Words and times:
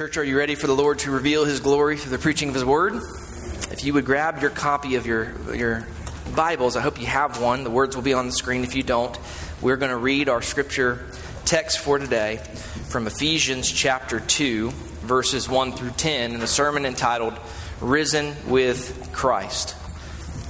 Church, 0.00 0.16
are 0.16 0.24
you 0.24 0.38
ready 0.38 0.54
for 0.54 0.66
the 0.66 0.74
Lord 0.74 1.00
to 1.00 1.10
reveal 1.10 1.44
His 1.44 1.60
glory 1.60 1.98
through 1.98 2.12
the 2.12 2.22
preaching 2.22 2.48
of 2.48 2.54
His 2.54 2.64
Word? 2.64 2.94
If 3.70 3.84
you 3.84 3.92
would 3.92 4.06
grab 4.06 4.40
your 4.40 4.48
copy 4.48 4.94
of 4.94 5.04
your, 5.04 5.30
your 5.54 5.86
Bibles, 6.34 6.74
I 6.74 6.80
hope 6.80 6.98
you 6.98 7.06
have 7.06 7.38
one. 7.38 7.64
The 7.64 7.70
words 7.70 7.96
will 7.96 8.02
be 8.02 8.14
on 8.14 8.24
the 8.24 8.32
screen 8.32 8.64
if 8.64 8.74
you 8.74 8.82
don't. 8.82 9.14
We're 9.60 9.76
going 9.76 9.90
to 9.90 9.98
read 9.98 10.30
our 10.30 10.40
scripture 10.40 11.04
text 11.44 11.80
for 11.80 11.98
today 11.98 12.38
from 12.88 13.06
Ephesians 13.06 13.70
chapter 13.70 14.20
2, 14.20 14.70
verses 14.70 15.50
1 15.50 15.72
through 15.72 15.90
10, 15.90 16.32
in 16.32 16.40
a 16.40 16.46
sermon 16.46 16.86
entitled 16.86 17.34
Risen 17.82 18.34
with 18.48 19.10
Christ. 19.12 19.76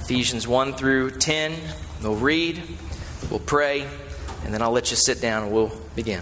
Ephesians 0.03 0.47
1 0.47 0.75
through 0.75 1.11
10, 1.11 1.53
we'll 2.01 2.15
read, 2.15 2.63
we'll 3.29 3.41
pray, 3.41 3.85
and 4.45 4.53
then 4.53 4.61
I'll 4.61 4.71
let 4.71 4.91
you 4.91 4.95
sit 4.95 5.19
down 5.19 5.43
and 5.43 5.51
we'll 5.51 5.73
begin. 5.93 6.21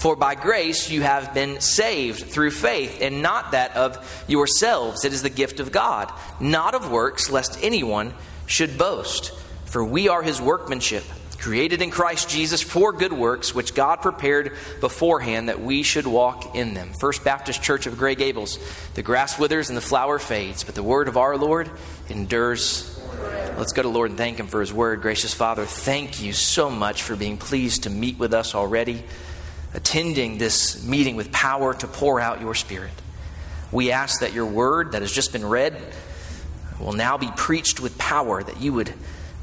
For 0.00 0.16
by 0.16 0.34
grace 0.34 0.88
you 0.88 1.02
have 1.02 1.34
been 1.34 1.60
saved 1.60 2.24
through 2.30 2.52
faith, 2.52 3.02
and 3.02 3.20
not 3.20 3.50
that 3.50 3.76
of 3.76 4.24
yourselves. 4.26 5.04
It 5.04 5.12
is 5.12 5.22
the 5.22 5.28
gift 5.28 5.60
of 5.60 5.72
God, 5.72 6.10
not 6.40 6.74
of 6.74 6.90
works, 6.90 7.30
lest 7.30 7.62
anyone 7.62 8.14
should 8.46 8.78
boast. 8.78 9.30
For 9.66 9.84
we 9.84 10.08
are 10.08 10.22
his 10.22 10.40
workmanship, 10.40 11.04
created 11.36 11.82
in 11.82 11.90
Christ 11.90 12.30
Jesus 12.30 12.62
for 12.62 12.94
good 12.94 13.12
works, 13.12 13.54
which 13.54 13.74
God 13.74 13.96
prepared 13.96 14.56
beforehand 14.80 15.50
that 15.50 15.60
we 15.60 15.82
should 15.82 16.06
walk 16.06 16.56
in 16.56 16.72
them. 16.72 16.92
First 16.98 17.22
Baptist 17.22 17.62
Church 17.62 17.86
of 17.86 17.98
Grey 17.98 18.14
Gables. 18.14 18.58
The 18.94 19.02
grass 19.02 19.38
withers 19.38 19.68
and 19.68 19.76
the 19.76 19.82
flower 19.82 20.18
fades, 20.18 20.64
but 20.64 20.74
the 20.74 20.82
word 20.82 21.08
of 21.08 21.18
our 21.18 21.36
Lord 21.36 21.70
endures. 22.08 22.98
Let's 23.58 23.74
go 23.74 23.82
to 23.82 23.88
Lord 23.90 24.08
and 24.08 24.18
thank 24.18 24.38
him 24.38 24.46
for 24.46 24.60
his 24.60 24.72
word. 24.72 25.02
Gracious 25.02 25.34
Father, 25.34 25.66
thank 25.66 26.22
you 26.22 26.32
so 26.32 26.70
much 26.70 27.02
for 27.02 27.16
being 27.16 27.36
pleased 27.36 27.82
to 27.82 27.90
meet 27.90 28.18
with 28.18 28.32
us 28.32 28.54
already 28.54 29.04
attending 29.74 30.38
this 30.38 30.84
meeting 30.84 31.16
with 31.16 31.30
power 31.32 31.74
to 31.74 31.86
pour 31.86 32.20
out 32.20 32.40
your 32.40 32.54
Spirit. 32.54 32.92
We 33.72 33.92
ask 33.92 34.20
that 34.20 34.32
your 34.32 34.46
word 34.46 34.92
that 34.92 35.02
has 35.02 35.12
just 35.12 35.32
been 35.32 35.46
read 35.46 35.76
will 36.80 36.92
now 36.92 37.18
be 37.18 37.30
preached 37.36 37.80
with 37.80 37.96
power, 37.98 38.42
that 38.42 38.60
you 38.60 38.72
would 38.72 38.92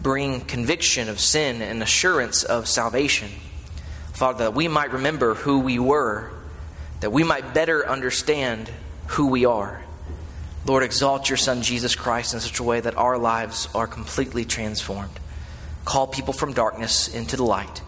bring 0.02 0.42
conviction 0.42 1.09
of 1.09 1.20
sin 1.20 1.61
and 1.61 1.81
assurance 1.81 2.44
of 2.44 2.67
salvation. 2.67 3.30
Father, 4.14 4.45
that 4.45 4.53
we 4.53 4.67
might 4.67 4.92
remember 4.92 5.36
who 5.36 5.59
we 5.59 5.80
were, 5.80 6.32
that 6.99 7.11
we 7.11 7.23
might 7.23 7.54
better 7.54 7.88
understand 7.88 8.70
who 9.08 9.27
we 9.27 9.45
are. 9.45 9.83
Lord, 10.65 10.83
exalt 10.83 11.30
your 11.30 11.38
Son, 11.38 11.61
Jesus 11.61 11.95
Christ, 11.95 12.33
in 12.33 12.42
such 12.42 12.59
a 12.59 12.64
way 12.64 12.82
that 12.82 12.98
our 12.98 13.17
lives 13.17 13.70
are 13.73 13.88
completely 13.88 14.44
transformed. 14.44 15.20
Call 15.86 16.08
people 16.08 16.33
from 16.33 16.52
darkness 16.52 17.08
into 17.08 17.38
the 17.38 17.45
light. 17.45 17.82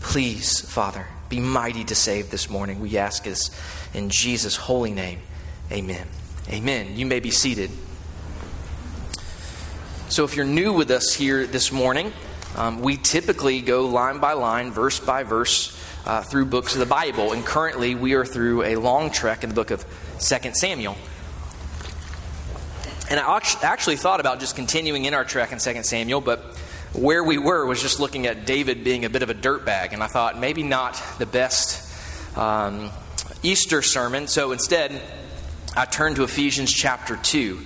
Please, 0.00 0.60
Father, 0.60 1.06
be 1.28 1.40
mighty 1.40 1.84
to 1.84 1.94
save 1.94 2.30
this 2.30 2.48
morning. 2.48 2.80
We 2.80 2.98
ask 2.98 3.24
this 3.24 3.50
in 3.94 4.10
Jesus' 4.10 4.56
holy 4.56 4.92
name. 4.92 5.20
Amen. 5.72 6.06
Amen. 6.48 6.96
You 6.96 7.06
may 7.06 7.20
be 7.20 7.30
seated. 7.30 7.70
So, 10.08 10.24
if 10.24 10.36
you're 10.36 10.44
new 10.44 10.72
with 10.72 10.90
us 10.92 11.12
here 11.12 11.46
this 11.46 11.72
morning, 11.72 12.12
um, 12.54 12.80
we 12.80 12.96
typically 12.96 13.60
go 13.60 13.86
line 13.86 14.18
by 14.18 14.34
line, 14.34 14.70
verse 14.70 15.00
by 15.00 15.24
verse, 15.24 15.76
uh, 16.06 16.22
through 16.22 16.46
books 16.46 16.74
of 16.74 16.78
the 16.78 16.86
Bible. 16.86 17.32
And 17.32 17.44
currently, 17.44 17.96
we 17.96 18.14
are 18.14 18.24
through 18.24 18.62
a 18.62 18.76
long 18.76 19.10
trek 19.10 19.42
in 19.42 19.48
the 19.48 19.54
book 19.54 19.72
of 19.72 19.84
2 20.20 20.54
Samuel. 20.54 20.96
And 23.10 23.20
I 23.20 23.40
actually 23.62 23.96
thought 23.96 24.20
about 24.20 24.40
just 24.40 24.56
continuing 24.56 25.04
in 25.04 25.14
our 25.14 25.24
trek 25.24 25.52
in 25.52 25.58
2 25.58 25.82
Samuel, 25.82 26.20
but 26.20 26.56
where 26.96 27.22
we 27.22 27.36
were 27.38 27.66
was 27.66 27.82
just 27.82 28.00
looking 28.00 28.26
at 28.26 28.46
David 28.46 28.82
being 28.82 29.04
a 29.04 29.10
bit 29.10 29.22
of 29.22 29.30
a 29.30 29.34
dirtbag, 29.34 29.92
and 29.92 30.02
I 30.02 30.06
thought 30.06 30.38
maybe 30.38 30.62
not 30.62 31.02
the 31.18 31.26
best 31.26 31.82
um, 32.36 32.90
Easter 33.42 33.82
sermon. 33.82 34.26
So 34.28 34.52
instead, 34.52 35.00
I 35.76 35.84
turned 35.84 36.16
to 36.16 36.24
Ephesians 36.24 36.72
chapter 36.72 37.16
2. 37.16 37.60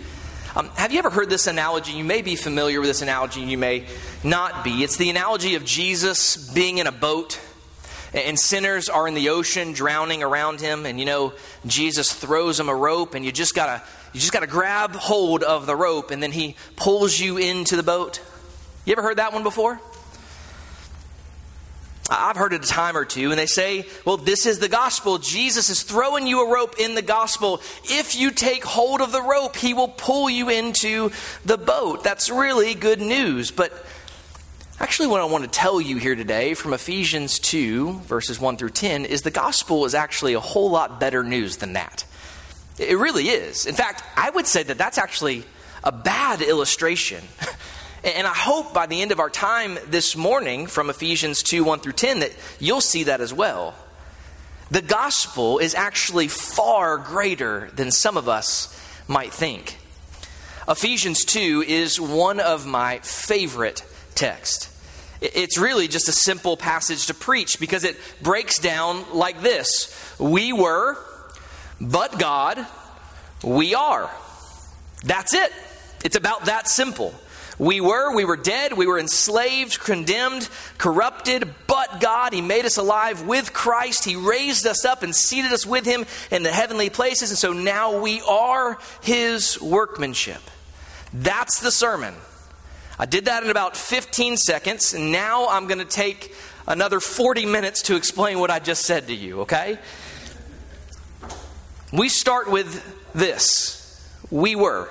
Um, 0.57 0.69
have 0.71 0.93
you 0.93 0.99
ever 0.99 1.11
heard 1.11 1.31
this 1.31 1.47
analogy? 1.47 1.93
You 1.93 2.03
may 2.03 2.23
be 2.23 2.35
familiar 2.35 2.81
with 2.81 2.89
this 2.89 3.03
analogy, 3.03 3.41
you 3.43 3.57
may 3.57 3.87
not 4.25 4.65
be. 4.65 4.83
It's 4.83 4.97
the 4.97 5.11
analogy 5.11 5.55
of 5.55 5.65
Jesus 5.65 6.53
being 6.53 6.79
in 6.79 6.89
a 6.89 6.93
boat 6.93 7.39
and 8.13 8.39
sinners 8.39 8.89
are 8.89 9.07
in 9.07 9.15
the 9.15 9.29
ocean 9.29 9.73
drowning 9.73 10.25
around 10.25 10.61
him 10.61 10.85
and 10.85 10.99
you 10.99 11.07
know 11.07 11.33
jesus 11.65 12.13
throws 12.13 12.57
them 12.59 12.69
a 12.69 12.75
rope 12.75 13.15
and 13.15 13.25
you 13.25 13.31
just 13.31 13.55
gotta 13.55 13.81
you 14.13 14.19
just 14.19 14.33
gotta 14.33 14.49
grab 14.49 14.97
hold 14.97 15.45
of 15.45 15.67
the 15.67 15.77
rope 15.77 16.11
and 16.11 16.21
then 16.21 16.33
he 16.33 16.57
pulls 16.75 17.21
you 17.21 17.39
into 17.39 17.77
the 17.77 17.85
boat 17.85 18.21
you 18.91 18.95
ever 18.95 19.03
heard 19.03 19.19
that 19.19 19.33
one 19.33 19.45
before? 19.45 19.81
I've 22.11 22.37
heard 22.37 22.53
it 22.53 22.65
a 22.65 22.69
time 22.69 22.97
or 22.97 23.05
two, 23.05 23.31
and 23.31 23.39
they 23.39 23.47
say, 23.47 23.87
well, 24.05 24.17
this 24.17 24.47
is 24.47 24.59
the 24.59 24.69
gospel. 24.69 25.19
Jesus 25.19 25.71
is 25.71 25.85
throwing 25.85 26.27
you 26.27 26.45
a 26.45 26.53
rope 26.53 26.75
in 26.81 26.97
the 26.97 27.03
gospel. 27.03 27.61
If 27.85 28.19
you 28.19 28.33
take 28.33 28.65
hold 28.65 29.01
of 29.01 29.13
the 29.13 29.23
rope, 29.23 29.55
he 29.55 29.75
will 29.75 29.87
pull 29.87 30.29
you 30.29 30.49
into 30.49 31.13
the 31.45 31.57
boat. 31.57 32.03
That's 32.03 32.29
really 32.31 32.75
good 32.75 33.01
news. 33.01 33.53
But 33.53 33.73
actually, 34.81 35.07
what 35.07 35.21
I 35.21 35.27
want 35.27 35.45
to 35.45 35.51
tell 35.51 35.81
you 35.81 35.99
here 35.99 36.17
today 36.17 36.55
from 36.55 36.73
Ephesians 36.73 37.39
2, 37.39 37.93
verses 38.01 38.41
1 38.41 38.57
through 38.57 38.71
10, 38.71 39.05
is 39.05 39.23
the 39.23 39.31
gospel 39.31 39.85
is 39.85 39.95
actually 39.95 40.35
a 40.35 40.41
whole 40.41 40.69
lot 40.73 40.99
better 40.99 41.23
news 41.23 41.59
than 41.59 41.75
that. 41.75 42.05
It 42.77 42.99
really 42.99 43.29
is. 43.29 43.67
In 43.67 43.77
fact, 43.77 44.03
I 44.17 44.31
would 44.31 44.49
say 44.49 44.65
that 44.65 44.79
that's 44.79 44.99
actually 44.99 45.45
a 45.85 45.93
bad 45.93 46.43
illustration. 46.43 47.23
And 48.03 48.27
I 48.27 48.33
hope 48.33 48.73
by 48.73 48.87
the 48.87 49.03
end 49.03 49.13
of 49.13 49.21
our 49.21 49.29
time 49.29 49.79
this 49.89 50.17
morning 50.17 50.67
from 50.67 50.89
Ephesians 50.89 51.43
2 51.43 51.65
1 51.65 51.81
through 51.81 51.93
10 51.93 52.21
that 52.21 52.33
you'll 52.59 52.81
see 52.81 53.05
that 53.05 53.21
as 53.21 53.33
well. 53.35 53.75
The 54.71 54.81
gospel 54.81 55.59
is 55.59 55.75
actually 55.75 56.29
far 56.29 56.97
greater 56.97 57.71
than 57.75 57.91
some 57.91 58.17
of 58.17 58.27
us 58.27 58.75
might 59.07 59.35
think. 59.35 59.77
Ephesians 60.67 61.27
2 61.27 61.65
is 61.67 62.01
one 62.01 62.41
of 62.41 62.67
my 62.67 63.01
favorite 63.01 63.85
texts. 64.15 64.69
It's 65.21 65.59
really 65.59 65.87
just 65.87 66.09
a 66.09 66.13
simple 66.13 66.57
passage 66.57 67.09
to 67.09 67.15
preach 67.15 67.61
because 67.61 67.85
it 67.85 67.99
breaks 68.23 68.59
down 68.59 69.05
like 69.13 69.43
this 69.43 70.17
We 70.19 70.55
were, 70.55 70.97
but 71.79 72.19
God, 72.19 72.67
we 73.45 73.75
are. 73.75 74.11
That's 75.05 75.35
it. 75.35 75.53
It's 76.03 76.17
about 76.17 76.47
that 76.47 76.67
simple. 76.67 77.15
We 77.61 77.83
were, 77.83 78.15
we 78.15 78.25
were 78.25 78.39
dead, 78.39 78.73
we 78.73 78.87
were 78.87 78.99
enslaved, 78.99 79.81
condemned, 79.81 80.49
corrupted, 80.79 81.47
but 81.67 82.01
God, 82.01 82.33
He 82.33 82.41
made 82.41 82.65
us 82.65 82.79
alive 82.79 83.27
with 83.27 83.53
Christ. 83.53 84.07
He 84.07 84.17
raised 84.17 84.67
us 84.67 84.87
up 84.87 85.03
and 85.03 85.15
seated 85.15 85.53
us 85.53 85.67
with 85.67 85.85
Him 85.85 86.07
in 86.31 86.43
the 86.43 86.51
heavenly 86.51 86.89
places. 86.89 87.29
And 87.29 87.39
so 87.39 87.53
now 87.53 88.01
we 88.01 88.23
are 88.23 88.79
His 89.03 89.61
workmanship. 89.61 90.41
That's 91.13 91.61
the 91.61 91.71
sermon. 91.71 92.15
I 92.99 93.05
did 93.05 93.27
that 93.27 93.43
in 93.43 93.51
about 93.51 93.77
15 93.77 94.39
seconds, 94.39 94.95
and 94.95 95.13
now 95.13 95.47
I'm 95.49 95.67
going 95.67 95.81
to 95.81 95.85
take 95.85 96.35
another 96.67 96.99
40 96.99 97.45
minutes 97.45 97.83
to 97.83 97.97
explain 97.97 98.39
what 98.39 98.51
I 98.51 98.59
just 98.59 98.87
said 98.87 99.09
to 99.09 99.15
you, 99.15 99.43
okay? 99.43 99.79
We 101.93 102.09
start 102.09 102.51
with 102.51 102.83
this 103.13 104.03
We 104.31 104.57
were. 104.57 104.89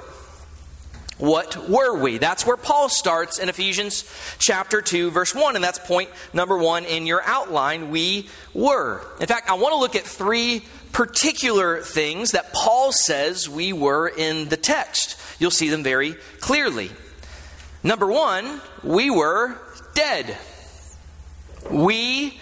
What 1.20 1.70
were 1.70 2.00
we? 2.00 2.18
That's 2.18 2.46
where 2.46 2.56
Paul 2.56 2.88
starts 2.88 3.40
in 3.40 3.50
Ephesians 3.50 4.10
chapter 4.40 4.82
2, 4.82 5.12
verse 5.12 5.36
1, 5.36 5.56
and 5.56 5.64
that's 5.64 5.78
point 5.78 6.10
number 6.32 6.58
one 6.58 6.86
in 6.86 7.06
your 7.06 7.22
outline. 7.24 7.90
We 7.90 8.30
were. 8.54 9.06
In 9.20 9.28
fact, 9.28 9.50
I 9.50 9.56
want 9.56 9.74
to 9.74 9.80
look 9.80 9.98
at 9.98 10.04
three 10.04 10.64
particular 10.94 11.82
things 11.82 12.32
that 12.32 12.54
Paul 12.54 12.94
says 12.94 13.50
we 13.50 13.74
were 13.74 14.08
in 14.08 14.48
the 14.48 14.56
text. 14.56 15.20
You'll 15.40 15.52
see 15.52 15.68
them 15.68 15.84
very 15.84 16.14
clearly. 16.40 16.90
Number 17.84 18.08
one, 18.08 18.62
we 18.82 19.10
were 19.10 19.58
dead. 19.94 20.38
We 21.70 22.40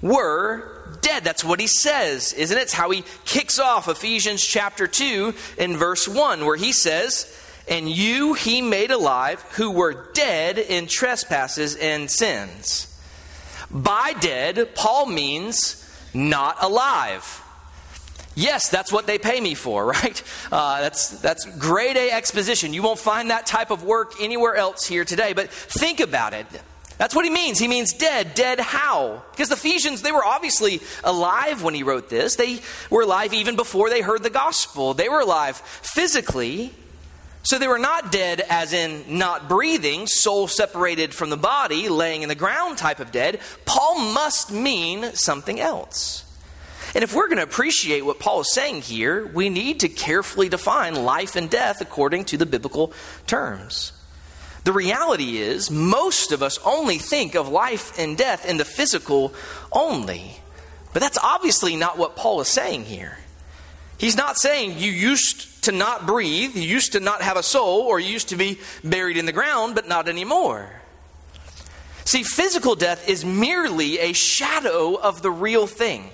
were 0.00 0.96
dead. 1.00 1.24
That's 1.24 1.44
what 1.44 1.58
he 1.58 1.66
says, 1.66 2.32
isn't 2.32 2.56
it? 2.56 2.60
It's 2.60 2.72
how 2.72 2.90
he 2.90 3.02
kicks 3.24 3.58
off 3.58 3.88
Ephesians 3.88 4.40
chapter 4.44 4.86
2 4.86 5.34
in 5.58 5.76
verse 5.76 6.06
1, 6.06 6.46
where 6.46 6.56
he 6.56 6.72
says, 6.72 7.36
And 7.70 7.88
you 7.88 8.34
he 8.34 8.60
made 8.60 8.90
alive 8.90 9.40
who 9.52 9.70
were 9.70 10.08
dead 10.12 10.58
in 10.58 10.88
trespasses 10.88 11.76
and 11.76 12.10
sins. 12.10 12.88
By 13.70 14.12
dead, 14.20 14.74
Paul 14.74 15.06
means 15.06 15.76
not 16.12 16.56
alive. 16.60 17.42
Yes, 18.34 18.68
that's 18.68 18.92
what 18.92 19.06
they 19.06 19.18
pay 19.18 19.40
me 19.40 19.54
for, 19.54 19.86
right? 19.86 20.22
Uh, 20.50 20.80
that's, 20.80 21.20
that's 21.20 21.44
grade 21.58 21.96
A 21.96 22.10
exposition. 22.10 22.74
You 22.74 22.82
won't 22.82 22.98
find 22.98 23.30
that 23.30 23.46
type 23.46 23.70
of 23.70 23.84
work 23.84 24.14
anywhere 24.20 24.56
else 24.56 24.86
here 24.86 25.04
today. 25.04 25.32
But 25.32 25.50
think 25.50 26.00
about 26.00 26.32
it. 26.34 26.46
That's 26.98 27.14
what 27.14 27.24
he 27.24 27.30
means. 27.30 27.58
He 27.58 27.68
means 27.68 27.94
dead. 27.94 28.34
Dead 28.34 28.60
how? 28.60 29.22
Because 29.30 29.48
the 29.48 29.54
Ephesians, 29.54 30.02
they 30.02 30.12
were 30.12 30.24
obviously 30.24 30.80
alive 31.02 31.62
when 31.62 31.72
he 31.74 31.82
wrote 31.82 32.10
this. 32.10 32.36
They 32.36 32.60
were 32.90 33.02
alive 33.02 33.32
even 33.32 33.56
before 33.56 33.88
they 33.88 34.02
heard 34.02 34.22
the 34.22 34.28
gospel. 34.28 34.92
They 34.92 35.08
were 35.08 35.20
alive 35.20 35.56
physically. 35.56 36.74
So 37.42 37.58
they 37.58 37.68
were 37.68 37.78
not 37.78 38.12
dead 38.12 38.42
as 38.48 38.72
in 38.72 39.18
not 39.18 39.48
breathing, 39.48 40.06
soul 40.06 40.46
separated 40.46 41.14
from 41.14 41.30
the 41.30 41.36
body, 41.36 41.88
laying 41.88 42.22
in 42.22 42.28
the 42.28 42.34
ground 42.34 42.76
type 42.76 43.00
of 43.00 43.12
dead. 43.12 43.40
Paul 43.64 43.98
must 44.12 44.52
mean 44.52 45.14
something 45.14 45.58
else. 45.58 46.24
And 46.94 47.04
if 47.04 47.14
we're 47.14 47.28
going 47.28 47.38
to 47.38 47.44
appreciate 47.44 48.04
what 48.04 48.18
Paul 48.18 48.40
is 48.40 48.52
saying 48.52 48.82
here, 48.82 49.26
we 49.26 49.48
need 49.48 49.80
to 49.80 49.88
carefully 49.88 50.48
define 50.48 50.94
life 50.94 51.36
and 51.36 51.48
death 51.48 51.80
according 51.80 52.24
to 52.26 52.36
the 52.36 52.46
biblical 52.46 52.92
terms. 53.26 53.92
The 54.64 54.72
reality 54.72 55.38
is, 55.38 55.70
most 55.70 56.32
of 56.32 56.42
us 56.42 56.58
only 56.64 56.98
think 56.98 57.34
of 57.34 57.48
life 57.48 57.98
and 57.98 58.18
death 58.18 58.46
in 58.46 58.58
the 58.58 58.64
physical 58.64 59.32
only. 59.72 60.36
But 60.92 61.00
that's 61.00 61.18
obviously 61.22 61.76
not 61.76 61.96
what 61.96 62.16
Paul 62.16 62.40
is 62.40 62.48
saying 62.48 62.84
here. 62.84 63.18
He's 63.96 64.16
not 64.16 64.36
saying 64.36 64.78
you 64.78 64.90
used 64.90 65.49
to 65.64 65.72
not 65.72 66.06
breathe, 66.06 66.56
you 66.56 66.62
used 66.62 66.92
to 66.92 67.00
not 67.00 67.22
have 67.22 67.36
a 67.36 67.42
soul, 67.42 67.80
or 67.82 68.00
you 68.00 68.12
used 68.12 68.28
to 68.28 68.36
be 68.36 68.58
buried 68.82 69.16
in 69.16 69.26
the 69.26 69.32
ground, 69.32 69.74
but 69.74 69.88
not 69.88 70.08
anymore. 70.08 70.70
See, 72.04 72.22
physical 72.22 72.74
death 72.74 73.08
is 73.08 73.24
merely 73.24 73.98
a 73.98 74.12
shadow 74.12 74.94
of 74.94 75.22
the 75.22 75.30
real 75.30 75.66
thing. 75.66 76.10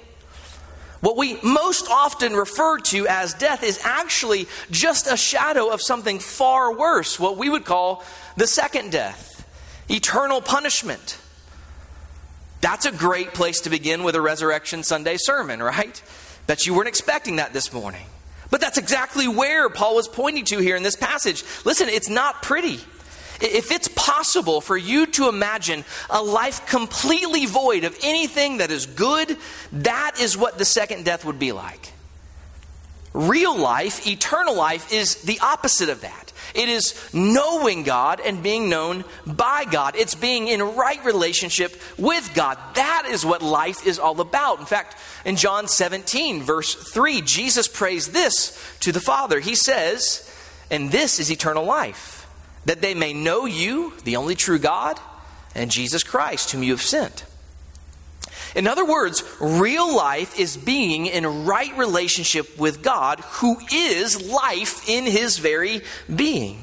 What 1.00 1.16
we 1.16 1.38
most 1.42 1.88
often 1.88 2.34
refer 2.34 2.78
to 2.78 3.06
as 3.06 3.34
death 3.34 3.62
is 3.62 3.80
actually 3.84 4.48
just 4.70 5.06
a 5.06 5.16
shadow 5.16 5.70
of 5.70 5.80
something 5.80 6.18
far 6.18 6.76
worse, 6.76 7.20
what 7.20 7.36
we 7.36 7.48
would 7.48 7.64
call 7.64 8.02
the 8.36 8.46
second 8.46 8.92
death, 8.92 9.46
eternal 9.88 10.40
punishment. 10.40 11.18
That's 12.60 12.86
a 12.86 12.92
great 12.92 13.34
place 13.34 13.60
to 13.60 13.70
begin 13.70 14.02
with 14.02 14.16
a 14.16 14.20
Resurrection 14.20 14.82
Sunday 14.82 15.16
sermon, 15.18 15.62
right? 15.62 16.02
Bet 16.46 16.66
you 16.66 16.74
weren't 16.74 16.88
expecting 16.88 17.36
that 17.36 17.52
this 17.52 17.72
morning. 17.72 18.06
But 18.50 18.60
that's 18.60 18.78
exactly 18.78 19.28
where 19.28 19.68
Paul 19.68 19.96
was 19.96 20.08
pointing 20.08 20.44
to 20.46 20.58
here 20.58 20.76
in 20.76 20.82
this 20.82 20.96
passage. 20.96 21.44
Listen, 21.64 21.88
it's 21.88 22.08
not 22.08 22.42
pretty. 22.42 22.80
If 23.40 23.70
it's 23.70 23.88
possible 23.88 24.60
for 24.60 24.76
you 24.76 25.06
to 25.06 25.28
imagine 25.28 25.84
a 26.08 26.22
life 26.22 26.66
completely 26.66 27.46
void 27.46 27.84
of 27.84 27.96
anything 28.02 28.58
that 28.58 28.70
is 28.70 28.86
good, 28.86 29.36
that 29.72 30.20
is 30.20 30.36
what 30.38 30.58
the 30.58 30.64
second 30.64 31.04
death 31.04 31.24
would 31.24 31.38
be 31.38 31.52
like. 31.52 31.92
Real 33.16 33.56
life, 33.56 34.06
eternal 34.06 34.54
life, 34.54 34.92
is 34.92 35.22
the 35.22 35.40
opposite 35.40 35.88
of 35.88 36.02
that. 36.02 36.34
It 36.54 36.68
is 36.68 36.94
knowing 37.14 37.82
God 37.82 38.20
and 38.20 38.42
being 38.42 38.68
known 38.68 39.04
by 39.26 39.64
God. 39.64 39.96
It's 39.96 40.14
being 40.14 40.48
in 40.48 40.60
right 40.76 41.02
relationship 41.02 41.80
with 41.96 42.30
God. 42.34 42.58
That 42.74 43.08
is 43.10 43.24
what 43.24 43.40
life 43.40 43.86
is 43.86 43.98
all 43.98 44.20
about. 44.20 44.60
In 44.60 44.66
fact, 44.66 44.98
in 45.24 45.36
John 45.36 45.66
17, 45.66 46.42
verse 46.42 46.74
3, 46.74 47.22
Jesus 47.22 47.68
prays 47.68 48.08
this 48.08 48.62
to 48.80 48.92
the 48.92 49.00
Father. 49.00 49.40
He 49.40 49.54
says, 49.54 50.30
And 50.70 50.92
this 50.92 51.18
is 51.18 51.32
eternal 51.32 51.64
life 51.64 52.28
that 52.66 52.82
they 52.82 52.92
may 52.92 53.14
know 53.14 53.46
you, 53.46 53.94
the 54.04 54.16
only 54.16 54.34
true 54.34 54.58
God, 54.58 55.00
and 55.54 55.70
Jesus 55.70 56.02
Christ, 56.02 56.50
whom 56.50 56.62
you 56.62 56.72
have 56.72 56.82
sent. 56.82 57.24
In 58.56 58.66
other 58.66 58.86
words, 58.86 59.22
real 59.38 59.94
life 59.94 60.40
is 60.40 60.56
being 60.56 61.04
in 61.04 61.44
right 61.44 61.76
relationship 61.76 62.58
with 62.58 62.82
God, 62.82 63.20
who 63.20 63.58
is 63.70 64.28
life 64.30 64.88
in 64.88 65.04
his 65.04 65.36
very 65.36 65.82
being. 66.12 66.62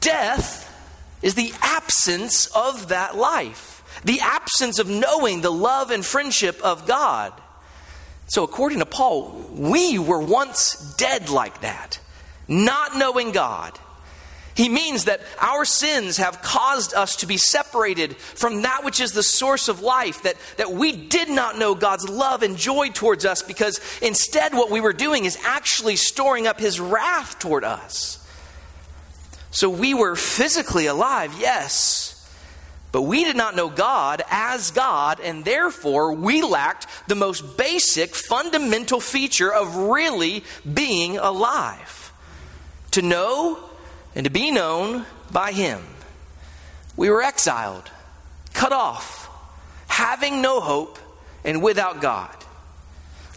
Death 0.00 0.66
is 1.22 1.34
the 1.34 1.52
absence 1.62 2.46
of 2.48 2.88
that 2.88 3.16
life, 3.16 3.82
the 4.04 4.20
absence 4.20 4.78
of 4.78 4.86
knowing 4.86 5.40
the 5.40 5.50
love 5.50 5.90
and 5.90 6.04
friendship 6.04 6.60
of 6.62 6.86
God. 6.86 7.32
So, 8.26 8.44
according 8.44 8.80
to 8.80 8.86
Paul, 8.86 9.30
we 9.52 9.98
were 9.98 10.20
once 10.20 10.94
dead 10.96 11.30
like 11.30 11.62
that, 11.62 11.98
not 12.46 12.98
knowing 12.98 13.32
God 13.32 13.78
he 14.54 14.68
means 14.68 15.04
that 15.04 15.20
our 15.40 15.64
sins 15.64 16.16
have 16.16 16.42
caused 16.42 16.94
us 16.94 17.16
to 17.16 17.26
be 17.26 17.36
separated 17.36 18.16
from 18.16 18.62
that 18.62 18.84
which 18.84 19.00
is 19.00 19.12
the 19.12 19.22
source 19.22 19.68
of 19.68 19.80
life, 19.80 20.22
that, 20.22 20.36
that 20.56 20.72
we 20.72 20.92
did 20.92 21.28
not 21.28 21.58
know 21.58 21.74
God's 21.74 22.08
love 22.08 22.42
and 22.42 22.56
joy 22.56 22.88
towards 22.88 23.24
us 23.24 23.42
because 23.42 23.80
instead 24.02 24.52
what 24.52 24.70
we 24.70 24.80
were 24.80 24.92
doing 24.92 25.24
is 25.24 25.38
actually 25.44 25.96
storing 25.96 26.46
up 26.46 26.58
His 26.58 26.80
wrath 26.80 27.38
toward 27.38 27.64
us. 27.64 28.16
So 29.52 29.68
we 29.68 29.94
were 29.94 30.16
physically 30.16 30.86
alive, 30.86 31.34
yes, 31.38 32.16
but 32.92 33.02
we 33.02 33.24
did 33.24 33.36
not 33.36 33.54
know 33.54 33.68
God 33.68 34.22
as 34.30 34.72
God, 34.72 35.20
and 35.20 35.44
therefore 35.44 36.12
we 36.12 36.42
lacked 36.42 36.86
the 37.08 37.14
most 37.14 37.56
basic, 37.56 38.14
fundamental 38.14 39.00
feature 39.00 39.52
of 39.52 39.76
really 39.76 40.44
being 40.72 41.18
alive. 41.18 42.12
To 42.92 43.02
know 43.02 43.69
and 44.14 44.24
to 44.24 44.30
be 44.30 44.50
known 44.50 45.06
by 45.30 45.52
him. 45.52 45.80
We 46.96 47.10
were 47.10 47.22
exiled, 47.22 47.90
cut 48.52 48.72
off, 48.72 49.28
having 49.88 50.42
no 50.42 50.60
hope, 50.60 50.98
and 51.44 51.62
without 51.62 52.00
God. 52.00 52.34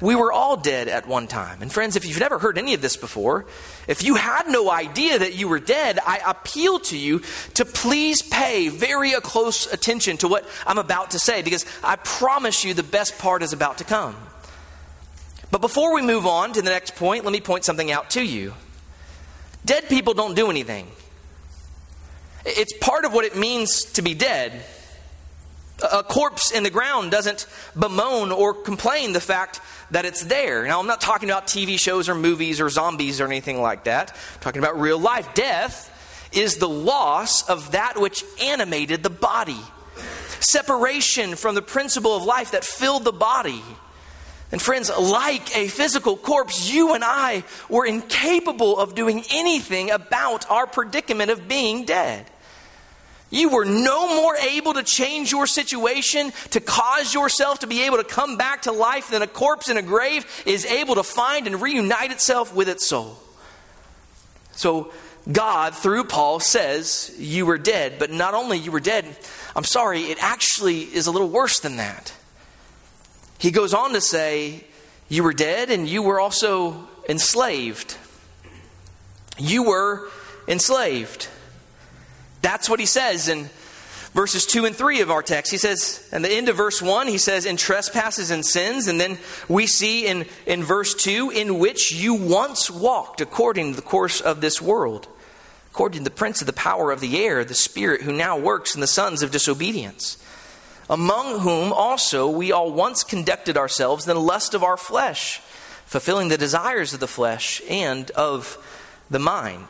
We 0.01 0.15
were 0.15 0.33
all 0.33 0.57
dead 0.57 0.89
at 0.89 1.07
one 1.07 1.27
time. 1.27 1.61
And 1.61 1.71
friends, 1.71 1.95
if 1.95 2.05
you've 2.05 2.19
never 2.19 2.37
heard 2.37 2.57
any 2.57 2.73
of 2.73 2.81
this 2.81 2.97
before, 2.97 3.45
if 3.87 4.03
you 4.03 4.15
had 4.15 4.49
no 4.49 4.69
idea 4.69 5.19
that 5.19 5.35
you 5.35 5.47
were 5.47 5.59
dead, 5.59 5.97
I 6.05 6.19
appeal 6.25 6.79
to 6.79 6.97
you 6.97 7.21
to 7.53 7.63
please 7.63 8.21
pay 8.21 8.67
very 8.67 9.11
close 9.21 9.71
attention 9.71 10.17
to 10.17 10.27
what 10.27 10.45
I'm 10.67 10.77
about 10.77 11.11
to 11.11 11.19
say 11.19 11.41
because 11.41 11.65
I 11.83 11.95
promise 11.95 12.65
you 12.65 12.73
the 12.73 12.83
best 12.83 13.17
part 13.17 13.43
is 13.43 13.53
about 13.53 13.77
to 13.77 13.85
come. 13.85 14.15
But 15.51 15.61
before 15.61 15.93
we 15.93 16.01
move 16.01 16.25
on 16.25 16.51
to 16.53 16.61
the 16.61 16.71
next 16.71 16.95
point, 16.95 17.23
let 17.23 17.31
me 17.31 17.39
point 17.39 17.63
something 17.63 17.91
out 17.91 18.09
to 18.11 18.25
you. 18.25 18.55
Dead 19.65 19.87
people 19.89 20.13
don't 20.13 20.35
do 20.35 20.49
anything. 20.49 20.87
It's 22.45 22.73
part 22.77 23.05
of 23.05 23.13
what 23.13 23.25
it 23.25 23.37
means 23.37 23.85
to 23.93 24.01
be 24.01 24.13
dead. 24.13 24.63
A 25.91 26.03
corpse 26.03 26.51
in 26.51 26.63
the 26.63 26.69
ground 26.69 27.11
doesn't 27.11 27.47
bemoan 27.77 28.31
or 28.31 28.53
complain 28.53 29.13
the 29.13 29.19
fact 29.19 29.59
that 29.91 30.05
it's 30.05 30.23
there. 30.25 30.65
Now, 30.65 30.79
I'm 30.79 30.87
not 30.87 31.01
talking 31.01 31.29
about 31.29 31.47
TV 31.47 31.79
shows 31.79 32.09
or 32.09 32.15
movies 32.15 32.61
or 32.61 32.69
zombies 32.69 33.19
or 33.19 33.25
anything 33.25 33.61
like 33.61 33.85
that. 33.85 34.11
I'm 34.11 34.41
talking 34.41 34.59
about 34.59 34.79
real 34.79 34.99
life. 34.99 35.33
Death 35.33 35.89
is 36.33 36.57
the 36.57 36.69
loss 36.69 37.47
of 37.49 37.71
that 37.71 37.99
which 37.99 38.23
animated 38.41 39.03
the 39.03 39.09
body, 39.09 39.59
separation 40.39 41.35
from 41.35 41.55
the 41.55 41.61
principle 41.61 42.15
of 42.15 42.23
life 42.23 42.51
that 42.51 42.63
filled 42.65 43.03
the 43.03 43.11
body. 43.11 43.63
And 44.53 44.61
friends, 44.61 44.91
like 44.95 45.57
a 45.57 45.67
physical 45.67 46.15
corpse, 46.15 46.71
you 46.71 46.93
and 46.93 47.03
I 47.03 47.43
were 47.69 47.87
incapable 47.87 48.77
of 48.77 48.93
doing 48.93 49.23
anything 49.31 49.89
about 49.89 50.47
our 50.47 50.67
predicament 50.67 51.31
of 51.31 51.47
being 51.47 51.85
dead. 51.85 52.27
You 53.31 53.49
were 53.49 53.65
no 53.65 54.15
more 54.15 54.35
able 54.35 54.75
to 54.75 54.83
change 54.83 55.31
your 55.31 55.47
situation, 55.47 56.31
to 56.51 56.59
cause 56.59 57.15
yourself 57.15 57.61
to 57.61 57.67
be 57.67 57.81
able 57.85 57.97
to 57.97 58.03
come 58.03 58.37
back 58.37 58.61
to 58.61 58.71
life 58.71 59.09
than 59.09 59.23
a 59.23 59.27
corpse 59.27 59.69
in 59.69 59.77
a 59.77 59.81
grave 59.81 60.23
is 60.45 60.67
able 60.67 60.93
to 60.95 61.03
find 61.03 61.47
and 61.47 61.59
reunite 61.59 62.11
itself 62.11 62.53
with 62.53 62.69
its 62.69 62.85
soul. 62.85 63.17
So, 64.51 64.93
God, 65.31 65.73
through 65.73 66.03
Paul, 66.03 66.39
says 66.39 67.11
you 67.17 67.47
were 67.47 67.57
dead, 67.57 67.93
but 67.97 68.11
not 68.11 68.35
only 68.35 68.59
you 68.59 68.71
were 68.71 68.79
dead, 68.79 69.03
I'm 69.55 69.63
sorry, 69.63 70.01
it 70.01 70.19
actually 70.21 70.81
is 70.81 71.07
a 71.07 71.11
little 71.11 71.29
worse 71.29 71.59
than 71.59 71.77
that. 71.77 72.13
He 73.43 73.51
goes 73.51 73.73
on 73.73 73.91
to 73.91 73.99
say, 73.99 74.63
You 75.09 75.21
were 75.21 75.33
dead 75.33 75.69
and 75.69 75.85
you 75.85 76.01
were 76.01 76.17
also 76.17 76.87
enslaved. 77.09 77.97
You 79.37 79.63
were 79.63 80.07
enslaved. 80.47 81.27
That's 82.41 82.69
what 82.69 82.79
he 82.79 82.85
says 82.85 83.27
in 83.27 83.49
verses 84.13 84.45
2 84.45 84.63
and 84.63 84.73
3 84.73 85.01
of 85.01 85.11
our 85.11 85.21
text. 85.21 85.51
He 85.51 85.57
says, 85.57 86.07
at 86.13 86.21
the 86.21 86.31
end 86.31 86.47
of 86.47 86.55
verse 86.55 86.81
1, 86.81 87.09
he 87.09 87.17
says, 87.17 87.45
in 87.45 87.57
trespasses 87.57 88.31
and 88.31 88.45
sins. 88.45 88.87
And 88.87 88.97
then 88.97 89.17
we 89.49 89.67
see 89.67 90.07
in, 90.07 90.25
in 90.45 90.63
verse 90.63 90.95
2, 90.95 91.31
in 91.31 91.59
which 91.59 91.91
you 91.91 92.13
once 92.13 92.71
walked 92.71 93.19
according 93.19 93.71
to 93.71 93.75
the 93.75 93.81
course 93.81 94.21
of 94.21 94.39
this 94.39 94.61
world 94.61 95.09
according 95.73 95.97
to 95.97 96.03
the 96.03 96.15
prince 96.15 96.39
of 96.39 96.45
the 96.45 96.53
power 96.53 96.91
of 96.91 96.99
the 96.99 97.25
air, 97.25 97.43
the 97.43 97.55
spirit 97.55 98.03
who 98.03 98.13
now 98.13 98.37
works 98.37 98.75
in 98.75 98.81
the 98.81 98.85
sons 98.85 99.23
of 99.23 99.31
disobedience, 99.31 100.22
among 100.93 101.39
whom 101.39 101.73
also 101.73 102.29
we 102.29 102.51
all 102.51 102.71
once 102.71 103.03
conducted 103.03 103.57
ourselves 103.57 104.07
in 104.07 104.13
the 104.13 104.21
lust 104.21 104.53
of 104.53 104.63
our 104.63 104.77
flesh, 104.77 105.39
fulfilling 105.87 106.27
the 106.27 106.37
desires 106.37 106.93
of 106.93 106.99
the 106.99 107.07
flesh 107.07 107.63
and 107.67 108.11
of 108.11 108.59
the 109.09 109.17
mind. 109.17 109.65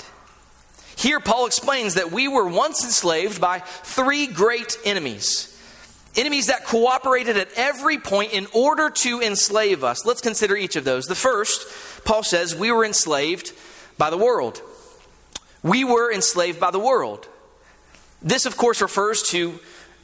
Here, 0.97 1.21
Paul 1.21 1.45
explains 1.45 1.93
that 1.93 2.11
we 2.11 2.27
were 2.27 2.45
once 2.45 2.83
enslaved 2.83 3.39
by 3.39 3.59
three 3.59 4.27
great 4.27 4.77
enemies. 4.83 5.49
Enemies 6.17 6.47
that 6.47 6.65
cooperated 6.65 7.37
at 7.37 7.47
every 7.55 7.97
point 7.97 8.33
in 8.33 8.45
order 8.53 8.89
to 8.89 9.21
enslave 9.21 9.81
us. 9.81 10.05
Let's 10.05 10.21
consider 10.21 10.57
each 10.57 10.75
of 10.75 10.83
those. 10.83 11.05
The 11.05 11.15
first, 11.15 12.03
Paul 12.03 12.23
says, 12.23 12.53
we 12.53 12.69
were 12.69 12.83
enslaved 12.83 13.53
by 13.97 14.09
the 14.09 14.17
world. 14.17 14.61
We 15.63 15.85
were 15.85 16.11
enslaved 16.11 16.59
by 16.59 16.71
the 16.71 16.79
world. 16.79 17.29
This, 18.21 18.45
of 18.45 18.57
course, 18.57 18.81
refers 18.81 19.23
to 19.29 19.59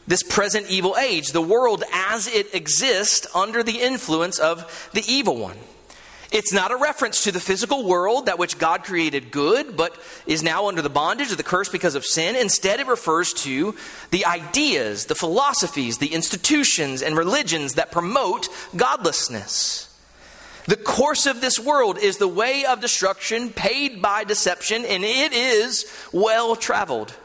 this 0.09 0.23
present 0.23 0.67
evil 0.69 0.97
age, 0.97 1.29
the 1.29 1.41
world 1.41 1.83
as 1.93 2.27
it 2.27 2.53
exists 2.55 3.27
under 3.35 3.61
the 3.61 3.79
influence 3.79 4.39
of 4.39 4.89
the 4.91 5.03
evil 5.07 5.37
one. 5.37 5.57
It's 6.31 6.51
not 6.51 6.71
a 6.71 6.75
reference 6.75 7.23
to 7.23 7.31
the 7.31 7.39
physical 7.39 7.85
world, 7.85 8.25
that 8.25 8.39
which 8.39 8.57
God 8.57 8.83
created 8.83 9.31
good, 9.31 9.77
but 9.77 9.95
is 10.25 10.41
now 10.41 10.67
under 10.67 10.81
the 10.81 10.89
bondage 10.89 11.31
of 11.31 11.37
the 11.37 11.43
curse 11.43 11.69
because 11.69 11.93
of 11.93 12.05
sin. 12.05 12.35
Instead, 12.35 12.79
it 12.79 12.87
refers 12.87 13.33
to 13.33 13.75
the 14.09 14.25
ideas, 14.25 15.05
the 15.05 15.15
philosophies, 15.15 15.99
the 15.99 16.13
institutions, 16.13 17.03
and 17.03 17.15
religions 17.15 17.75
that 17.75 17.91
promote 17.91 18.49
godlessness. 18.75 19.85
The 20.65 20.77
course 20.77 21.27
of 21.27 21.41
this 21.41 21.59
world 21.59 21.99
is 21.99 22.17
the 22.17 22.27
way 22.27 22.65
of 22.65 22.81
destruction 22.81 23.51
paid 23.51 24.01
by 24.01 24.23
deception, 24.23 24.85
and 24.85 25.03
it 25.03 25.33
is 25.33 25.85
well 26.11 26.55
traveled. 26.55 27.15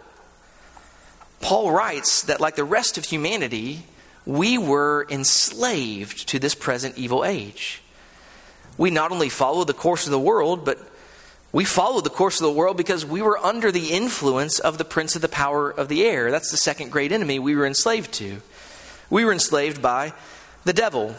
Paul 1.45 1.73
writes 1.73 2.23
that, 2.23 2.41
like 2.41 2.57
the 2.57 2.65
rest 2.65 2.97
of 2.97 3.05
humanity, 3.05 3.85
we 4.25 4.57
were 4.57 5.07
enslaved 5.11 6.27
to 6.29 6.39
this 6.39 6.55
present 6.55 6.97
evil 6.97 7.23
age. 7.23 7.83
We 8.79 8.89
not 8.89 9.13
only 9.13 9.29
follow 9.29 9.65
the 9.65 9.75
course 9.75 10.07
of 10.07 10.11
the 10.11 10.19
world, 10.19 10.65
but 10.65 10.79
we 11.53 11.67
followed 11.67 12.05
the 12.05 12.09
course 12.09 12.41
of 12.41 12.47
the 12.47 12.53
world 12.53 12.79
because 12.79 13.05
we 13.05 13.21
were 13.21 13.37
under 13.37 13.71
the 13.71 13.91
influence 13.91 14.59
of 14.59 14.79
the 14.79 14.87
prince 14.87 15.17
of 15.17 15.21
the 15.21 15.29
power 15.29 15.71
of 15.71 15.89
the 15.89 16.07
air. 16.07 16.31
That's 16.31 16.51
the 16.51 16.57
second 16.57 16.91
great 16.91 17.13
enemy 17.13 17.39
we 17.39 17.55
were 17.55 17.67
enslaved 17.67 18.15
to. 18.15 18.41
We 19.11 19.27
were 19.27 19.33
enslaved 19.33 19.83
by 19.83 20.15
the 20.65 20.73
devil. 20.73 21.15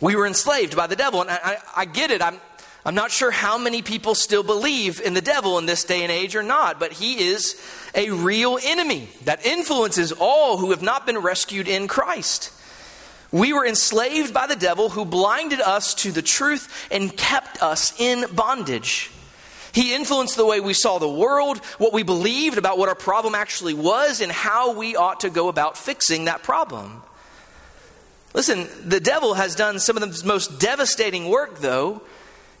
We 0.00 0.16
were 0.16 0.26
enslaved 0.26 0.74
by 0.74 0.88
the 0.88 0.96
devil. 0.96 1.20
And 1.20 1.30
I, 1.30 1.38
I, 1.40 1.56
I 1.76 1.84
get 1.84 2.10
it. 2.10 2.20
I'm, 2.20 2.40
I'm 2.84 2.94
not 2.94 3.10
sure 3.10 3.30
how 3.30 3.58
many 3.58 3.82
people 3.82 4.14
still 4.14 4.42
believe 4.42 5.00
in 5.00 5.12
the 5.12 5.20
devil 5.20 5.58
in 5.58 5.66
this 5.66 5.84
day 5.84 6.02
and 6.02 6.10
age 6.10 6.34
or 6.34 6.42
not, 6.42 6.80
but 6.80 6.92
he 6.92 7.28
is 7.28 7.60
a 7.94 8.10
real 8.10 8.58
enemy 8.62 9.08
that 9.24 9.44
influences 9.44 10.12
all 10.12 10.56
who 10.56 10.70
have 10.70 10.82
not 10.82 11.04
been 11.04 11.18
rescued 11.18 11.68
in 11.68 11.88
Christ. 11.88 12.52
We 13.32 13.52
were 13.52 13.66
enslaved 13.66 14.32
by 14.32 14.46
the 14.46 14.56
devil 14.56 14.88
who 14.88 15.04
blinded 15.04 15.60
us 15.60 15.94
to 15.96 16.10
the 16.10 16.22
truth 16.22 16.88
and 16.90 17.16
kept 17.16 17.62
us 17.62 17.98
in 18.00 18.24
bondage. 18.34 19.10
He 19.72 19.94
influenced 19.94 20.36
the 20.36 20.46
way 20.46 20.58
we 20.58 20.74
saw 20.74 20.98
the 20.98 21.08
world, 21.08 21.58
what 21.78 21.92
we 21.92 22.02
believed 22.02 22.58
about 22.58 22.78
what 22.78 22.88
our 22.88 22.94
problem 22.96 23.34
actually 23.34 23.74
was, 23.74 24.20
and 24.20 24.32
how 24.32 24.72
we 24.72 24.96
ought 24.96 25.20
to 25.20 25.30
go 25.30 25.48
about 25.48 25.78
fixing 25.78 26.24
that 26.24 26.42
problem. 26.42 27.02
Listen, 28.32 28.68
the 28.84 29.00
devil 29.00 29.34
has 29.34 29.54
done 29.54 29.78
some 29.78 29.96
of 29.96 30.02
the 30.02 30.26
most 30.26 30.58
devastating 30.58 31.28
work, 31.28 31.58
though. 31.60 32.02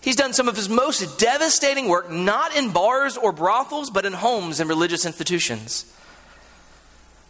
He's 0.00 0.16
done 0.16 0.32
some 0.32 0.48
of 0.48 0.56
his 0.56 0.68
most 0.68 1.18
devastating 1.18 1.88
work 1.88 2.10
not 2.10 2.56
in 2.56 2.70
bars 2.70 3.16
or 3.16 3.32
brothels, 3.32 3.90
but 3.90 4.06
in 4.06 4.12
homes 4.14 4.60
and 4.60 4.68
religious 4.68 5.04
institutions. 5.04 5.84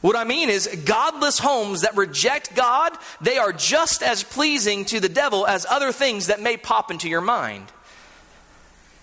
What 0.01 0.17
I 0.17 0.25
mean 0.25 0.49
is, 0.49 0.67
godless 0.85 1.39
homes 1.39 1.83
that 1.83 1.97
reject 1.97 2.55
God, 2.55 2.93
they 3.21 3.39
are 3.39 3.53
just 3.53 4.03
as 4.03 4.23
pleasing 4.23 4.85
to 4.87 5.01
the 5.01 5.09
devil 5.09 5.47
as 5.47 5.67
other 5.69 5.93
things 5.93 6.29
that 6.29 6.41
may 6.41 6.57
pop 6.57 6.91
into 6.91 7.09
your 7.09 7.21
mind. 7.21 7.71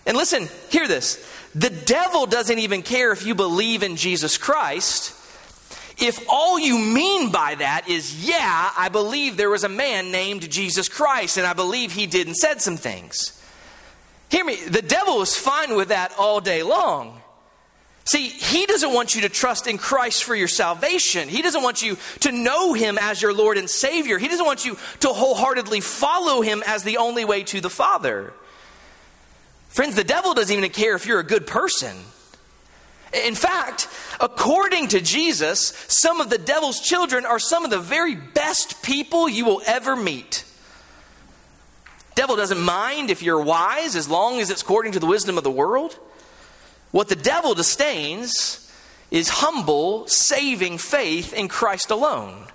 And 0.06 0.18
listen, 0.18 0.48
hear 0.70 0.88
this. 0.88 1.24
The 1.54 1.70
devil 1.70 2.26
doesn't 2.26 2.58
even 2.58 2.82
care 2.82 3.12
if 3.12 3.26
you 3.26 3.36
believe 3.36 3.84
in 3.84 3.96
Jesus 3.96 4.38
Christ 4.38 5.14
if 6.00 6.24
all 6.30 6.60
you 6.60 6.78
mean 6.78 7.32
by 7.32 7.56
that 7.56 7.90
is, 7.90 8.28
yeah, 8.28 8.72
I 8.78 8.90
believe 8.90 9.36
there 9.36 9.50
was 9.50 9.64
a 9.64 9.70
man 9.70 10.12
named 10.12 10.50
Jesus 10.50 10.88
Christ, 10.88 11.38
and 11.38 11.48
I 11.48 11.54
believe 11.54 11.92
he 11.92 12.06
did 12.06 12.28
and 12.28 12.36
said 12.36 12.62
some 12.62 12.78
things. 12.78 13.37
Hear 14.30 14.44
me, 14.44 14.56
the 14.56 14.82
devil 14.82 15.22
is 15.22 15.36
fine 15.36 15.76
with 15.76 15.90
that 15.90 16.14
all 16.18 16.42
day 16.42 16.64
long. 16.64 17.22
See, 18.06 18.28
he 18.28 18.66
doesn't 18.66 18.94
want 18.94 19.16
you 19.16 19.22
to 19.22 19.30
trust 19.30 19.68
in 19.68 19.78
Christ 19.78 20.24
for 20.24 20.34
your 20.34 20.48
salvation. 20.48 21.28
He 21.28 21.42
doesn't 21.42 21.62
want 21.62 21.84
you 21.84 21.98
to 22.22 22.32
know 22.32 22.74
him 22.74 22.98
as 23.02 23.22
your 23.22 23.34
Lord 23.34 23.58
and 23.58 23.70
Savior. 23.70 24.18
He 24.18 24.30
doesn't 24.30 24.46
want 24.46 24.66
you 24.66 24.78
to 25.02 25.10
wholeheartedly 25.10 25.82
follow 25.82 26.42
him 26.42 26.64
as 26.66 26.84
the 26.84 26.98
only 26.98 27.26
way 27.26 27.44
to 27.44 27.60
the 27.60 27.70
Father. 27.70 28.34
Friends, 29.68 29.96
the 29.96 30.06
devil 30.06 30.34
doesn't 30.34 30.56
even 30.56 30.70
care 30.70 30.96
if 30.96 31.06
you're 31.06 31.20
a 31.20 31.26
good 31.26 31.48
person. 31.48 31.98
In 33.26 33.36
fact, 33.36 33.90
according 34.22 34.88
to 34.90 35.02
Jesus, 35.02 35.74
some 35.88 36.22
of 36.22 36.30
the 36.30 36.38
devil's 36.38 36.80
children 36.80 37.26
are 37.26 37.40
some 37.40 37.66
of 37.66 37.72
the 37.72 37.80
very 37.80 38.16
best 38.16 38.82
people 38.84 39.28
you 39.28 39.44
will 39.44 39.62
ever 39.66 39.96
meet. 39.96 40.46
Devil 42.18 42.36
doesn't 42.36 42.60
mind 42.60 43.12
if 43.12 43.22
you're 43.22 43.40
wise 43.40 43.96
as 43.96 44.10
long 44.10 44.40
as 44.40 44.50
it's 44.50 44.64
according 44.64 44.94
to 44.94 45.00
the 45.00 45.06
wisdom 45.06 45.38
of 45.38 45.44
the 45.44 45.52
world. 45.52 46.00
What 46.90 47.10
the 47.10 47.16
devil 47.16 47.54
disdains 47.54 48.74
is 49.12 49.30
humble, 49.30 50.08
saving 50.08 50.80
faith 50.80 51.32
in 51.32 51.48
Christ 51.48 51.92
alone. 51.92 52.48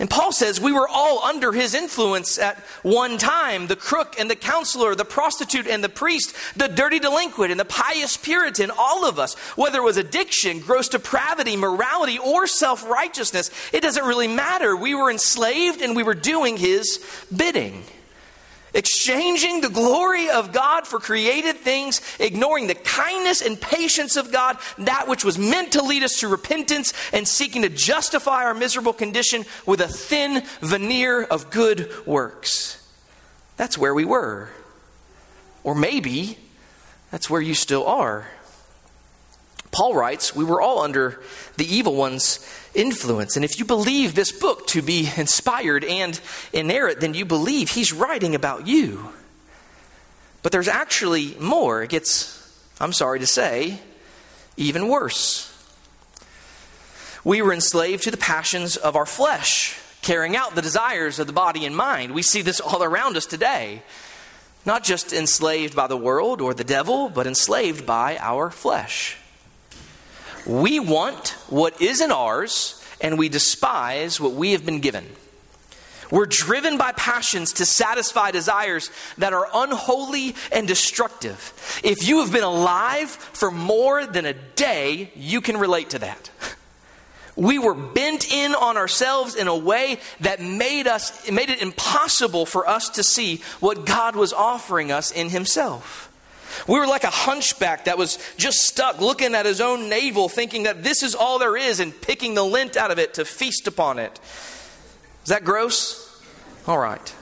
And 0.00 0.10
Paul 0.10 0.32
says 0.32 0.60
we 0.60 0.72
were 0.72 0.88
all 0.88 1.22
under 1.22 1.52
his 1.52 1.74
influence 1.74 2.36
at 2.36 2.58
one 2.82 3.18
time 3.18 3.68
the 3.68 3.76
crook 3.76 4.16
and 4.18 4.28
the 4.28 4.34
counselor, 4.34 4.96
the 4.96 5.04
prostitute 5.04 5.68
and 5.68 5.84
the 5.84 5.88
priest, 5.88 6.34
the 6.56 6.66
dirty 6.66 6.98
delinquent 6.98 7.52
and 7.52 7.60
the 7.60 7.64
pious 7.64 8.16
Puritan, 8.16 8.72
all 8.76 9.06
of 9.06 9.20
us. 9.20 9.34
Whether 9.56 9.78
it 9.78 9.84
was 9.84 9.96
addiction, 9.96 10.58
gross 10.58 10.88
depravity, 10.88 11.54
morality, 11.54 12.18
or 12.18 12.48
self 12.48 12.84
righteousness, 12.84 13.52
it 13.72 13.82
doesn't 13.82 14.04
really 14.04 14.26
matter. 14.26 14.74
We 14.74 14.96
were 14.96 15.08
enslaved 15.08 15.80
and 15.80 15.94
we 15.94 16.02
were 16.02 16.14
doing 16.14 16.56
his 16.56 16.98
bidding 17.32 17.84
exchanging 18.74 19.60
the 19.60 19.70
glory 19.70 20.28
of 20.28 20.52
God 20.52 20.86
for 20.86 20.98
created 20.98 21.56
things, 21.56 22.00
ignoring 22.18 22.66
the 22.66 22.74
kindness 22.74 23.40
and 23.40 23.60
patience 23.60 24.16
of 24.16 24.32
God, 24.32 24.58
that 24.78 25.08
which 25.08 25.24
was 25.24 25.38
meant 25.38 25.72
to 25.72 25.82
lead 25.82 26.02
us 26.02 26.20
to 26.20 26.28
repentance, 26.28 26.92
and 27.12 27.26
seeking 27.26 27.62
to 27.62 27.68
justify 27.68 28.44
our 28.44 28.54
miserable 28.54 28.92
condition 28.92 29.44
with 29.64 29.80
a 29.80 29.88
thin 29.88 30.42
veneer 30.60 31.22
of 31.22 31.50
good 31.50 31.90
works. 32.06 32.80
That's 33.56 33.78
where 33.78 33.94
we 33.94 34.04
were. 34.04 34.50
Or 35.62 35.74
maybe 35.74 36.38
that's 37.10 37.30
where 37.30 37.40
you 37.40 37.54
still 37.54 37.86
are. 37.86 38.28
Paul 39.74 39.96
writes, 39.96 40.36
We 40.36 40.44
were 40.44 40.62
all 40.62 40.78
under 40.78 41.20
the 41.56 41.66
evil 41.66 41.96
one's 41.96 42.48
influence. 42.74 43.34
And 43.34 43.44
if 43.44 43.58
you 43.58 43.64
believe 43.64 44.14
this 44.14 44.30
book 44.30 44.68
to 44.68 44.82
be 44.82 45.10
inspired 45.16 45.82
and 45.82 46.20
inerrant, 46.52 47.00
then 47.00 47.12
you 47.12 47.24
believe 47.24 47.70
he's 47.70 47.92
writing 47.92 48.36
about 48.36 48.68
you. 48.68 49.08
But 50.44 50.52
there's 50.52 50.68
actually 50.68 51.34
more. 51.40 51.82
It 51.82 51.90
gets, 51.90 52.56
I'm 52.80 52.92
sorry 52.92 53.18
to 53.18 53.26
say, 53.26 53.80
even 54.56 54.86
worse. 54.86 55.50
We 57.24 57.42
were 57.42 57.52
enslaved 57.52 58.04
to 58.04 58.12
the 58.12 58.16
passions 58.16 58.76
of 58.76 58.94
our 58.94 59.06
flesh, 59.06 59.76
carrying 60.02 60.36
out 60.36 60.54
the 60.54 60.62
desires 60.62 61.18
of 61.18 61.26
the 61.26 61.32
body 61.32 61.64
and 61.64 61.76
mind. 61.76 62.14
We 62.14 62.22
see 62.22 62.42
this 62.42 62.60
all 62.60 62.84
around 62.84 63.16
us 63.16 63.26
today. 63.26 63.82
Not 64.64 64.84
just 64.84 65.12
enslaved 65.12 65.74
by 65.74 65.88
the 65.88 65.96
world 65.96 66.40
or 66.40 66.54
the 66.54 66.62
devil, 66.62 67.08
but 67.08 67.26
enslaved 67.26 67.84
by 67.84 68.18
our 68.18 68.50
flesh. 68.52 69.18
We 70.46 70.78
want 70.80 71.30
what 71.48 71.80
isn't 71.80 72.12
ours, 72.12 72.82
and 73.00 73.18
we 73.18 73.28
despise 73.28 74.20
what 74.20 74.32
we 74.32 74.52
have 74.52 74.66
been 74.66 74.80
given. 74.80 75.06
We're 76.10 76.26
driven 76.26 76.78
by 76.78 76.92
passions 76.92 77.54
to 77.54 77.66
satisfy 77.66 78.30
desires 78.30 78.90
that 79.18 79.32
are 79.32 79.48
unholy 79.52 80.36
and 80.52 80.68
destructive. 80.68 81.80
If 81.82 82.06
you 82.06 82.20
have 82.20 82.32
been 82.32 82.44
alive 82.44 83.10
for 83.10 83.50
more 83.50 84.06
than 84.06 84.26
a 84.26 84.34
day, 84.34 85.10
you 85.16 85.40
can 85.40 85.56
relate 85.56 85.90
to 85.90 85.98
that. 86.00 86.30
We 87.36 87.58
were 87.58 87.74
bent 87.74 88.32
in 88.32 88.54
on 88.54 88.76
ourselves 88.76 89.34
in 89.34 89.48
a 89.48 89.56
way 89.56 89.98
that 90.20 90.40
made 90.40 90.86
us 90.86 91.28
made 91.30 91.50
it 91.50 91.60
impossible 91.60 92.46
for 92.46 92.68
us 92.68 92.90
to 92.90 93.02
see 93.02 93.42
what 93.58 93.84
God 93.86 94.14
was 94.14 94.32
offering 94.32 94.92
us 94.92 95.10
in 95.10 95.30
himself. 95.30 96.13
We 96.68 96.78
were 96.78 96.86
like 96.86 97.04
a 97.04 97.10
hunchback 97.10 97.84
that 97.86 97.98
was 97.98 98.18
just 98.36 98.62
stuck 98.62 99.00
looking 99.00 99.34
at 99.34 99.46
his 99.46 99.60
own 99.60 99.88
navel, 99.88 100.28
thinking 100.28 100.64
that 100.64 100.82
this 100.82 101.02
is 101.02 101.14
all 101.14 101.38
there 101.38 101.56
is, 101.56 101.80
and 101.80 101.98
picking 102.00 102.34
the 102.34 102.44
lint 102.44 102.76
out 102.76 102.90
of 102.90 102.98
it 102.98 103.14
to 103.14 103.24
feast 103.24 103.66
upon 103.66 103.98
it. 103.98 104.18
Is 105.22 105.28
that 105.28 105.44
gross? 105.44 106.22
All 106.66 106.78
right. 106.78 107.14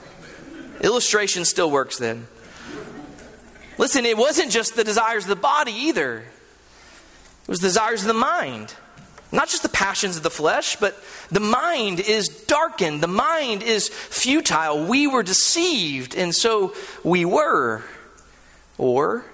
Illustration 0.80 1.44
still 1.44 1.70
works 1.70 1.98
then. 1.98 2.26
Listen, 3.78 4.04
it 4.04 4.16
wasn't 4.16 4.50
just 4.50 4.76
the 4.76 4.84
desires 4.84 5.24
of 5.24 5.28
the 5.28 5.36
body 5.36 5.72
either, 5.72 6.18
it 6.18 7.48
was 7.48 7.60
the 7.60 7.68
desires 7.68 8.02
of 8.02 8.08
the 8.08 8.14
mind. 8.14 8.74
Not 9.34 9.48
just 9.48 9.62
the 9.62 9.70
passions 9.70 10.18
of 10.18 10.22
the 10.22 10.30
flesh, 10.30 10.76
but 10.76 10.94
the 11.30 11.40
mind 11.40 12.00
is 12.00 12.28
darkened. 12.28 13.02
The 13.02 13.08
mind 13.08 13.62
is 13.62 13.88
futile. 13.88 14.84
We 14.84 15.06
were 15.06 15.22
deceived, 15.22 16.14
and 16.14 16.34
so 16.34 16.74
we 17.02 17.24
were. 17.24 17.82
Or 18.78 19.24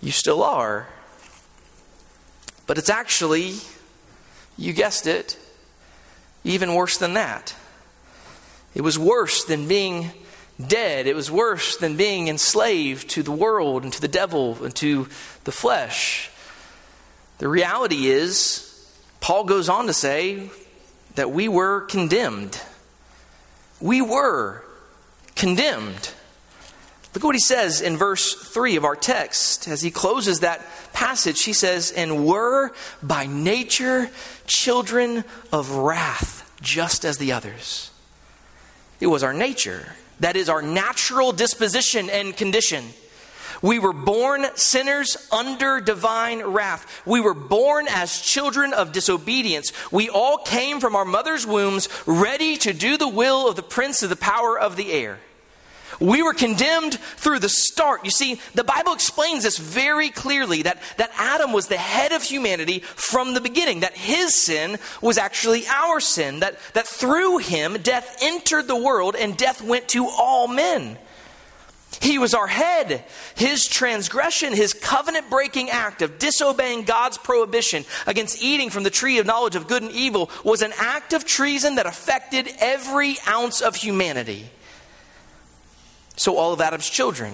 you 0.00 0.12
still 0.12 0.42
are. 0.42 0.88
But 2.66 2.78
it's 2.78 2.90
actually, 2.90 3.54
you 4.56 4.72
guessed 4.72 5.06
it, 5.06 5.38
even 6.44 6.74
worse 6.74 6.98
than 6.98 7.14
that. 7.14 7.54
It 8.74 8.82
was 8.82 8.98
worse 8.98 9.44
than 9.44 9.66
being 9.66 10.10
dead. 10.64 11.06
It 11.06 11.16
was 11.16 11.30
worse 11.30 11.76
than 11.76 11.96
being 11.96 12.28
enslaved 12.28 13.10
to 13.10 13.22
the 13.22 13.32
world 13.32 13.82
and 13.82 13.92
to 13.92 14.00
the 14.00 14.08
devil 14.08 14.62
and 14.64 14.74
to 14.76 15.08
the 15.44 15.52
flesh. 15.52 16.30
The 17.38 17.48
reality 17.48 18.06
is, 18.06 18.66
Paul 19.20 19.44
goes 19.44 19.68
on 19.68 19.86
to 19.86 19.92
say 19.92 20.50
that 21.14 21.30
we 21.30 21.48
were 21.48 21.82
condemned. 21.82 22.60
We 23.80 24.02
were 24.02 24.62
condemned. 25.34 26.10
Look 27.14 27.24
at 27.24 27.26
what 27.26 27.34
he 27.34 27.40
says 27.40 27.80
in 27.80 27.96
verse 27.96 28.34
3 28.34 28.76
of 28.76 28.84
our 28.84 28.94
text. 28.94 29.66
As 29.66 29.82
he 29.82 29.90
closes 29.90 30.40
that 30.40 30.64
passage, 30.92 31.42
he 31.42 31.52
says, 31.52 31.90
And 31.90 32.24
were 32.24 32.72
by 33.02 33.26
nature 33.26 34.10
children 34.46 35.24
of 35.52 35.72
wrath, 35.72 36.52
just 36.62 37.04
as 37.04 37.18
the 37.18 37.32
others. 37.32 37.90
It 39.00 39.08
was 39.08 39.24
our 39.24 39.32
nature. 39.32 39.94
That 40.20 40.36
is 40.36 40.48
our 40.48 40.62
natural 40.62 41.32
disposition 41.32 42.10
and 42.10 42.36
condition. 42.36 42.84
We 43.62 43.78
were 43.78 43.92
born 43.92 44.46
sinners 44.54 45.16
under 45.32 45.80
divine 45.80 46.42
wrath. 46.42 47.02
We 47.04 47.20
were 47.20 47.34
born 47.34 47.86
as 47.88 48.20
children 48.20 48.72
of 48.72 48.92
disobedience. 48.92 49.72
We 49.90 50.08
all 50.08 50.38
came 50.38 50.80
from 50.80 50.94
our 50.94 51.04
mother's 51.04 51.46
wombs 51.46 51.88
ready 52.06 52.56
to 52.58 52.72
do 52.72 52.96
the 52.96 53.08
will 53.08 53.48
of 53.48 53.56
the 53.56 53.62
prince 53.62 54.02
of 54.02 54.10
the 54.10 54.16
power 54.16 54.58
of 54.58 54.76
the 54.76 54.92
air. 54.92 55.18
We 55.98 56.22
were 56.22 56.34
condemned 56.34 56.94
through 56.94 57.40
the 57.40 57.48
start. 57.48 58.04
You 58.04 58.10
see, 58.10 58.40
the 58.54 58.64
Bible 58.64 58.92
explains 58.92 59.42
this 59.42 59.58
very 59.58 60.10
clearly 60.10 60.62
that, 60.62 60.80
that 60.98 61.10
Adam 61.16 61.52
was 61.52 61.66
the 61.66 61.76
head 61.76 62.12
of 62.12 62.22
humanity 62.22 62.80
from 62.80 63.34
the 63.34 63.40
beginning, 63.40 63.80
that 63.80 63.96
his 63.96 64.36
sin 64.36 64.78
was 65.02 65.18
actually 65.18 65.66
our 65.66 66.00
sin, 66.00 66.40
that, 66.40 66.58
that 66.74 66.86
through 66.86 67.38
him 67.38 67.78
death 67.82 68.18
entered 68.22 68.68
the 68.68 68.76
world 68.76 69.16
and 69.16 69.36
death 69.36 69.62
went 69.62 69.88
to 69.88 70.06
all 70.06 70.46
men. 70.46 70.98
He 72.00 72.18
was 72.18 72.34
our 72.34 72.46
head. 72.46 73.04
His 73.34 73.66
transgression, 73.66 74.54
his 74.54 74.72
covenant 74.72 75.28
breaking 75.28 75.70
act 75.70 76.02
of 76.02 76.18
disobeying 76.18 76.84
God's 76.84 77.18
prohibition 77.18 77.84
against 78.06 78.42
eating 78.42 78.70
from 78.70 78.84
the 78.84 78.90
tree 78.90 79.18
of 79.18 79.26
knowledge 79.26 79.56
of 79.56 79.66
good 79.66 79.82
and 79.82 79.92
evil 79.92 80.30
was 80.44 80.62
an 80.62 80.72
act 80.78 81.12
of 81.12 81.24
treason 81.24 81.74
that 81.74 81.86
affected 81.86 82.48
every 82.58 83.16
ounce 83.26 83.60
of 83.60 83.74
humanity. 83.74 84.48
So 86.20 86.36
all 86.36 86.52
of 86.52 86.60
Adam's 86.60 86.90
children 86.90 87.32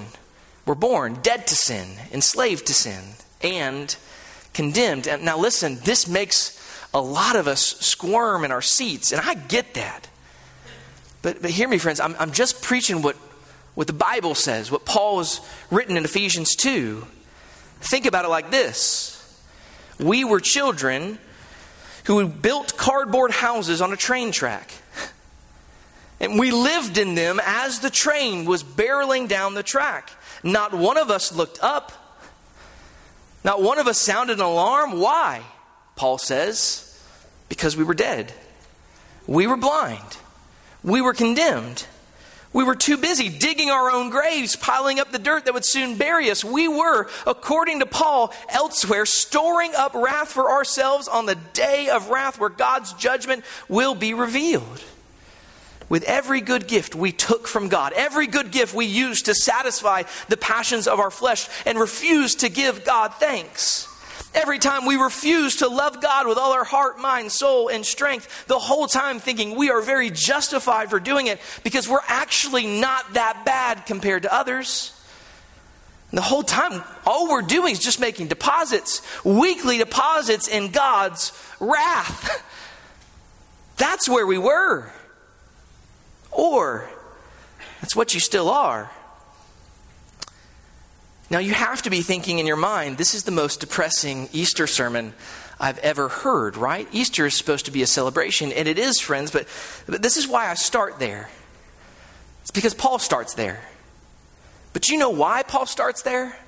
were 0.65 0.77
born 0.77 1.15
dead 1.21 1.49
to 1.49 1.57
sin, 1.57 1.89
enslaved 2.13 2.69
to 2.69 2.73
sin, 2.73 3.03
and 3.43 3.97
condemned. 4.55 5.09
And 5.09 5.25
now 5.25 5.37
listen, 5.37 5.81
this 5.83 6.07
makes 6.07 6.57
a 6.95 7.01
lot 7.01 7.35
of 7.35 7.49
us 7.49 7.61
squirm 7.81 8.45
in 8.45 8.53
our 8.53 8.63
seats, 8.63 9.11
and 9.11 9.21
I 9.21 9.35
get 9.35 9.75
that. 9.75 10.09
But, 11.21 11.43
but 11.43 11.51
hear 11.51 11.69
me, 11.69 11.79
friends, 11.79 11.99
I'm, 11.99 12.15
I'm 12.21 12.31
just 12.31 12.63
preaching 12.63 13.03
what 13.03 13.17
what 13.75 13.89
the 13.89 13.93
Bible 13.93 14.37
says, 14.37 14.71
what 14.71 14.85
Paul 14.85 15.19
has 15.19 15.41
written 15.69 15.97
in 15.97 16.05
Ephesians 16.05 16.55
2. 16.55 17.05
Think 17.81 18.07
about 18.07 18.25
it 18.25 18.29
like 18.29 18.53
this 18.53 19.43
We 19.99 20.23
were 20.23 20.39
children 20.39 21.19
who 22.05 22.29
built 22.29 22.77
cardboard 22.77 23.33
houses 23.33 23.83
on 23.83 23.93
a 23.93 23.97
train 23.97 24.31
track. 24.31 24.71
And 26.19 26.39
we 26.39 26.51
lived 26.51 26.97
in 26.99 27.15
them 27.15 27.41
as 27.45 27.81
the 27.81 27.91
train 27.91 28.47
was 28.47 28.65
barreling 28.65 29.29
down 29.29 29.55
the 29.55 29.63
track. 29.63 30.11
Not 30.43 30.73
one 30.73 30.97
of 30.97 31.11
us 31.11 31.33
looked 31.33 31.59
up. 31.63 31.93
Not 33.45 33.63
one 33.63 33.79
of 33.79 33.87
us 33.87 33.99
sounded 33.99 34.39
an 34.39 34.45
alarm. 34.45 34.99
Why? 34.99 35.43
Paul 35.95 36.19
says, 36.19 37.01
because 37.49 37.77
we 37.77 37.85
were 37.85 37.95
dead. 37.95 38.33
We 39.27 39.47
were 39.47 39.57
blind. 39.57 40.17
We 40.83 41.01
were 41.01 41.15
condemned. 41.15 41.87
We 42.53 42.65
were 42.65 42.75
too 42.75 42.97
busy 42.97 43.29
digging 43.29 43.71
our 43.71 43.91
own 43.91 44.09
graves, 44.09 44.57
piling 44.57 44.99
up 44.99 45.13
the 45.13 45.19
dirt 45.19 45.45
that 45.45 45.53
would 45.53 45.65
soon 45.65 45.99
bury 45.99 46.31
us. 46.31 46.43
We 46.43 46.69
were, 46.69 47.09
according 47.27 47.81
to 47.81 47.87
Paul, 47.87 48.33
elsewhere, 48.49 49.05
storing 49.05 49.75
up 49.77 49.95
wrath 49.95 50.29
for 50.29 50.51
ourselves 50.51 51.07
on 51.07 51.27
the 51.27 51.35
day 51.35 51.91
of 51.91 52.09
wrath 52.09 52.41
where 52.41 52.49
God's 52.49 52.95
judgment 52.95 53.45
will 53.69 53.95
be 53.95 54.15
revealed. 54.15 54.83
With 55.89 56.03
every 56.05 56.41
good 56.41 56.67
gift 56.67 56.95
we 56.95 57.13
took 57.13 57.47
from 57.47 57.69
God, 57.69 57.93
every 57.95 58.27
good 58.27 58.51
gift 58.51 58.75
we 58.75 58.87
used 58.87 59.27
to 59.27 59.35
satisfy 59.35 60.03
the 60.29 60.37
passions 60.37 60.89
of 60.89 60.99
our 60.99 61.11
flesh 61.11 61.49
and 61.65 61.79
refuse 61.79 62.35
to 62.37 62.49
give 62.49 62.85
God 62.85 63.15
thanks. 63.15 63.89
Every 64.35 64.59
time 64.59 64.85
we 64.85 64.97
refuse 64.97 65.57
to 65.57 65.69
love 65.69 66.03
God 66.03 66.27
with 66.27 66.37
all 66.37 66.53
our 66.53 66.65
heart, 66.65 66.99
mind, 66.99 67.33
soul, 67.33 67.69
and 67.69 67.87
strength, 67.87 68.47
the 68.47 68.59
whole 68.59 68.87
time 68.87 69.19
thinking 69.19 69.57
we 69.57 69.71
are 69.71 69.81
very 69.81 70.11
justified 70.11 70.91
for 70.91 71.01
doing 71.01 71.29
it 71.29 71.41
because 71.63 71.89
we're 71.89 72.01
actually 72.07 72.67
not 72.67 73.15
that 73.15 73.45
bad 73.47 73.87
compared 73.87 74.25
to 74.25 74.35
others. 74.35 74.93
And 76.11 76.19
the 76.19 76.23
whole 76.23 76.43
time, 76.43 76.83
all 77.07 77.31
we're 77.31 77.43
doing 77.43 77.73
is 77.73 77.79
just 77.79 77.99
making 77.99 78.27
deposits, 78.27 79.01
weekly 79.25 79.79
deposits 79.79 80.49
in 80.49 80.71
God's 80.71 81.33
wrath. 81.59 82.43
That's 83.79 84.09
where 84.09 84.27
we 84.27 84.39
were. 84.39 84.93
Or, 86.31 86.91
that's 87.81 87.97
what 87.97 88.15
you 88.15 88.21
still 88.21 88.51
are. 88.51 88.91
Now, 91.29 91.39
you 91.39 91.55
have 91.55 91.83
to 91.83 91.91
be 91.91 92.03
thinking 92.03 92.39
in 92.39 92.47
your 92.47 92.57
mind, 92.57 92.99
this 92.99 93.15
is 93.15 93.25
the 93.25 93.33
most 93.33 93.61
depressing 93.61 94.29
Easter 94.33 94.67
sermon 94.67 95.13
I've 95.59 95.79
ever 95.79 96.09
heard, 96.09 96.57
right? 96.57 96.87
Easter 96.93 97.27
is 97.27 97.37
supposed 97.37 97.65
to 97.65 97.73
be 97.73 97.83
a 97.83 97.87
celebration, 97.87 98.53
and 98.53 98.69
it 98.69 98.79
is, 98.79 99.01
friends, 99.01 99.31
but, 99.31 99.47
but 99.87 100.03
this 100.03 100.17
is 100.17 100.29
why 100.29 100.51
I 100.51 100.55
start 100.55 100.99
there. 100.99 101.29
It's 102.43 102.51
because 102.53 102.75
Paul 102.75 102.99
starts 102.99 103.35
there. 103.35 103.61
But 104.73 104.89
you 104.89 104.99
know 104.99 105.11
why 105.11 105.43
Paul 105.43 105.67
starts 105.67 106.03
there? 106.03 106.39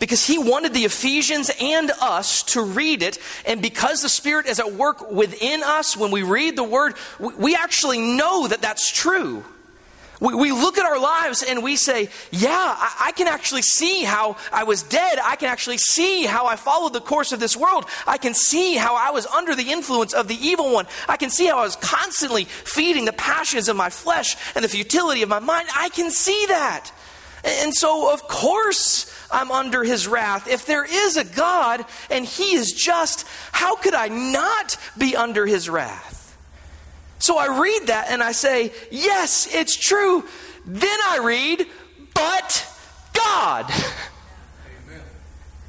Because 0.00 0.26
he 0.26 0.38
wanted 0.38 0.74
the 0.74 0.84
Ephesians 0.84 1.50
and 1.60 1.92
us 2.00 2.42
to 2.54 2.62
read 2.62 3.02
it, 3.02 3.18
and 3.46 3.62
because 3.62 4.02
the 4.02 4.08
Spirit 4.08 4.46
is 4.46 4.58
at 4.58 4.72
work 4.72 5.10
within 5.12 5.62
us 5.62 5.96
when 5.96 6.10
we 6.10 6.22
read 6.22 6.56
the 6.56 6.64
Word, 6.64 6.94
we 7.20 7.54
actually 7.54 8.00
know 8.00 8.48
that 8.48 8.62
that's 8.62 8.90
true. 8.90 9.44
We, 10.20 10.52
look 10.52 10.76
at 10.76 10.84
our 10.84 11.00
lives 11.00 11.42
and 11.42 11.62
we 11.62 11.76
say, 11.76 12.10
Yeah, 12.30 12.50
I 12.50 13.12
can 13.16 13.26
actually 13.26 13.62
see 13.62 14.02
how 14.04 14.36
I 14.52 14.64
was 14.64 14.82
dead. 14.82 15.18
I 15.22 15.36
can 15.36 15.48
actually 15.48 15.78
see 15.78 16.24
how 16.26 16.44
I 16.44 16.56
followed 16.56 16.92
the 16.92 17.00
course 17.00 17.32
of 17.32 17.40
this 17.40 17.56
world. 17.56 17.86
I 18.06 18.18
can 18.18 18.34
see 18.34 18.76
how 18.76 18.96
I 18.96 19.12
was 19.12 19.24
under 19.26 19.54
the 19.54 19.70
influence 19.70 20.12
of 20.12 20.28
the 20.28 20.34
evil 20.34 20.74
one. 20.74 20.86
I 21.08 21.16
can 21.16 21.30
see 21.30 21.46
how 21.46 21.58
I 21.60 21.62
was 21.62 21.76
constantly 21.76 22.44
feeding 22.44 23.06
the 23.06 23.14
passions 23.14 23.68
of 23.70 23.76
my 23.76 23.88
flesh 23.88 24.36
and 24.54 24.62
the 24.62 24.68
futility 24.68 25.22
of 25.22 25.30
my 25.30 25.38
mind. 25.38 25.68
I 25.74 25.88
can 25.88 26.10
see 26.10 26.44
that. 26.48 26.92
And 27.44 27.74
so, 27.74 28.12
of 28.12 28.22
course, 28.28 29.12
I'm 29.30 29.50
under 29.50 29.82
his 29.82 30.06
wrath. 30.06 30.48
If 30.48 30.66
there 30.66 30.84
is 30.84 31.16
a 31.16 31.24
God 31.24 31.84
and 32.10 32.24
he 32.24 32.54
is 32.54 32.72
just, 32.72 33.26
how 33.52 33.76
could 33.76 33.94
I 33.94 34.08
not 34.08 34.76
be 34.98 35.16
under 35.16 35.46
his 35.46 35.68
wrath? 35.68 36.36
So 37.18 37.38
I 37.38 37.60
read 37.60 37.88
that 37.88 38.06
and 38.10 38.22
I 38.22 38.32
say, 38.32 38.72
yes, 38.90 39.48
it's 39.52 39.76
true. 39.76 40.24
Then 40.66 40.98
I 41.08 41.18
read, 41.22 41.66
but 42.14 42.66
God. 43.12 43.66
Amen. 43.70 45.02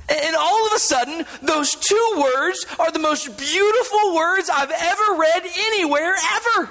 And 0.10 0.36
all 0.36 0.68
of 0.68 0.74
a 0.74 0.80
sudden, 0.80 1.26
those 1.42 1.74
two 1.74 2.14
words 2.18 2.66
are 2.80 2.92
the 2.92 3.00
most 3.00 3.38
beautiful 3.38 4.14
words 4.14 4.50
I've 4.50 4.72
ever 4.72 5.18
read 5.18 5.44
anywhere, 5.58 6.16
ever. 6.34 6.70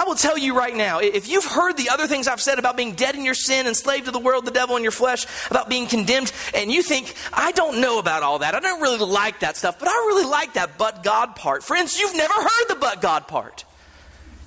I 0.00 0.04
will 0.04 0.14
tell 0.14 0.38
you 0.38 0.56
right 0.56 0.74
now, 0.74 1.00
if 1.00 1.28
you've 1.28 1.44
heard 1.44 1.76
the 1.76 1.90
other 1.90 2.06
things 2.06 2.26
I've 2.26 2.40
said 2.40 2.58
about 2.58 2.74
being 2.74 2.94
dead 2.94 3.16
in 3.16 3.22
your 3.22 3.34
sin, 3.34 3.66
enslaved 3.66 4.06
to 4.06 4.10
the 4.10 4.18
world, 4.18 4.46
the 4.46 4.50
devil, 4.50 4.76
and 4.76 4.82
your 4.82 4.92
flesh, 4.92 5.26
about 5.50 5.68
being 5.68 5.86
condemned, 5.86 6.32
and 6.54 6.72
you 6.72 6.82
think, 6.82 7.14
I 7.34 7.52
don't 7.52 7.82
know 7.82 7.98
about 7.98 8.22
all 8.22 8.38
that, 8.38 8.54
I 8.54 8.60
don't 8.60 8.80
really 8.80 8.98
like 8.98 9.40
that 9.40 9.58
stuff, 9.58 9.78
but 9.78 9.88
I 9.88 9.92
really 9.92 10.24
like 10.24 10.54
that 10.54 10.78
but 10.78 11.02
God 11.02 11.36
part. 11.36 11.62
Friends, 11.62 12.00
you've 12.00 12.16
never 12.16 12.32
heard 12.32 12.66
the 12.68 12.76
but 12.76 13.02
God 13.02 13.28
part. 13.28 13.66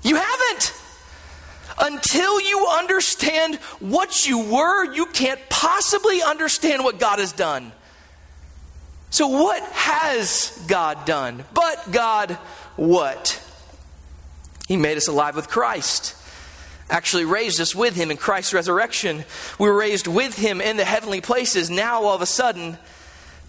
You 0.02 0.16
haven't. 0.16 0.74
Until 1.78 2.40
you 2.40 2.66
understand 2.66 3.54
what 3.78 4.26
you 4.26 4.40
were, 4.52 4.92
you 4.92 5.06
can't 5.06 5.40
possibly 5.50 6.20
understand 6.20 6.82
what 6.82 6.98
God 6.98 7.20
has 7.20 7.30
done. 7.30 7.70
So, 9.10 9.28
what 9.28 9.62
has 9.62 10.60
God 10.66 11.04
done? 11.04 11.44
But 11.54 11.92
God, 11.92 12.32
what? 12.74 13.40
He 14.66 14.76
made 14.76 14.96
us 14.96 15.08
alive 15.08 15.36
with 15.36 15.48
Christ. 15.48 16.16
actually 16.90 17.24
raised 17.24 17.60
us 17.60 17.74
with 17.74 17.96
him 17.96 18.10
in 18.10 18.16
Christ's 18.16 18.54
resurrection. 18.54 19.24
We 19.58 19.68
were 19.68 19.76
raised 19.76 20.06
with 20.06 20.36
him 20.36 20.60
in 20.60 20.76
the 20.76 20.84
heavenly 20.84 21.20
places. 21.20 21.70
Now, 21.70 22.02
all 22.02 22.14
of 22.14 22.22
a 22.22 22.26
sudden, 22.26 22.78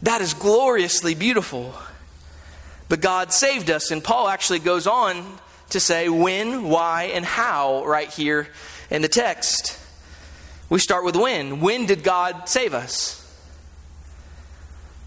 that 0.04 0.22
is 0.22 0.34
gloriously 0.34 1.16
beautiful. 1.16 1.74
But 2.88 3.02
God 3.02 3.34
saved 3.34 3.70
us, 3.70 3.92
and 3.92 4.04
Paul 4.04 4.28
actually 4.28 4.60
goes 4.60 4.88
on 4.88 5.40
to 5.70 5.80
say 5.80 6.08
when, 6.10 6.70
why, 6.70 7.06
and 7.14 7.26
how 7.26 7.86
right 7.86 8.10
here 8.10 8.48
in 8.90 9.02
the 9.02 9.08
text. 9.08 9.80
We 10.70 10.80
start 10.80 11.04
with 11.04 11.16
when. 11.16 11.60
When 11.62 11.86
did 11.86 12.04
God 12.04 12.48
save 12.48 12.74
us? 12.74 13.22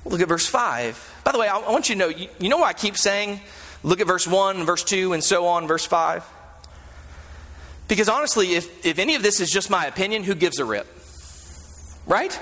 Look 0.05 0.21
at 0.21 0.29
verse 0.29 0.47
5. 0.47 1.21
By 1.25 1.33
the 1.33 1.39
way, 1.39 1.49
I 1.49 1.59
want 1.59 1.89
you 1.89 1.95
to 1.95 1.99
know, 1.99 2.09
you, 2.09 2.49
know 2.49 2.59
why 2.59 2.69
I 2.69 2.73
keep 2.73 2.97
saying, 2.97 3.41
look 3.89 4.01
at 4.01 4.07
verse 4.07 4.27
1, 4.27 4.65
verse 4.65 4.85
2, 4.85 5.13
and 5.13 5.25
so 5.25 5.47
on, 5.47 5.67
verse 5.67 5.87
5? 5.87 6.25
Because 7.89 8.09
honestly, 8.09 8.55
if, 8.55 8.85
if 8.85 8.99
any 8.99 9.15
of 9.15 9.23
this 9.23 9.41
is 9.41 9.51
just 9.51 9.71
my 9.71 9.87
opinion, 9.87 10.23
who 10.23 10.35
gives 10.35 10.59
a 10.59 10.65
rip? 10.65 10.87
Right? 12.07 12.39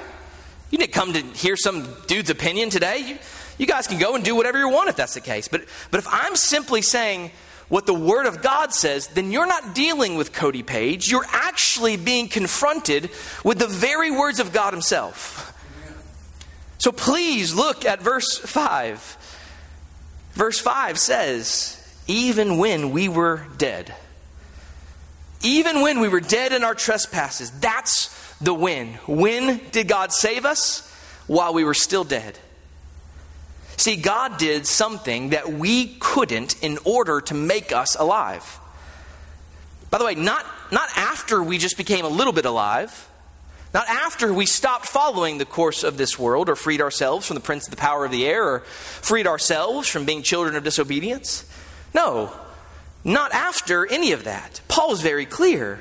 You 0.70 0.78
didn't 0.78 0.92
come 0.92 1.12
to 1.12 1.20
hear 1.20 1.56
some 1.56 1.86
dude's 2.08 2.30
opinion 2.30 2.70
today. 2.70 2.98
You, 2.98 3.18
you 3.58 3.66
guys 3.66 3.86
can 3.86 3.98
go 3.98 4.16
and 4.16 4.24
do 4.24 4.34
whatever 4.34 4.58
you 4.58 4.68
want 4.68 4.88
if 4.88 4.96
that's 4.96 5.14
the 5.14 5.20
case. 5.20 5.46
But, 5.46 5.64
but 5.90 5.98
if 5.98 6.06
I'm 6.10 6.34
simply 6.34 6.82
saying 6.82 7.30
what 7.68 7.86
the 7.86 7.94
Word 7.94 8.26
of 8.26 8.42
God 8.42 8.74
says, 8.74 9.06
then 9.08 9.30
you're 9.30 9.46
not 9.46 9.74
dealing 9.74 10.16
with 10.16 10.32
Cody 10.32 10.62
Page. 10.62 11.08
You're 11.08 11.26
actually 11.32 11.96
being 11.96 12.28
confronted 12.28 13.10
with 13.44 13.58
the 13.58 13.66
very 13.66 14.10
words 14.10 14.40
of 14.40 14.52
God 14.52 14.72
Himself. 14.72 15.52
So 16.78 16.92
please 16.92 17.54
look 17.54 17.84
at 17.84 18.00
verse 18.00 18.38
5. 18.38 19.25
Verse 20.36 20.60
5 20.60 20.98
says, 20.98 21.82
Even 22.06 22.58
when 22.58 22.90
we 22.90 23.08
were 23.08 23.46
dead, 23.56 23.94
even 25.42 25.80
when 25.80 26.00
we 26.00 26.08
were 26.08 26.20
dead 26.20 26.52
in 26.52 26.62
our 26.62 26.74
trespasses, 26.74 27.50
that's 27.52 28.14
the 28.38 28.52
when. 28.52 28.94
When 29.06 29.62
did 29.70 29.88
God 29.88 30.12
save 30.12 30.44
us? 30.44 30.92
While 31.26 31.54
we 31.54 31.64
were 31.64 31.74
still 31.74 32.04
dead. 32.04 32.38
See, 33.78 33.96
God 33.96 34.36
did 34.36 34.66
something 34.66 35.30
that 35.30 35.50
we 35.50 35.96
couldn't 36.00 36.62
in 36.62 36.78
order 36.84 37.20
to 37.22 37.34
make 37.34 37.72
us 37.72 37.96
alive. 37.96 38.60
By 39.90 39.98
the 39.98 40.04
way, 40.04 40.14
not, 40.14 40.44
not 40.70 40.88
after 40.96 41.42
we 41.42 41.56
just 41.56 41.78
became 41.78 42.04
a 42.04 42.08
little 42.08 42.32
bit 42.32 42.44
alive, 42.44 43.08
not 43.76 43.88
after 43.90 44.32
we 44.32 44.46
stopped 44.46 44.86
following 44.86 45.36
the 45.36 45.44
course 45.44 45.84
of 45.84 45.98
this 45.98 46.18
world 46.18 46.48
or 46.48 46.56
freed 46.56 46.80
ourselves 46.80 47.26
from 47.26 47.34
the 47.34 47.42
prince 47.42 47.66
of 47.66 47.70
the 47.70 47.76
power 47.76 48.06
of 48.06 48.10
the 48.10 48.24
air 48.24 48.42
or 48.42 48.60
freed 48.60 49.26
ourselves 49.26 49.86
from 49.86 50.06
being 50.06 50.22
children 50.22 50.56
of 50.56 50.64
disobedience. 50.64 51.44
No, 51.92 52.32
not 53.04 53.34
after 53.34 53.86
any 53.86 54.12
of 54.12 54.24
that. 54.24 54.62
Paul 54.66 54.92
is 54.92 55.02
very 55.02 55.26
clear. 55.26 55.78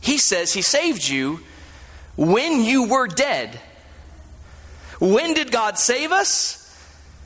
He 0.00 0.16
says 0.16 0.54
he 0.54 0.62
saved 0.62 1.06
you 1.06 1.40
when 2.16 2.64
you 2.64 2.88
were 2.88 3.08
dead. 3.08 3.60
When 5.00 5.34
did 5.34 5.52
God 5.52 5.78
save 5.78 6.12
us? 6.12 6.56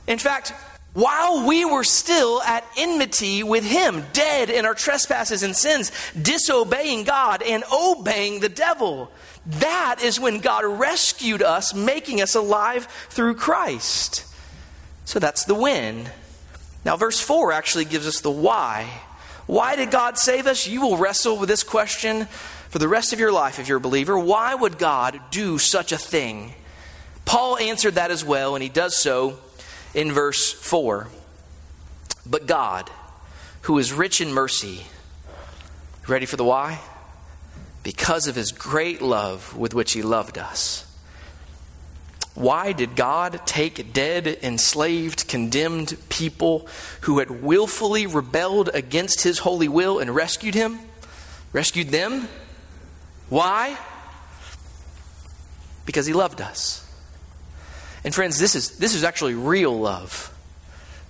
In 0.05 0.17
fact, 0.17 0.51
while 0.95 1.45
we 1.45 1.65
were 1.65 1.83
still 1.83 2.41
at 2.41 2.65
enmity 2.77 3.43
with 3.43 3.65
Him, 3.65 4.05
dead 4.13 4.49
in 4.49 4.65
our 4.65 4.73
trespasses 4.73 5.43
and 5.43 5.53
sins, 5.53 5.91
disobeying 6.21 7.03
God 7.03 7.41
and 7.41 7.65
obeying 7.71 8.39
the 8.39 8.47
devil, 8.47 9.11
that 9.45 10.01
is 10.01 10.19
when 10.19 10.39
God 10.39 10.65
rescued 10.65 11.41
us, 11.41 11.73
making 11.73 12.21
us 12.21 12.35
alive 12.35 12.87
through 13.09 13.35
Christ. 13.35 14.25
So 15.05 15.19
that's 15.19 15.45
the 15.45 15.55
when. 15.55 16.09
Now, 16.83 16.97
verse 16.97 17.19
4 17.19 17.51
actually 17.51 17.85
gives 17.85 18.07
us 18.07 18.21
the 18.21 18.31
why. 18.31 18.89
Why 19.45 19.75
did 19.75 19.91
God 19.91 20.17
save 20.17 20.47
us? 20.47 20.67
You 20.67 20.81
will 20.81 20.97
wrestle 20.97 21.37
with 21.37 21.49
this 21.49 21.63
question 21.63 22.25
for 22.69 22.79
the 22.79 22.87
rest 22.87 23.13
of 23.13 23.19
your 23.19 23.31
life 23.31 23.59
if 23.59 23.67
you're 23.67 23.77
a 23.77 23.81
believer. 23.81 24.17
Why 24.17 24.55
would 24.55 24.77
God 24.77 25.19
do 25.29 25.59
such 25.59 25.91
a 25.91 25.97
thing? 25.97 26.53
Paul 27.25 27.57
answered 27.57 27.95
that 27.95 28.11
as 28.11 28.25
well, 28.25 28.55
and 28.55 28.63
he 28.63 28.69
does 28.69 28.97
so 28.97 29.37
in 29.93 30.11
verse 30.11 30.51
4. 30.51 31.07
But 32.25 32.47
God, 32.47 32.89
who 33.61 33.77
is 33.77 33.93
rich 33.93 34.21
in 34.21 34.33
mercy, 34.33 34.85
ready 36.07 36.25
for 36.25 36.37
the 36.37 36.43
why? 36.43 36.79
Because 37.85 38.25
of 38.25 38.35
his 38.35 38.51
great 38.51 38.99
love 38.99 39.55
with 39.55 39.75
which 39.75 39.93
he 39.93 40.01
loved 40.01 40.39
us. 40.39 40.91
Why 42.33 42.71
did 42.73 42.95
God 42.95 43.41
take 43.45 43.93
dead, 43.93 44.25
enslaved, 44.41 45.27
condemned 45.27 45.95
people 46.09 46.67
who 47.01 47.19
had 47.19 47.43
willfully 47.43 48.07
rebelled 48.07 48.71
against 48.73 49.21
his 49.21 49.37
holy 49.37 49.67
will 49.67 49.99
and 49.99 50.15
rescued 50.15 50.55
him? 50.55 50.79
Rescued 51.53 51.89
them? 51.89 52.27
Why? 53.29 53.77
Because 55.85 56.07
he 56.07 56.13
loved 56.13 56.41
us. 56.41 56.81
And 58.03 58.15
friends, 58.15 58.39
this 58.39 58.55
is, 58.55 58.79
this 58.79 58.95
is 58.95 59.03
actually 59.03 59.35
real 59.35 59.79
love. 59.79 60.34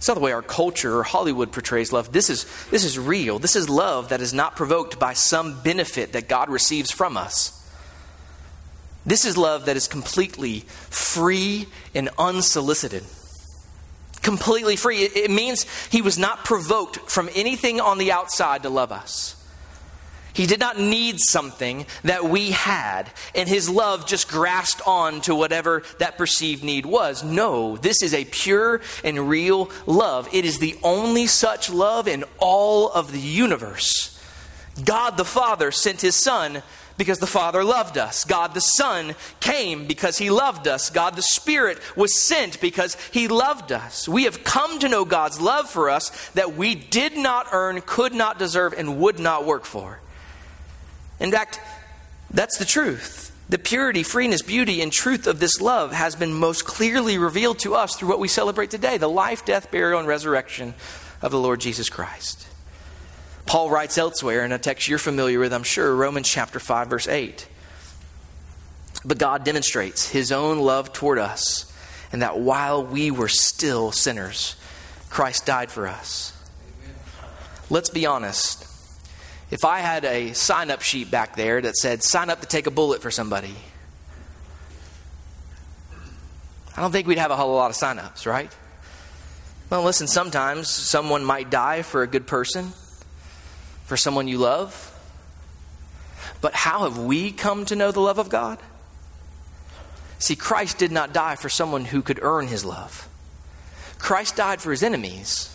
It's 0.06 0.08
not 0.08 0.14
the 0.14 0.22
way 0.22 0.34
our 0.34 0.44
culture 0.44 1.00
or 1.00 1.02
Hollywood 1.02 1.52
portrays 1.52 1.92
love. 1.92 2.12
This 2.12 2.30
is, 2.30 2.46
this 2.70 2.84
is 2.84 3.00
real. 3.00 3.40
This 3.40 3.56
is 3.56 3.68
love 3.68 4.10
that 4.10 4.22
is 4.22 4.36
not 4.36 4.56
provoked 4.56 5.00
by 5.00 5.14
some 5.14 5.64
benefit 5.64 6.14
that 6.14 6.28
God 6.28 6.48
receives 6.48 6.92
from 6.92 7.18
us. 7.18 7.68
This 9.04 9.26
is 9.26 9.36
love 9.36 9.66
that 9.66 9.76
is 9.76 9.88
completely 9.88 10.60
free 10.60 11.66
and 11.96 12.12
unsolicited. 12.20 13.04
Completely 14.22 14.76
free. 14.76 15.06
It, 15.06 15.18
it 15.18 15.32
means 15.32 15.66
he 15.90 16.04
was 16.04 16.20
not 16.20 16.46
provoked 16.46 16.98
from 17.10 17.28
anything 17.34 17.82
on 17.82 17.98
the 17.98 18.12
outside 18.12 18.62
to 18.62 18.70
love 18.70 18.92
us. 18.92 19.36
He 20.36 20.46
did 20.48 20.60
not 20.60 20.78
need 20.78 21.22
something 21.22 21.86
that 22.04 22.26
we 22.26 22.52
had, 22.52 23.10
and 23.34 23.48
his 23.48 23.70
love 23.70 24.06
just 24.06 24.28
grasped 24.28 24.86
on 24.86 25.22
to 25.22 25.34
whatever 25.34 25.84
that 26.00 26.18
perceived 26.18 26.62
need 26.62 26.86
was. 26.86 27.24
No, 27.24 27.78
this 27.78 28.04
is 28.04 28.14
a 28.14 28.26
pure 28.26 28.82
and 29.06 29.30
real 29.30 29.72
love. 29.86 30.28
It 30.34 30.44
is 30.44 30.60
the 30.60 30.78
only 30.84 31.26
such 31.28 31.70
love 31.70 32.10
in 32.10 32.26
all 32.38 32.92
of 32.92 33.14
the 33.14 33.20
universe. 33.20 34.12
God 34.84 35.16
the 35.16 35.24
Father 35.24 35.72
sent 35.72 36.02
his 36.02 36.18
Son 36.18 36.62
because 36.98 37.20
the 37.20 37.28
Father 37.28 37.64
loved 37.64 37.98
us. 37.98 38.26
God 38.26 38.54
the 38.54 38.60
Son 38.60 39.16
came 39.40 39.88
because 39.88 40.18
He 40.18 40.30
loved 40.30 40.68
us. 40.68 40.90
God 40.90 41.16
the 41.16 41.22
Spirit 41.22 41.80
was 41.96 42.22
sent 42.22 42.60
because 42.62 42.96
He 43.12 43.28
loved 43.28 43.72
us. 43.72 44.08
We 44.08 44.24
have 44.24 44.44
come 44.44 44.80
to 44.80 44.90
know 44.90 45.06
God's 45.06 45.42
love 45.42 45.70
for 45.70 45.90
us 45.90 46.30
that 46.32 46.56
we 46.56 46.76
did 46.76 47.18
not 47.18 47.48
earn, 47.52 47.82
could 47.82 48.14
not 48.14 48.40
deserve, 48.40 48.74
and 48.74 49.00
would 49.00 49.20
not 49.20 49.46
work 49.46 49.66
for. 49.66 50.00
In 51.20 51.32
fact, 51.32 51.60
that's 52.32 52.58
the 52.58 52.66
truth. 52.66 53.32
The 53.48 53.58
purity, 53.60 54.04
freeness, 54.04 54.42
beauty, 54.42 54.82
and 54.82 54.92
truth 54.92 55.28
of 55.28 55.40
this 55.40 55.62
love 55.62 55.92
has 55.92 56.16
been 56.16 56.34
most 56.34 56.66
clearly 56.66 57.18
revealed 57.18 57.60
to 57.60 57.76
us 57.76 57.96
through 57.96 58.10
what 58.10 58.20
we 58.20 58.28
celebrate 58.28 58.72
today 58.72 58.98
the 58.98 59.08
life, 59.08 59.46
death, 59.46 59.72
burial, 59.72 60.00
and 60.00 60.08
resurrection 60.08 60.74
of 61.22 61.32
the 61.32 61.40
Lord 61.40 61.62
Jesus 61.62 61.90
Christ. 61.90 62.48
Paul 63.46 63.70
writes 63.70 64.00
elsewhere 64.00 64.44
in 64.44 64.52
a 64.52 64.58
text 64.58 64.88
you're 64.88 64.98
familiar 64.98 65.40
with, 65.40 65.54
I'm 65.54 65.64
sure, 65.64 65.96
Romans 65.96 66.28
chapter 66.28 66.60
5, 66.60 66.88
verse 66.88 67.08
8. 67.08 67.48
But 69.06 69.20
God 69.20 69.44
demonstrates 69.44 70.10
his 70.10 70.32
own 70.32 70.58
love 70.58 70.92
toward 70.92 71.20
us, 71.20 71.72
and 72.12 72.24
that 72.24 72.40
while 72.40 72.84
we 72.84 73.12
were 73.12 73.28
still 73.28 73.92
sinners, 73.92 74.56
Christ 75.12 75.46
died 75.46 75.70
for 75.70 75.88
us. 75.88 76.34
Let's 77.70 77.90
be 77.92 78.08
honest 78.08 78.75
if 79.56 79.64
I 79.64 79.80
had 79.80 80.04
a 80.04 80.34
sign 80.34 80.70
up 80.70 80.82
sheet 80.82 81.10
back 81.10 81.38
there 81.38 81.62
that 81.62 81.78
said, 81.78 82.04
sign 82.04 82.30
up 82.30 82.42
to 82.42 82.46
take 82.46 82.68
a 82.68 82.72
bullet 82.72 83.02
for 83.02 83.10
somebody, 83.10 83.56
I 86.76 86.82
don't 86.82 86.92
think 86.92 87.08
we'd 87.08 87.20
have 87.20 87.32
a 87.32 87.38
whole 87.38 87.56
lot 87.56 87.70
of 87.70 87.78
sign 87.78 87.98
ups, 87.98 88.26
right? 88.26 88.54
Well, 89.70 89.82
listen, 89.84 90.08
sometimes 90.08 90.70
someone 90.70 91.24
might 91.24 91.50
die 91.50 91.84
for 91.84 92.04
a 92.04 92.08
good 92.08 92.28
person, 92.28 92.74
for 93.86 93.96
someone 93.96 94.28
you 94.28 94.40
love. 94.40 94.92
But 96.42 96.54
how 96.54 96.84
have 96.84 96.98
we 96.98 97.32
come 97.32 97.64
to 97.68 97.78
know 97.78 97.94
the 97.94 98.02
love 98.02 98.20
of 98.20 98.28
God? 98.28 98.60
See, 100.20 100.36
Christ 100.36 100.78
did 100.78 100.92
not 100.92 101.14
die 101.14 101.38
for 101.38 101.48
someone 101.48 101.86
who 101.86 102.02
could 102.02 102.20
earn 102.22 102.48
his 102.48 102.66
love. 102.66 103.08
Christ 104.00 104.36
died 104.36 104.62
for 104.62 104.72
his 104.72 104.84
enemies. 104.84 105.55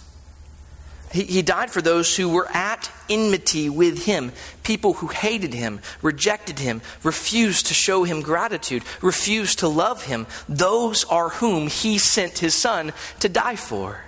He, 1.13 1.25
he 1.25 1.43
died 1.43 1.71
for 1.71 1.83
those 1.83 2.17
who 2.17 2.29
were 2.29 2.49
at 2.53 2.91
enmity 3.09 3.69
with 3.69 4.05
him, 4.05 4.33
people 4.63 4.95
who 4.95 5.09
hated 5.09 5.53
him, 5.53 5.81
rejected 6.03 6.61
him, 6.61 6.83
refused 7.03 7.67
to 7.67 7.75
show 7.75 8.05
him 8.05 8.23
gratitude, 8.23 8.85
refused 9.03 9.59
to 9.61 9.69
love 9.69 10.05
him. 10.05 10.27
Those 10.49 11.05
are 11.05 11.31
whom 11.31 11.67
he 11.67 11.99
sent 11.99 12.39
his 12.39 12.55
son 12.55 12.93
to 13.19 13.29
die 13.29 13.57
for. 13.57 14.05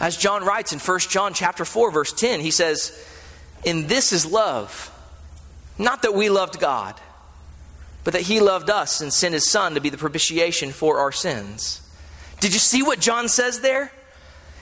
As 0.00 0.16
John 0.16 0.44
writes 0.44 0.72
in 0.72 0.78
1 0.78 0.98
John 1.00 1.34
chapter 1.34 1.64
4 1.64 1.90
verse 1.92 2.12
10, 2.12 2.40
he 2.40 2.50
says, 2.50 2.92
"In 3.62 3.86
this 3.86 4.12
is 4.12 4.26
love, 4.26 4.90
not 5.78 6.02
that 6.02 6.14
we 6.14 6.30
loved 6.30 6.58
God, 6.58 6.98
but 8.02 8.14
that 8.14 8.22
he 8.22 8.40
loved 8.40 8.70
us 8.70 9.00
and 9.00 9.12
sent 9.12 9.34
his 9.34 9.48
son 9.48 9.74
to 9.74 9.80
be 9.80 9.90
the 9.90 9.98
propitiation 9.98 10.72
for 10.72 10.98
our 10.98 11.12
sins." 11.12 11.82
Did 12.40 12.54
you 12.54 12.58
see 12.58 12.82
what 12.82 12.98
John 12.98 13.28
says 13.28 13.60
there? 13.60 13.92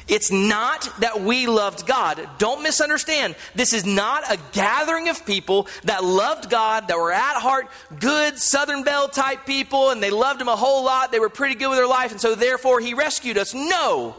It's 0.09 0.31
not 0.31 0.89
that 1.01 1.21
we 1.21 1.47
loved 1.47 1.87
God. 1.87 2.27
Don't 2.39 2.63
misunderstand. 2.63 3.37
This 3.55 3.75
is 3.75 3.85
not 3.85 4.25
a 4.33 4.39
gathering 4.53 5.09
of 5.11 5.25
people 5.27 5.69
that 5.85 6.03
loved 6.03 6.49
God, 6.49 6.89
that 6.89 6.97
were 6.97 7.13
at 7.13 7.41
heart 7.41 7.69
good 8.01 8.39
Southern 8.39 8.85
Belle 8.85 9.09
type 9.09 9.45
people, 9.45 9.91
and 9.91 10.03
they 10.03 10.11
loved 10.11 10.41
Him 10.41 10.49
a 10.49 10.57
whole 10.57 10.85
lot. 10.85 11.13
They 11.13 11.21
were 11.21 11.29
pretty 11.29 11.55
good 11.55 11.69
with 11.69 11.79
their 11.79 11.87
life, 11.87 12.11
and 12.11 12.21
so 12.21 12.35
therefore 12.35 12.81
He 12.81 12.95
rescued 12.95 13.37
us. 13.37 13.53
No, 13.55 14.17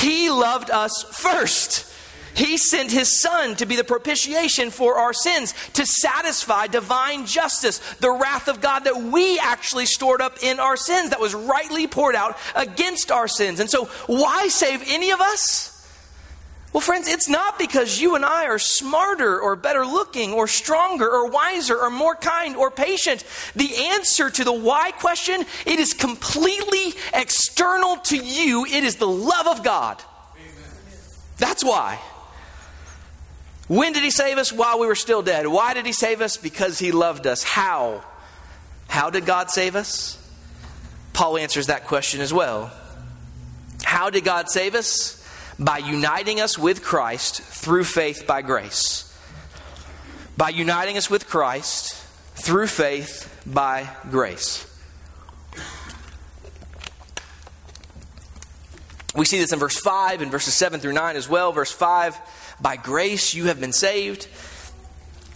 He 0.00 0.30
loved 0.30 0.70
us 0.70 1.02
first. 1.02 1.91
He 2.34 2.56
sent 2.56 2.90
his 2.90 3.20
son 3.20 3.56
to 3.56 3.66
be 3.66 3.76
the 3.76 3.84
propitiation 3.84 4.70
for 4.70 4.96
our 4.96 5.12
sins, 5.12 5.54
to 5.74 5.86
satisfy 5.86 6.66
divine 6.66 7.26
justice, 7.26 7.78
the 7.96 8.10
wrath 8.10 8.48
of 8.48 8.60
God 8.60 8.84
that 8.84 8.96
we 8.96 9.38
actually 9.38 9.86
stored 9.86 10.20
up 10.20 10.42
in 10.42 10.58
our 10.58 10.76
sins, 10.76 11.10
that 11.10 11.20
was 11.20 11.34
rightly 11.34 11.86
poured 11.86 12.14
out 12.14 12.38
against 12.54 13.10
our 13.10 13.28
sins. 13.28 13.60
And 13.60 13.68
so, 13.68 13.86
why 14.06 14.48
save 14.48 14.82
any 14.86 15.10
of 15.10 15.20
us? 15.20 15.68
Well, 16.72 16.80
friends, 16.80 17.06
it's 17.06 17.28
not 17.28 17.58
because 17.58 18.00
you 18.00 18.14
and 18.14 18.24
I 18.24 18.46
are 18.46 18.58
smarter 18.58 19.38
or 19.38 19.56
better 19.56 19.84
looking 19.84 20.32
or 20.32 20.48
stronger 20.48 21.06
or 21.06 21.28
wiser 21.28 21.78
or 21.78 21.90
more 21.90 22.14
kind 22.14 22.56
or 22.56 22.70
patient. 22.70 23.24
The 23.54 23.88
answer 23.88 24.30
to 24.30 24.42
the 24.44 24.54
why 24.54 24.92
question, 24.92 25.44
it 25.66 25.78
is 25.78 25.92
completely 25.92 26.94
external 27.12 27.98
to 27.98 28.16
you. 28.16 28.64
It 28.64 28.84
is 28.84 28.96
the 28.96 29.06
love 29.06 29.48
of 29.48 29.62
God. 29.62 30.02
That's 31.36 31.62
why. 31.62 31.98
When 33.72 33.94
did 33.94 34.02
he 34.02 34.10
save 34.10 34.36
us? 34.36 34.52
While 34.52 34.80
we 34.80 34.86
were 34.86 34.94
still 34.94 35.22
dead. 35.22 35.46
Why 35.46 35.72
did 35.72 35.86
he 35.86 35.94
save 35.94 36.20
us? 36.20 36.36
Because 36.36 36.78
he 36.78 36.92
loved 36.92 37.26
us. 37.26 37.42
How? 37.42 38.04
How 38.86 39.08
did 39.08 39.24
God 39.24 39.48
save 39.48 39.76
us? 39.76 40.18
Paul 41.14 41.38
answers 41.38 41.68
that 41.68 41.86
question 41.86 42.20
as 42.20 42.34
well. 42.34 42.70
How 43.82 44.10
did 44.10 44.24
God 44.24 44.50
save 44.50 44.74
us? 44.74 45.26
By 45.58 45.78
uniting 45.78 46.38
us 46.38 46.58
with 46.58 46.82
Christ 46.82 47.40
through 47.40 47.84
faith 47.84 48.26
by 48.26 48.42
grace. 48.42 49.10
By 50.36 50.50
uniting 50.50 50.98
us 50.98 51.08
with 51.08 51.26
Christ 51.26 51.94
through 52.34 52.66
faith 52.66 53.42
by 53.46 53.88
grace. 54.10 54.68
We 59.14 59.24
see 59.24 59.38
this 59.38 59.54
in 59.54 59.58
verse 59.58 59.78
5 59.78 60.20
and 60.20 60.30
verses 60.30 60.52
7 60.52 60.78
through 60.78 60.92
9 60.92 61.16
as 61.16 61.26
well. 61.26 61.52
Verse 61.52 61.72
5 61.72 62.20
by 62.62 62.76
grace 62.76 63.34
you 63.34 63.46
have 63.46 63.60
been 63.60 63.72
saved. 63.72 64.28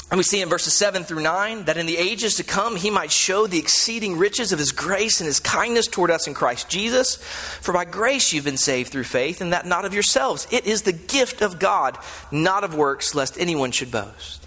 And 0.09 0.19
we 0.19 0.23
see 0.23 0.41
in 0.41 0.49
verses 0.49 0.73
7 0.73 1.03
through 1.03 1.23
9 1.23 1.65
that 1.65 1.77
in 1.77 1.87
the 1.87 1.97
ages 1.97 2.37
to 2.37 2.45
come 2.45 2.77
he 2.77 2.91
might 2.91 3.11
show 3.11 3.49
the 3.49 3.59
exceeding 3.59 4.17
riches 4.17 4.53
of 4.53 4.59
his 4.61 4.71
grace 4.71 5.21
and 5.21 5.27
his 5.27 5.41
kindness 5.41 5.89
toward 5.89 6.12
us 6.12 6.29
in 6.29 6.35
Christ 6.35 6.69
Jesus. 6.69 7.17
For 7.17 7.73
by 7.73 7.87
grace 7.87 8.33
you've 8.33 8.45
been 8.45 8.57
saved 8.57 8.93
through 8.93 9.05
faith, 9.05 9.41
and 9.41 9.53
that 9.53 9.67
not 9.67 9.85
of 9.85 9.95
yourselves. 9.95 10.47
It 10.53 10.65
is 10.65 10.83
the 10.83 10.93
gift 10.93 11.43
of 11.43 11.59
God, 11.59 11.99
not 12.31 12.62
of 12.62 12.77
works, 12.77 13.17
lest 13.17 13.39
anyone 13.39 13.73
should 13.73 13.91
boast. 13.91 14.47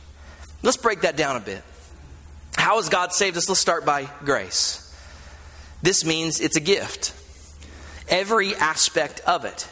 Let's 0.64 0.78
break 0.78 1.02
that 1.02 1.18
down 1.18 1.36
a 1.36 1.42
bit. 1.42 1.64
How 2.56 2.78
has 2.78 2.88
God 2.88 3.12
saved 3.12 3.36
us? 3.36 3.50
Let's 3.50 3.62
start 3.62 3.86
by 3.86 4.10
grace. 4.24 4.86
This 5.82 6.06
means 6.06 6.40
it's 6.40 6.58
a 6.58 6.62
gift, 6.62 7.14
every 8.08 8.56
aspect 8.56 9.20
of 9.22 9.44
it 9.44 9.68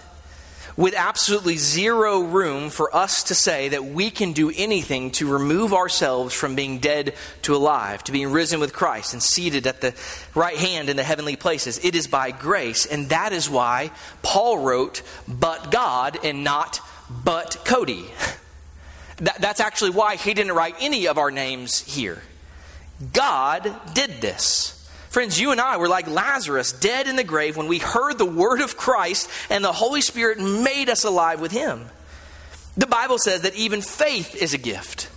with 0.77 0.93
absolutely 0.95 1.57
zero 1.57 2.21
room 2.21 2.69
for 2.69 2.95
us 2.95 3.23
to 3.23 3.35
say 3.35 3.69
that 3.69 3.83
we 3.83 4.11
can 4.11 4.31
do 4.31 4.51
anything 4.55 5.09
to 5.09 5.27
remove 5.27 5.73
ourselves 5.73 6.35
from 6.35 6.55
being 6.55 6.77
dead 6.77 7.15
to 7.41 7.55
alive, 7.55 8.03
to 8.03 8.11
being 8.11 8.31
risen 8.31 8.59
with 8.59 8.73
Christ 8.73 9.13
and 9.13 9.21
seated 9.21 9.65
at 9.65 9.81
the 9.81 9.95
right 10.35 10.55
hand 10.55 10.89
in 10.89 10.95
the 10.95 11.03
heavenly 11.03 11.35
places. 11.35 11.83
It 11.83 11.95
is 11.95 12.07
by 12.07 12.29
grace, 12.29 12.85
and 12.85 13.09
that 13.09 13.33
is 13.33 13.49
why 13.49 13.89
Paul 14.21 14.59
wrote, 14.59 15.01
but 15.27 15.71
God, 15.71 16.19
and 16.23 16.43
not 16.43 16.79
but 17.09 17.57
Cody. 17.65 18.05
That, 19.19 19.41
that's 19.41 19.59
actually 19.59 19.89
why 19.89 20.15
he 20.15 20.35
didn't 20.35 20.51
write 20.51 20.75
any 20.79 21.07
of 21.07 21.17
our 21.17 21.31
names 21.31 21.81
here. 21.81 22.21
God 23.13 23.73
did 23.95 24.21
this. 24.21 24.76
Friends, 25.17 25.41
you 25.41 25.49
and 25.51 25.59
I 25.59 25.77
were 25.77 25.87
like 25.87 26.07
Lazarus, 26.07 26.71
dead 26.71 27.07
in 27.07 27.15
the 27.15 27.23
grave, 27.23 27.57
when 27.57 27.65
we 27.65 27.79
heard 27.79 28.19
the 28.19 28.23
word 28.23 28.61
of 28.61 28.77
Christ 28.77 29.27
and 29.49 29.65
the 29.65 29.71
Holy 29.71 30.01
Spirit 30.01 30.39
made 30.39 30.91
us 30.91 31.05
alive 31.05 31.41
with 31.41 31.51
him. 31.51 31.87
The 32.77 32.85
Bible 32.85 33.17
says 33.17 33.41
that 33.41 33.55
even 33.55 33.81
faith 33.81 34.35
is 34.35 34.53
a 34.53 34.59
gift. 34.59 35.09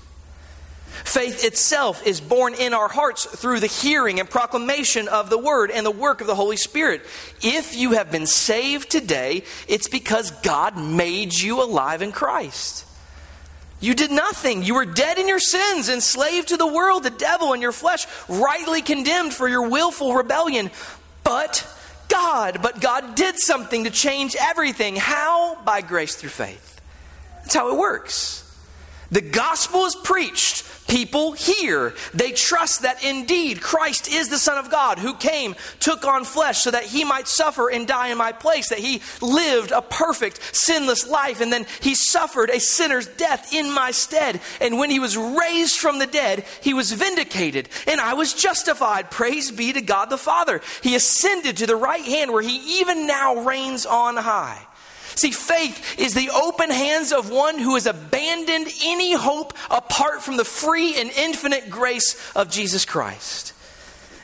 Faith 1.04 1.44
itself 1.44 2.06
is 2.06 2.18
born 2.18 2.54
in 2.54 2.72
our 2.72 2.88
hearts 2.88 3.26
through 3.26 3.60
the 3.60 3.66
hearing 3.66 4.20
and 4.20 4.30
proclamation 4.30 5.06
of 5.06 5.28
the 5.28 5.36
Word 5.36 5.70
and 5.70 5.84
the 5.84 5.90
work 5.90 6.22
of 6.22 6.26
the 6.26 6.34
Holy 6.34 6.56
Spirit. 6.56 7.02
If 7.42 7.76
you 7.76 7.92
have 7.92 8.10
been 8.10 8.26
saved 8.26 8.88
today, 8.88 9.44
it's 9.68 9.88
because 9.88 10.30
God 10.30 10.78
made 10.78 11.34
you 11.34 11.62
alive 11.62 12.00
in 12.00 12.12
Christ. 12.12 12.86
You 13.81 13.95
did 13.95 14.11
nothing. 14.11 14.62
You 14.62 14.75
were 14.75 14.85
dead 14.85 15.19
in 15.19 15.27
your 15.27 15.40
sins, 15.40 15.88
enslaved 15.88 16.49
to 16.49 16.59
the 16.59 16.66
world, 16.66 17.03
the 17.03 17.11
devil, 17.11 17.55
and 17.55 17.62
your 17.62 17.73
flesh, 17.73 18.07
rightly 18.29 18.83
condemned 18.83 19.33
for 19.33 19.49
your 19.49 19.69
willful 19.69 20.14
rebellion. 20.14 20.71
But 21.25 21.66
God, 22.09 22.61
but 22.62 22.81
God 22.81 23.14
did 23.14 23.38
something 23.38 23.85
to 23.85 23.90
change 23.90 24.37
everything. 24.38 24.97
How? 24.97 25.57
By 25.64 25.81
grace 25.81 26.16
through 26.16 26.31
faith. 26.31 26.81
That's 27.37 27.55
how 27.55 27.73
it 27.73 27.79
works. 27.79 28.49
The 29.11 29.20
gospel 29.20 29.87
is 29.87 29.96
preached 29.96 30.64
people 30.90 31.33
hear. 31.33 31.94
They 32.12 32.33
trust 32.33 32.83
that 32.83 33.05
indeed 33.05 33.62
Christ 33.62 34.12
is 34.12 34.29
the 34.29 34.38
Son 34.38 34.59
of 34.59 34.70
God 34.70 34.99
who 34.99 35.14
came, 35.14 35.55
took 35.79 36.05
on 36.05 36.25
flesh 36.25 36.59
so 36.59 36.73
that 36.73 36.85
he 36.85 37.05
might 37.05 37.29
suffer 37.29 37.70
and 37.70 37.87
die 37.87 38.09
in 38.09 38.18
my 38.18 38.33
place, 38.33 38.68
that 38.68 38.81
he 38.81 39.01
lived 39.20 39.70
a 39.70 39.83
perfect, 39.83 40.40
sinless 40.55 41.09
life, 41.09 41.40
and 41.40 41.53
then 41.53 41.66
he 41.81 41.94
suffered 41.94 42.51
a 42.51 42.61
sinner's 42.61 43.07
death 43.07 43.55
in 43.55 43.73
my 43.73 43.92
stead. 43.92 44.40
And 44.61 44.79
when 44.79 44.90
he 44.90 44.99
was 44.99 45.16
raised 45.16 45.79
from 45.79 46.01
the 46.01 46.07
dead, 46.07 46.44
he 46.61 46.75
was 46.75 46.92
vindicated, 46.92 47.68
and 47.87 48.01
I 48.01 48.14
was 48.14 48.35
justified. 48.35 49.11
Praise 49.11 49.51
be 49.53 49.73
to 49.73 49.81
God 49.81 50.11
the 50.11 50.18
Father. 50.18 50.61
He 50.83 50.96
ascended 50.96 51.59
to 51.59 51.66
the 51.66 51.77
right 51.77 52.05
hand 52.05 52.33
where 52.33 52.42
he 52.42 52.81
even 52.81 53.07
now 53.07 53.44
reigns 53.44 53.87
on 53.87 54.16
high. 54.16 54.66
See, 55.16 55.31
faith 55.33 55.99
is 55.99 56.14
the 56.14 56.31
open 56.31 56.70
hands 56.70 57.12
of 57.12 57.31
one 57.31 57.59
who 57.59 57.75
has 57.75 57.87
abandoned 57.87 58.68
any 58.85 59.14
hope 59.14 59.55
apart 59.70 60.23
from 60.23 60.37
the 60.37 60.44
free 60.44 60.99
and 60.99 61.11
infinite 61.11 61.70
grace 61.70 62.16
of 62.35 62.51
Jesus 62.51 62.85
Christ. 62.85 63.53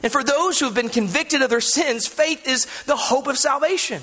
And 0.02 0.12
for 0.12 0.22
those 0.22 0.58
who 0.58 0.66
have 0.66 0.74
been 0.74 0.88
convicted 0.88 1.42
of 1.42 1.50
their 1.50 1.60
sins, 1.60 2.06
faith 2.06 2.46
is 2.46 2.66
the 2.84 2.96
hope 2.96 3.26
of 3.26 3.38
salvation. 3.38 4.02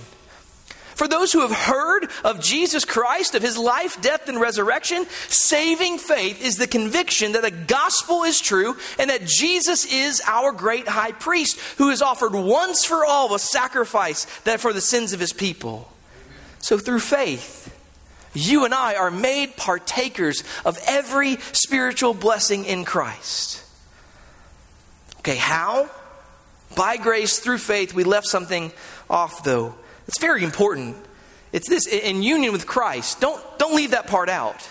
For 0.95 1.07
those 1.07 1.31
who 1.31 1.41
have 1.41 1.51
heard 1.51 2.09
of 2.23 2.39
Jesus 2.39 2.85
Christ, 2.85 3.35
of 3.35 3.41
his 3.41 3.57
life, 3.57 3.99
death, 4.01 4.29
and 4.29 4.39
resurrection, 4.39 5.05
saving 5.27 5.97
faith 5.97 6.43
is 6.43 6.57
the 6.57 6.67
conviction 6.67 7.31
that 7.31 7.41
the 7.41 7.51
gospel 7.51 8.23
is 8.23 8.39
true 8.39 8.77
and 8.99 9.09
that 9.09 9.25
Jesus 9.25 9.91
is 9.91 10.21
our 10.25 10.51
great 10.51 10.87
high 10.87 11.11
priest 11.11 11.59
who 11.77 11.89
has 11.89 12.01
offered 12.01 12.33
once 12.33 12.85
for 12.85 13.05
all 13.05 13.33
a 13.33 13.39
sacrifice 13.39 14.25
that 14.41 14.59
for 14.59 14.71
the 14.71 14.81
sins 14.81 15.13
of 15.13 15.19
his 15.19 15.33
people. 15.33 15.89
So 16.63 16.77
through 16.77 16.99
faith, 16.99 17.77
you 18.33 18.63
and 18.63 18.73
I 18.73 18.95
are 18.95 19.11
made 19.11 19.57
partakers 19.57 20.45
of 20.63 20.79
every 20.87 21.35
spiritual 21.51 22.13
blessing 22.13 22.63
in 22.63 22.85
Christ. 22.85 23.61
Okay, 25.19 25.35
how? 25.35 25.89
By 26.73 26.95
grace 26.95 27.39
through 27.39 27.57
faith, 27.57 27.93
we 27.93 28.05
left 28.05 28.27
something 28.27 28.71
off 29.09 29.43
though. 29.43 29.75
It's 30.07 30.19
very 30.19 30.45
important. 30.45 30.95
It's 31.51 31.67
this 31.67 31.85
in 31.85 32.23
union 32.23 32.53
with 32.53 32.65
Christ. 32.65 33.19
Don't, 33.19 33.41
don't 33.59 33.75
leave 33.75 33.91
that 33.91 34.07
part 34.07 34.29
out. 34.29 34.65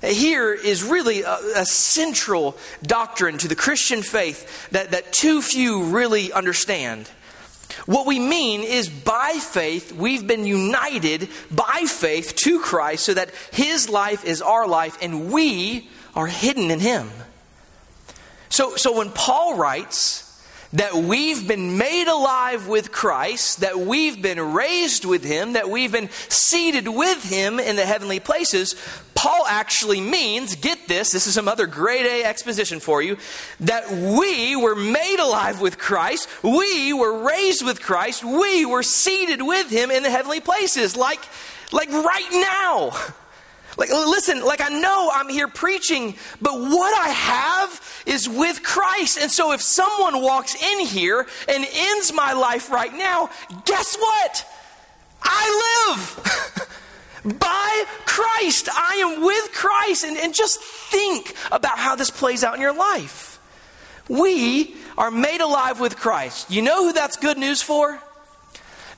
Here 0.00 0.54
is 0.54 0.84
really 0.84 1.22
a, 1.22 1.36
a, 1.56 1.66
central 1.66 2.56
doctrine 2.84 3.38
to 3.38 3.48
the 3.48 3.56
Christian 3.56 4.02
faith 4.02 4.70
that, 4.70 4.92
that 4.92 5.12
too 5.12 5.42
few 5.42 5.86
really 5.86 6.32
understand. 6.32 7.10
What 7.86 8.06
we 8.06 8.18
mean 8.18 8.62
is 8.62 8.88
by 8.88 9.38
faith, 9.40 9.92
we've 9.92 10.26
been 10.26 10.46
united 10.46 11.28
by 11.50 11.84
faith 11.86 12.36
to 12.36 12.60
Christ 12.60 13.04
so 13.04 13.14
that 13.14 13.30
His 13.52 13.88
life 13.88 14.24
is 14.24 14.42
our 14.42 14.66
life 14.66 14.98
and 15.00 15.30
we 15.30 15.88
are 16.14 16.26
hidden 16.26 16.70
in 16.70 16.80
Him. 16.80 17.10
So, 18.48 18.76
so 18.76 18.96
when 18.96 19.10
Paul 19.10 19.56
writes, 19.56 20.24
that 20.72 20.94
we've 20.94 21.48
been 21.48 21.78
made 21.78 22.08
alive 22.08 22.68
with 22.68 22.92
Christ, 22.92 23.60
that 23.60 23.78
we've 23.78 24.20
been 24.20 24.38
raised 24.52 25.04
with 25.04 25.24
Him, 25.24 25.54
that 25.54 25.70
we've 25.70 25.92
been 25.92 26.10
seated 26.28 26.86
with 26.86 27.24
Him 27.24 27.58
in 27.58 27.76
the 27.76 27.86
heavenly 27.86 28.20
places, 28.20 28.74
Paul 29.18 29.46
actually 29.48 30.00
means, 30.00 30.54
get 30.54 30.86
this, 30.86 31.10
this 31.10 31.26
is 31.26 31.34
some 31.34 31.48
other 31.48 31.66
grade 31.66 32.06
A 32.06 32.22
exposition 32.22 32.78
for 32.78 33.02
you, 33.02 33.16
that 33.58 33.90
we 33.90 34.54
were 34.54 34.76
made 34.76 35.18
alive 35.18 35.60
with 35.60 35.76
Christ, 35.76 36.28
we 36.44 36.92
were 36.92 37.26
raised 37.26 37.64
with 37.64 37.82
Christ, 37.82 38.22
we 38.22 38.64
were 38.64 38.84
seated 38.84 39.42
with 39.42 39.70
Him 39.70 39.90
in 39.90 40.04
the 40.04 40.10
heavenly 40.10 40.38
places, 40.38 40.96
like, 40.96 41.18
like 41.72 41.90
right 41.90 42.28
now. 42.30 42.92
Like, 43.76 43.90
listen, 43.90 44.44
like 44.44 44.60
I 44.60 44.70
know 44.70 45.08
I'm 45.14 45.28
here 45.28 45.46
preaching, 45.46 46.16
but 46.42 46.54
what 46.54 47.00
I 47.00 47.10
have 47.10 48.02
is 48.06 48.28
with 48.28 48.64
Christ. 48.64 49.20
And 49.22 49.30
so 49.30 49.52
if 49.52 49.62
someone 49.62 50.20
walks 50.20 50.60
in 50.60 50.80
here 50.84 51.28
and 51.48 51.64
ends 51.72 52.12
my 52.12 52.32
life 52.32 52.70
right 52.70 52.92
now, 52.92 53.30
guess 53.66 53.96
what? 53.96 54.44
I 55.22 55.86
live 55.86 56.68
by 57.24 57.84
Christ. 58.06 58.68
I 58.72 58.96
am 58.96 59.22
with 59.24 59.52
Christ. 59.52 60.04
And, 60.04 60.16
and 60.16 60.34
just 60.34 60.60
think 60.60 61.34
about 61.50 61.78
how 61.78 61.96
this 61.96 62.10
plays 62.10 62.44
out 62.44 62.54
in 62.54 62.60
your 62.60 62.74
life. 62.74 63.40
We 64.08 64.74
are 64.96 65.10
made 65.10 65.40
alive 65.40 65.80
with 65.80 65.96
Christ. 65.96 66.50
You 66.50 66.62
know 66.62 66.84
who 66.84 66.92
that's 66.92 67.16
good 67.16 67.38
news 67.38 67.62
for? 67.62 68.00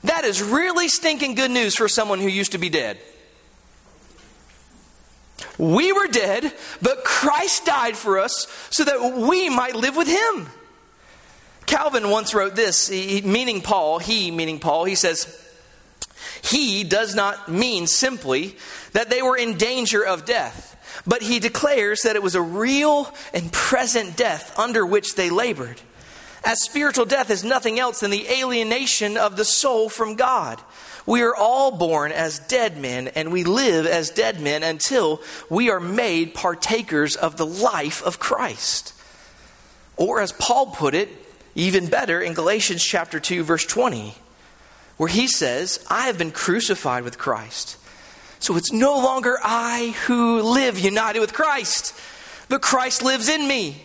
That 0.03 0.23
is 0.23 0.41
really 0.41 0.87
stinking 0.87 1.35
good 1.35 1.51
news 1.51 1.75
for 1.75 1.87
someone 1.87 2.19
who 2.19 2.27
used 2.27 2.53
to 2.53 2.57
be 2.57 2.69
dead. 2.69 2.97
We 5.57 5.91
were 5.91 6.07
dead, 6.07 6.51
but 6.81 7.03
Christ 7.03 7.65
died 7.65 7.95
for 7.95 8.19
us 8.19 8.47
so 8.71 8.83
that 8.83 9.15
we 9.15 9.49
might 9.49 9.75
live 9.75 9.95
with 9.95 10.07
him. 10.07 10.49
Calvin 11.65 12.09
once 12.09 12.33
wrote 12.33 12.55
this, 12.55 12.87
he, 12.87 13.21
meaning 13.21 13.61
Paul, 13.61 13.99
he 13.99 14.31
meaning 14.31 14.59
Paul, 14.59 14.85
he 14.85 14.95
says, 14.95 15.40
He 16.41 16.83
does 16.83 17.15
not 17.15 17.49
mean 17.49 17.87
simply 17.87 18.55
that 18.93 19.09
they 19.09 19.21
were 19.21 19.37
in 19.37 19.57
danger 19.57 20.05
of 20.05 20.25
death, 20.25 20.77
but 21.05 21.21
he 21.21 21.39
declares 21.39 22.01
that 22.01 22.15
it 22.15 22.23
was 22.23 22.35
a 22.35 22.41
real 22.41 23.13
and 23.33 23.51
present 23.51 24.17
death 24.17 24.57
under 24.57 24.85
which 24.85 25.15
they 25.15 25.29
labored. 25.29 25.81
As 26.43 26.63
spiritual 26.63 27.05
death 27.05 27.29
is 27.29 27.43
nothing 27.43 27.79
else 27.79 27.99
than 27.99 28.11
the 28.11 28.27
alienation 28.27 29.15
of 29.15 29.37
the 29.37 29.45
soul 29.45 29.89
from 29.89 30.15
God. 30.15 30.59
We 31.05 31.21
are 31.21 31.35
all 31.35 31.71
born 31.71 32.11
as 32.11 32.39
dead 32.39 32.77
men, 32.77 33.09
and 33.09 33.31
we 33.31 33.43
live 33.43 33.85
as 33.85 34.09
dead 34.09 34.39
men 34.39 34.63
until 34.63 35.21
we 35.49 35.69
are 35.69 35.79
made 35.79 36.33
partakers 36.33 37.15
of 37.15 37.37
the 37.37 37.45
life 37.45 38.03
of 38.03 38.19
Christ. 38.19 38.93
Or, 39.97 40.19
as 40.21 40.31
Paul 40.31 40.67
put 40.67 40.95
it, 40.95 41.09
even 41.53 41.87
better 41.87 42.21
in 42.21 42.33
Galatians 42.33 42.83
chapter 42.83 43.19
2, 43.19 43.43
verse 43.43 43.65
20, 43.65 44.15
where 45.01 45.09
he 45.09 45.25
says, 45.25 45.83
I 45.89 46.05
have 46.05 46.19
been 46.19 46.29
crucified 46.29 47.03
with 47.03 47.17
Christ. 47.17 47.75
So 48.37 48.55
it's 48.55 48.71
no 48.71 48.99
longer 48.99 49.35
I 49.43 49.95
who 50.05 50.43
live 50.43 50.77
united 50.77 51.21
with 51.21 51.33
Christ, 51.33 51.95
but 52.49 52.61
Christ 52.61 53.01
lives 53.01 53.27
in 53.27 53.47
me. 53.47 53.83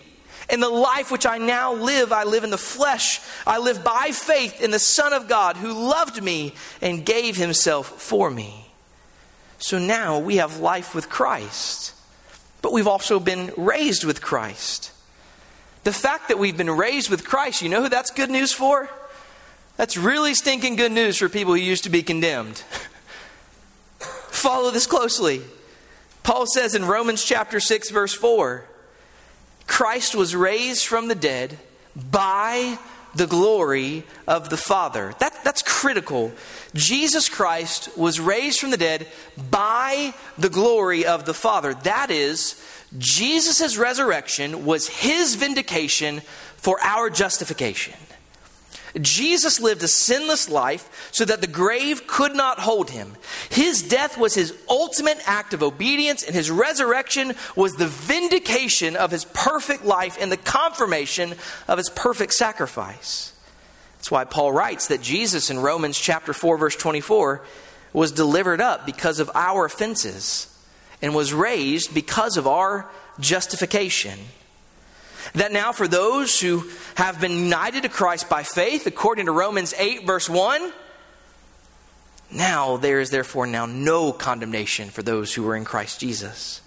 In 0.50 0.60
the 0.60 0.68
life 0.68 1.10
which 1.10 1.24
I 1.24 1.38
now 1.38 1.72
live, 1.72 2.12
I 2.12 2.24
live 2.24 2.44
in 2.44 2.50
the 2.50 2.58
flesh. 2.58 3.22
I 3.46 3.56
live 3.56 3.82
by 3.82 4.10
faith 4.12 4.60
in 4.60 4.72
the 4.72 4.78
Son 4.78 5.14
of 5.14 5.26
God 5.26 5.56
who 5.56 5.72
loved 5.88 6.22
me 6.22 6.52
and 6.82 7.02
gave 7.02 7.38
himself 7.38 7.86
for 7.86 8.30
me. 8.30 8.66
So 9.56 9.78
now 9.78 10.18
we 10.18 10.36
have 10.36 10.60
life 10.60 10.94
with 10.94 11.08
Christ, 11.08 11.94
but 12.60 12.74
we've 12.74 12.86
also 12.86 13.18
been 13.18 13.54
raised 13.56 14.04
with 14.04 14.20
Christ. 14.20 14.92
The 15.84 15.94
fact 15.94 16.28
that 16.28 16.38
we've 16.38 16.58
been 16.58 16.70
raised 16.70 17.08
with 17.08 17.24
Christ, 17.24 17.62
you 17.62 17.70
know 17.70 17.84
who 17.84 17.88
that's 17.88 18.10
good 18.10 18.28
news 18.28 18.52
for? 18.52 18.90
That's 19.76 19.96
really 19.96 20.34
stinking 20.34 20.76
good 20.76 20.92
news 20.92 21.18
for 21.18 21.28
people 21.28 21.54
who 21.54 21.60
used 21.60 21.84
to 21.84 21.90
be 21.90 22.02
condemned. 22.02 22.56
Follow 23.98 24.70
this 24.70 24.86
closely. 24.86 25.42
Paul 26.22 26.46
says 26.46 26.74
in 26.74 26.84
Romans 26.84 27.24
chapter 27.24 27.60
6 27.60 27.90
verse 27.90 28.14
4, 28.14 28.64
Christ 29.66 30.14
was 30.14 30.34
raised 30.34 30.86
from 30.86 31.08
the 31.08 31.14
dead 31.14 31.58
by 31.94 32.78
the 33.14 33.26
glory 33.26 34.04
of 34.26 34.50
the 34.50 34.56
Father. 34.56 35.14
That, 35.18 35.44
that's 35.44 35.62
critical. 35.62 36.32
Jesus 36.74 37.28
Christ 37.28 37.96
was 37.96 38.20
raised 38.20 38.60
from 38.60 38.70
the 38.70 38.76
dead 38.76 39.06
by 39.50 40.14
the 40.36 40.50
glory 40.50 41.06
of 41.06 41.24
the 41.24 41.34
Father. 41.34 41.74
That 41.74 42.10
is, 42.10 42.62
Jesus' 42.98 43.76
resurrection 43.76 44.64
was 44.64 44.88
his 44.88 45.34
vindication 45.34 46.20
for 46.56 46.78
our 46.82 47.10
justification. 47.10 47.94
Jesus 49.02 49.60
lived 49.60 49.82
a 49.82 49.88
sinless 49.88 50.48
life 50.48 51.08
so 51.12 51.24
that 51.24 51.40
the 51.40 51.46
grave 51.46 52.06
could 52.06 52.34
not 52.34 52.58
hold 52.58 52.90
him. 52.90 53.16
His 53.50 53.82
death 53.82 54.16
was 54.16 54.34
his 54.34 54.54
ultimate 54.68 55.18
act 55.26 55.52
of 55.52 55.62
obedience, 55.62 56.22
and 56.22 56.34
his 56.34 56.50
resurrection 56.50 57.34
was 57.54 57.74
the 57.74 57.86
vindication 57.86 58.96
of 58.96 59.10
his 59.10 59.24
perfect 59.26 59.84
life 59.84 60.16
and 60.20 60.32
the 60.32 60.36
confirmation 60.36 61.34
of 61.68 61.78
his 61.78 61.90
perfect 61.90 62.32
sacrifice. 62.32 63.32
That's 63.98 64.10
why 64.10 64.24
Paul 64.24 64.52
writes 64.52 64.88
that 64.88 65.02
Jesus 65.02 65.50
in 65.50 65.58
Romans 65.58 65.98
chapter 65.98 66.32
4 66.32 66.58
verse 66.58 66.76
24 66.76 67.42
was 67.92 68.12
delivered 68.12 68.60
up 68.60 68.86
because 68.86 69.20
of 69.20 69.30
our 69.34 69.64
offenses 69.64 70.46
and 71.02 71.14
was 71.14 71.32
raised 71.32 71.94
because 71.94 72.36
of 72.36 72.46
our 72.46 72.88
justification. 73.18 74.18
That 75.34 75.52
now, 75.52 75.72
for 75.72 75.88
those 75.88 76.40
who 76.40 76.68
have 76.96 77.20
been 77.20 77.32
united 77.32 77.82
to 77.82 77.88
Christ 77.88 78.28
by 78.28 78.42
faith, 78.42 78.86
according 78.86 79.26
to 79.26 79.32
Romans 79.32 79.74
8, 79.76 80.06
verse 80.06 80.28
1, 80.28 80.72
now 82.30 82.76
there 82.76 83.00
is 83.00 83.10
therefore 83.10 83.46
now 83.46 83.66
no 83.66 84.12
condemnation 84.12 84.90
for 84.90 85.02
those 85.02 85.34
who 85.34 85.46
are 85.48 85.56
in 85.56 85.64
Christ 85.64 86.00
Jesus. 86.00 86.60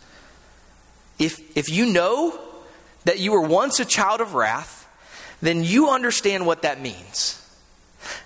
If, 1.18 1.58
if 1.58 1.70
you 1.70 1.86
know 1.86 2.40
that 3.06 3.20
you 3.20 3.32
were 3.32 3.42
once 3.42 3.80
a 3.80 3.86
child 3.86 4.22
of 4.22 4.34
wrath, 4.34 4.88
then 5.42 5.64
you 5.64 5.90
understand 5.90 6.46
what 6.46 6.62
that 6.62 6.82
means 6.82 7.36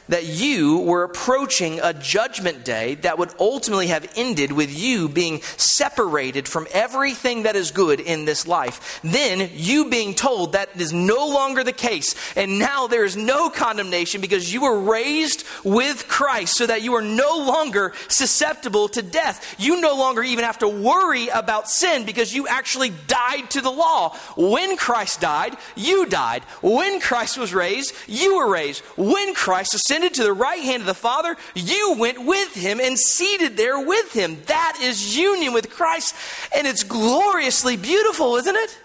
that 0.10 0.26
you 0.26 0.80
were 0.80 1.04
approaching 1.04 1.80
a 1.82 1.94
judgment 1.94 2.66
day 2.66 2.96
that 2.96 3.18
would 3.18 3.32
ultimately 3.40 3.88
have 3.88 4.12
ended 4.16 4.52
with 4.52 4.78
you 4.78 5.08
being 5.08 5.42
separated 5.58 6.48
from 6.48 6.68
everything 6.74 7.44
that 7.44 7.56
is 7.56 7.72
good 7.72 8.00
in 8.00 8.26
this 8.26 8.48
life. 8.48 9.00
Then 9.04 9.50
you 9.54 9.90
being 9.90 10.14
told 10.14 10.54
that 10.54 10.70
is 10.80 10.92
no 10.92 11.28
longer 11.28 11.64
the 11.64 11.72
case, 11.72 12.16
and 12.36 12.60
now 12.60 12.88
there 12.88 13.06
is 13.06 13.16
no 13.16 13.50
condemnation 13.50 14.22
because 14.22 14.52
you 14.52 14.64
were 14.64 14.80
raised 14.80 15.46
with 15.64 16.08
Christ 16.08 16.58
so 16.58 16.68
that 16.68 16.82
you 16.82 16.96
are 16.96 17.02
no 17.02 17.38
longer 17.38 17.94
susceptible 18.08 18.90
to 18.90 19.02
death. 19.02 19.56
You 19.58 19.80
no 19.80 19.96
longer 19.96 20.24
even 20.24 20.44
have 20.44 20.60
to 20.60 20.68
worry 20.68 21.30
about 21.30 21.70
sin 21.70 22.06
because 22.06 22.34
you 22.34 22.48
actually 22.48 22.92
died 23.08 23.50
to 23.52 23.62
the 23.62 23.72
law. 23.72 24.18
When 24.36 24.76
Christ 24.76 25.22
died, 25.22 25.56
you 25.76 26.06
died. 26.06 26.44
When 26.62 27.00
Christ 27.00 27.38
was 27.38 27.54
raised, 27.54 27.94
you 28.08 28.38
were 28.38 28.52
raised. 28.52 28.82
When 28.98 29.34
Christ 29.34 29.74
ascended, 29.74 29.93
ascended 29.94 30.16
to 30.16 30.24
the 30.24 30.34
right 30.34 30.62
hand 30.62 30.82
of 30.82 30.88
the 30.88 30.94
Father, 30.96 31.36
you 31.54 31.96
went 32.00 32.26
with 32.26 32.56
him 32.56 32.80
and 32.80 32.98
seated 32.98 33.56
there 33.58 33.80
with 33.80 34.12
him. 34.12 34.42
That 34.48 34.80
is 34.82 35.16
union 35.16 35.54
with 35.54 35.70
Christ, 35.70 36.16
and 36.56 36.66
it's 36.66 36.84
gloriously 36.84 37.78
beautiful, 37.78 38.38
isn't 38.38 38.56
it? 38.56 38.80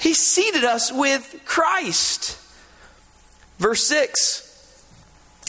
He 0.00 0.14
seated 0.14 0.64
us 0.64 0.92
with 0.92 1.42
Christ. 1.44 2.40
Verse 3.60 3.86
6 3.86 4.84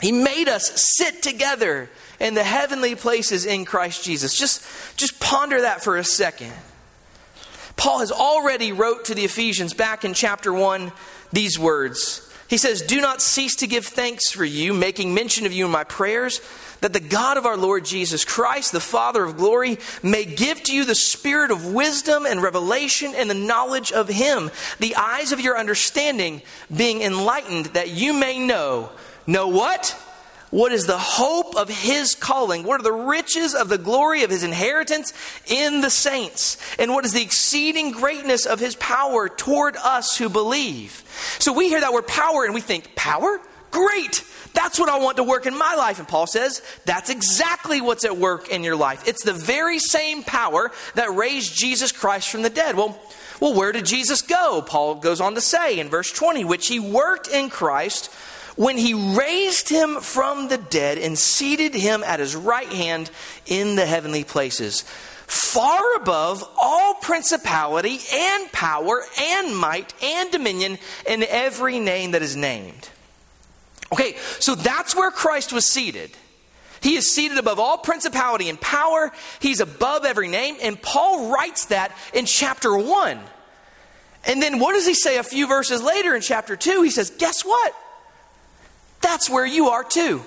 He 0.04 0.12
made 0.12 0.48
us 0.48 0.80
sit 0.80 1.24
together 1.24 1.90
in 2.20 2.36
the 2.36 2.44
heavenly 2.44 2.94
places 2.94 3.48
in 3.48 3.66
Christ 3.66 4.04
Jesus. 4.04 4.38
Just, 4.38 4.64
just 4.96 5.20
ponder 5.20 5.62
that 5.62 5.84
for 5.84 5.98
a 5.98 6.04
second. 6.04 6.54
Paul 7.78 8.00
has 8.02 8.12
already 8.12 8.74
wrote 8.74 9.06
to 9.06 9.16
the 9.16 9.24
Ephesians 9.24 9.74
back 9.74 10.06
in 10.06 10.14
chapter 10.14 10.54
1 10.54 10.92
these 11.32 11.58
words 11.58 12.29
he 12.50 12.58
says, 12.58 12.82
Do 12.82 13.00
not 13.00 13.22
cease 13.22 13.56
to 13.58 13.68
give 13.68 13.86
thanks 13.86 14.32
for 14.32 14.44
you, 14.44 14.74
making 14.74 15.14
mention 15.14 15.46
of 15.46 15.54
you 15.54 15.66
in 15.66 15.72
my 15.72 15.84
prayers, 15.84 16.42
that 16.82 16.94
the 16.94 17.00
God 17.00 17.38
of 17.38 17.46
our 17.46 17.58
Lord 17.58 17.86
Jesus 17.86 18.26
Christ, 18.26 18.72
the 18.72 18.80
Father 18.80 19.24
of 19.24 19.38
glory, 19.38 19.78
may 20.02 20.26
give 20.26 20.64
to 20.64 20.76
you 20.76 20.84
the 20.84 20.96
spirit 20.96 21.52
of 21.52 21.74
wisdom 21.74 22.26
and 22.26 22.42
revelation 22.42 23.14
and 23.16 23.30
the 23.30 23.36
knowledge 23.36 23.92
of 23.92 24.10
him, 24.10 24.50
the 24.80 24.96
eyes 24.96 25.32
of 25.32 25.40
your 25.40 25.60
understanding 25.60 26.42
being 26.76 27.02
enlightened, 27.02 27.68
that 27.68 27.90
you 27.90 28.14
may 28.14 28.40
know. 28.40 28.90
Know 29.28 29.48
what? 29.48 29.96
What 30.52 30.72
is 30.72 30.88
the 30.88 30.98
hope 30.98 31.56
of 31.56 31.70
his 31.70 32.16
calling? 32.16 32.64
What 32.64 32.80
are 32.80 32.84
the 32.84 32.92
riches 32.92 33.54
of 33.54 33.70
the 33.70 33.78
glory 33.78 34.24
of 34.24 34.32
his 34.32 34.44
inheritance 34.44 35.14
in 35.48 35.82
the 35.82 35.92
saints? 35.92 36.58
And 36.80 36.92
what 36.92 37.06
is 37.06 37.14
the 37.14 37.22
exceeding 37.22 37.92
greatness 37.92 38.46
of 38.46 38.60
his 38.60 38.76
power 38.76 39.30
toward 39.30 39.76
us 39.78 40.18
who 40.18 40.28
believe? 40.28 41.04
So 41.40 41.54
we 41.54 41.70
hear 41.70 41.82
that 41.82 41.94
word 41.94 42.08
power 42.08 42.46
and 42.46 42.54
we 42.54 42.62
think, 42.62 42.96
power? 42.96 43.40
Great! 43.70 44.24
That's 44.54 44.80
what 44.80 44.90
I 44.90 44.98
want 44.98 45.18
to 45.18 45.24
work 45.24 45.46
in 45.46 45.56
my 45.56 45.76
life. 45.76 46.00
And 46.00 46.08
Paul 46.08 46.26
says, 46.26 46.64
that's 46.84 47.12
exactly 47.12 47.82
what's 47.82 48.04
at 48.04 48.18
work 48.18 48.50
in 48.50 48.64
your 48.64 48.76
life. 48.76 49.08
It's 49.08 49.24
the 49.24 49.34
very 49.34 49.78
same 49.78 50.24
power 50.24 50.72
that 50.96 51.14
raised 51.14 51.56
Jesus 51.56 51.92
Christ 51.92 52.30
from 52.30 52.42
the 52.42 52.50
dead. 52.50 52.76
Well, 52.76 53.00
well, 53.40 53.54
where 53.54 53.72
did 53.72 53.86
Jesus 53.86 54.22
go? 54.22 54.62
Paul 54.62 54.96
goes 54.96 55.22
on 55.22 55.36
to 55.36 55.42
say 55.42 55.80
in 55.80 55.88
verse 55.88 56.12
20, 56.12 56.44
which 56.44 56.68
he 56.68 56.80
worked 56.80 57.30
in 57.30 57.50
Christ 57.50 58.12
when 58.60 58.78
he 58.78 58.94
raised 58.94 59.70
him 59.70 60.02
from 60.02 60.50
the 60.50 60.58
dead 60.58 60.98
and 60.98 61.18
seated 61.18 61.74
him 61.74 62.04
at 62.04 62.20
his 62.20 62.36
right 62.36 62.68
hand 62.68 63.10
in 63.46 63.78
the 63.78 63.86
heavenly 63.86 64.26
places, 64.26 64.82
far 65.28 65.96
above 65.96 66.44
all 66.60 66.96
principality 66.96 68.00
and 68.14 68.52
power 68.52 69.02
and 69.18 69.56
might 69.56 69.94
and 70.04 70.30
dominion 70.34 70.78
and 71.08 71.24
every 71.24 71.80
name 71.80 72.12
that 72.12 72.22
is 72.22 72.36
named. 72.36 72.90
Okay, 73.94 74.18
so 74.40 74.56
that's 74.56 74.94
where 74.94 75.10
Christ 75.10 75.54
was 75.54 75.66
seated. 75.66 76.12
He 76.82 76.98
is 76.98 77.10
seated 77.10 77.38
above 77.38 77.62
all 77.62 77.78
principality 77.78 78.50
and 78.50 78.60
power. 78.60 79.14
He's 79.40 79.62
above 79.62 80.04
every 80.04 80.28
name. 80.28 80.58
And 80.62 80.82
Paul 80.82 81.32
writes 81.32 81.68
that 81.68 81.94
in 82.14 82.26
chapter 82.26 82.78
1. 82.78 83.20
And 84.26 84.44
then 84.44 84.60
what 84.60 84.74
does 84.74 84.86
he 84.86 84.96
say 84.96 85.18
a 85.18 85.24
few 85.24 85.48
verses 85.48 85.82
later 85.82 86.14
in 86.14 86.22
chapter 86.22 86.58
2? 86.58 86.82
He 86.82 86.92
says, 86.92 87.10
Guess 87.10 87.46
what? 87.46 87.74
That's 89.10 89.28
where 89.28 89.46
you 89.46 89.70
are 89.70 89.84
too. 89.84 90.22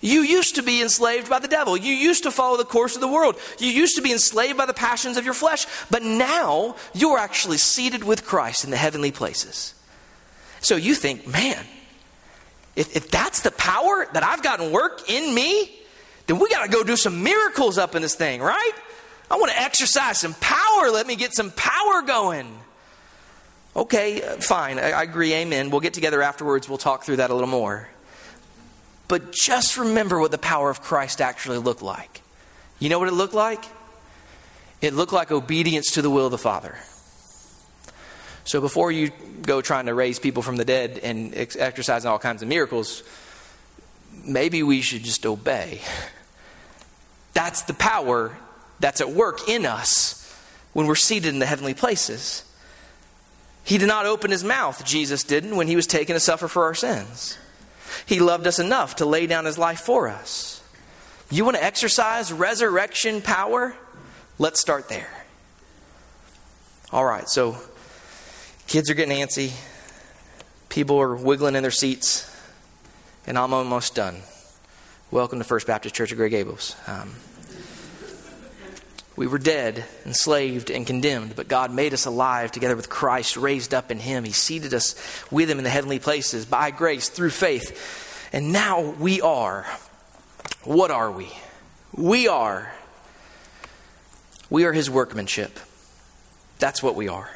You 0.00 0.20
used 0.22 0.54
to 0.54 0.62
be 0.62 0.80
enslaved 0.80 1.28
by 1.28 1.40
the 1.40 1.48
devil. 1.48 1.76
You 1.76 1.92
used 1.92 2.22
to 2.22 2.30
follow 2.30 2.56
the 2.56 2.64
course 2.64 2.94
of 2.94 3.00
the 3.00 3.08
world. 3.08 3.34
You 3.58 3.66
used 3.66 3.96
to 3.96 4.02
be 4.02 4.12
enslaved 4.12 4.56
by 4.56 4.66
the 4.66 4.72
passions 4.72 5.16
of 5.16 5.24
your 5.24 5.34
flesh. 5.34 5.66
But 5.90 6.04
now 6.04 6.76
you're 6.94 7.18
actually 7.18 7.58
seated 7.58 8.04
with 8.04 8.24
Christ 8.24 8.62
in 8.62 8.70
the 8.70 8.76
heavenly 8.76 9.10
places. 9.10 9.74
So 10.60 10.76
you 10.76 10.94
think, 10.94 11.26
man, 11.26 11.66
if, 12.76 12.94
if 12.96 13.10
that's 13.10 13.40
the 13.40 13.50
power 13.50 14.06
that 14.12 14.22
I've 14.22 14.44
gotten 14.44 14.70
work 14.70 15.10
in 15.10 15.34
me, 15.34 15.76
then 16.28 16.38
we 16.38 16.48
got 16.50 16.64
to 16.64 16.70
go 16.70 16.84
do 16.84 16.94
some 16.94 17.24
miracles 17.24 17.78
up 17.78 17.96
in 17.96 18.02
this 18.02 18.14
thing, 18.14 18.40
right? 18.40 18.72
I 19.28 19.36
want 19.38 19.50
to 19.50 19.60
exercise 19.60 20.20
some 20.20 20.34
power. 20.34 20.88
Let 20.92 21.08
me 21.08 21.16
get 21.16 21.34
some 21.34 21.50
power 21.50 22.02
going. 22.02 22.59
Okay, 23.76 24.20
fine. 24.40 24.78
I, 24.78 24.90
I 24.90 25.02
agree. 25.04 25.32
Amen. 25.32 25.70
We'll 25.70 25.80
get 25.80 25.94
together 25.94 26.22
afterwards. 26.22 26.68
We'll 26.68 26.78
talk 26.78 27.04
through 27.04 27.16
that 27.16 27.30
a 27.30 27.34
little 27.34 27.48
more. 27.48 27.88
But 29.08 29.32
just 29.32 29.76
remember 29.76 30.20
what 30.20 30.30
the 30.30 30.38
power 30.38 30.70
of 30.70 30.82
Christ 30.82 31.20
actually 31.20 31.58
looked 31.58 31.82
like. 31.82 32.22
You 32.78 32.88
know 32.88 32.98
what 32.98 33.08
it 33.08 33.14
looked 33.14 33.34
like? 33.34 33.64
It 34.80 34.94
looked 34.94 35.12
like 35.12 35.30
obedience 35.30 35.92
to 35.92 36.02
the 36.02 36.10
will 36.10 36.26
of 36.26 36.30
the 36.30 36.38
Father. 36.38 36.76
So 38.44 38.60
before 38.60 38.90
you 38.90 39.10
go 39.42 39.60
trying 39.60 39.86
to 39.86 39.94
raise 39.94 40.18
people 40.18 40.42
from 40.42 40.56
the 40.56 40.64
dead 40.64 40.98
and 41.02 41.34
ex- 41.34 41.56
exercising 41.56 42.10
all 42.10 42.18
kinds 42.18 42.42
of 42.42 42.48
miracles, 42.48 43.02
maybe 44.24 44.62
we 44.62 44.80
should 44.80 45.04
just 45.04 45.26
obey. 45.26 45.80
That's 47.34 47.62
the 47.62 47.74
power 47.74 48.36
that's 48.80 49.00
at 49.00 49.10
work 49.10 49.48
in 49.48 49.66
us 49.66 50.16
when 50.72 50.86
we're 50.86 50.96
seated 50.96 51.28
in 51.28 51.38
the 51.38 51.46
heavenly 51.46 51.74
places. 51.74 52.44
He 53.70 53.78
did 53.78 53.86
not 53.86 54.04
open 54.04 54.32
his 54.32 54.42
mouth, 54.42 54.84
Jesus 54.84 55.22
didn't, 55.22 55.54
when 55.54 55.68
he 55.68 55.76
was 55.76 55.86
taken 55.86 56.14
to 56.14 56.18
suffer 56.20 56.48
for 56.48 56.64
our 56.64 56.74
sins. 56.74 57.38
He 58.04 58.18
loved 58.18 58.48
us 58.48 58.58
enough 58.58 58.96
to 58.96 59.06
lay 59.06 59.28
down 59.28 59.44
his 59.44 59.58
life 59.58 59.78
for 59.78 60.08
us. 60.08 60.60
You 61.30 61.44
want 61.44 61.56
to 61.56 61.62
exercise 61.62 62.32
resurrection 62.32 63.22
power? 63.22 63.76
Let's 64.40 64.60
start 64.60 64.88
there. 64.88 65.24
All 66.90 67.04
right, 67.04 67.28
so 67.28 67.58
kids 68.66 68.90
are 68.90 68.94
getting 68.94 69.16
antsy, 69.16 69.52
people 70.68 71.00
are 71.00 71.14
wiggling 71.14 71.54
in 71.54 71.62
their 71.62 71.70
seats, 71.70 72.28
and 73.24 73.38
I'm 73.38 73.54
almost 73.54 73.94
done. 73.94 74.22
Welcome 75.12 75.38
to 75.38 75.44
First 75.44 75.68
Baptist 75.68 75.94
Church 75.94 76.10
of 76.10 76.18
Grey 76.18 76.28
Gables. 76.28 76.74
Um, 76.88 77.14
we 79.20 79.26
were 79.26 79.38
dead, 79.38 79.84
enslaved, 80.06 80.70
and 80.70 80.86
condemned, 80.86 81.36
but 81.36 81.46
God 81.46 81.74
made 81.74 81.92
us 81.92 82.06
alive 82.06 82.50
together 82.52 82.74
with 82.74 82.88
Christ, 82.88 83.36
raised 83.36 83.74
up 83.74 83.90
in 83.90 83.98
Him. 83.98 84.24
He 84.24 84.32
seated 84.32 84.72
us 84.72 84.94
with 85.30 85.50
Him 85.50 85.58
in 85.58 85.64
the 85.64 85.68
heavenly 85.68 85.98
places 85.98 86.46
by 86.46 86.70
grace 86.70 87.10
through 87.10 87.28
faith. 87.28 88.30
And 88.32 88.50
now 88.50 88.80
we 88.80 89.20
are. 89.20 89.66
What 90.64 90.90
are 90.90 91.12
we? 91.12 91.30
We 91.94 92.28
are. 92.28 92.72
We 94.48 94.64
are 94.64 94.72
His 94.72 94.88
workmanship. 94.88 95.60
That's 96.58 96.82
what 96.82 96.94
we 96.94 97.08
are. 97.08 97.28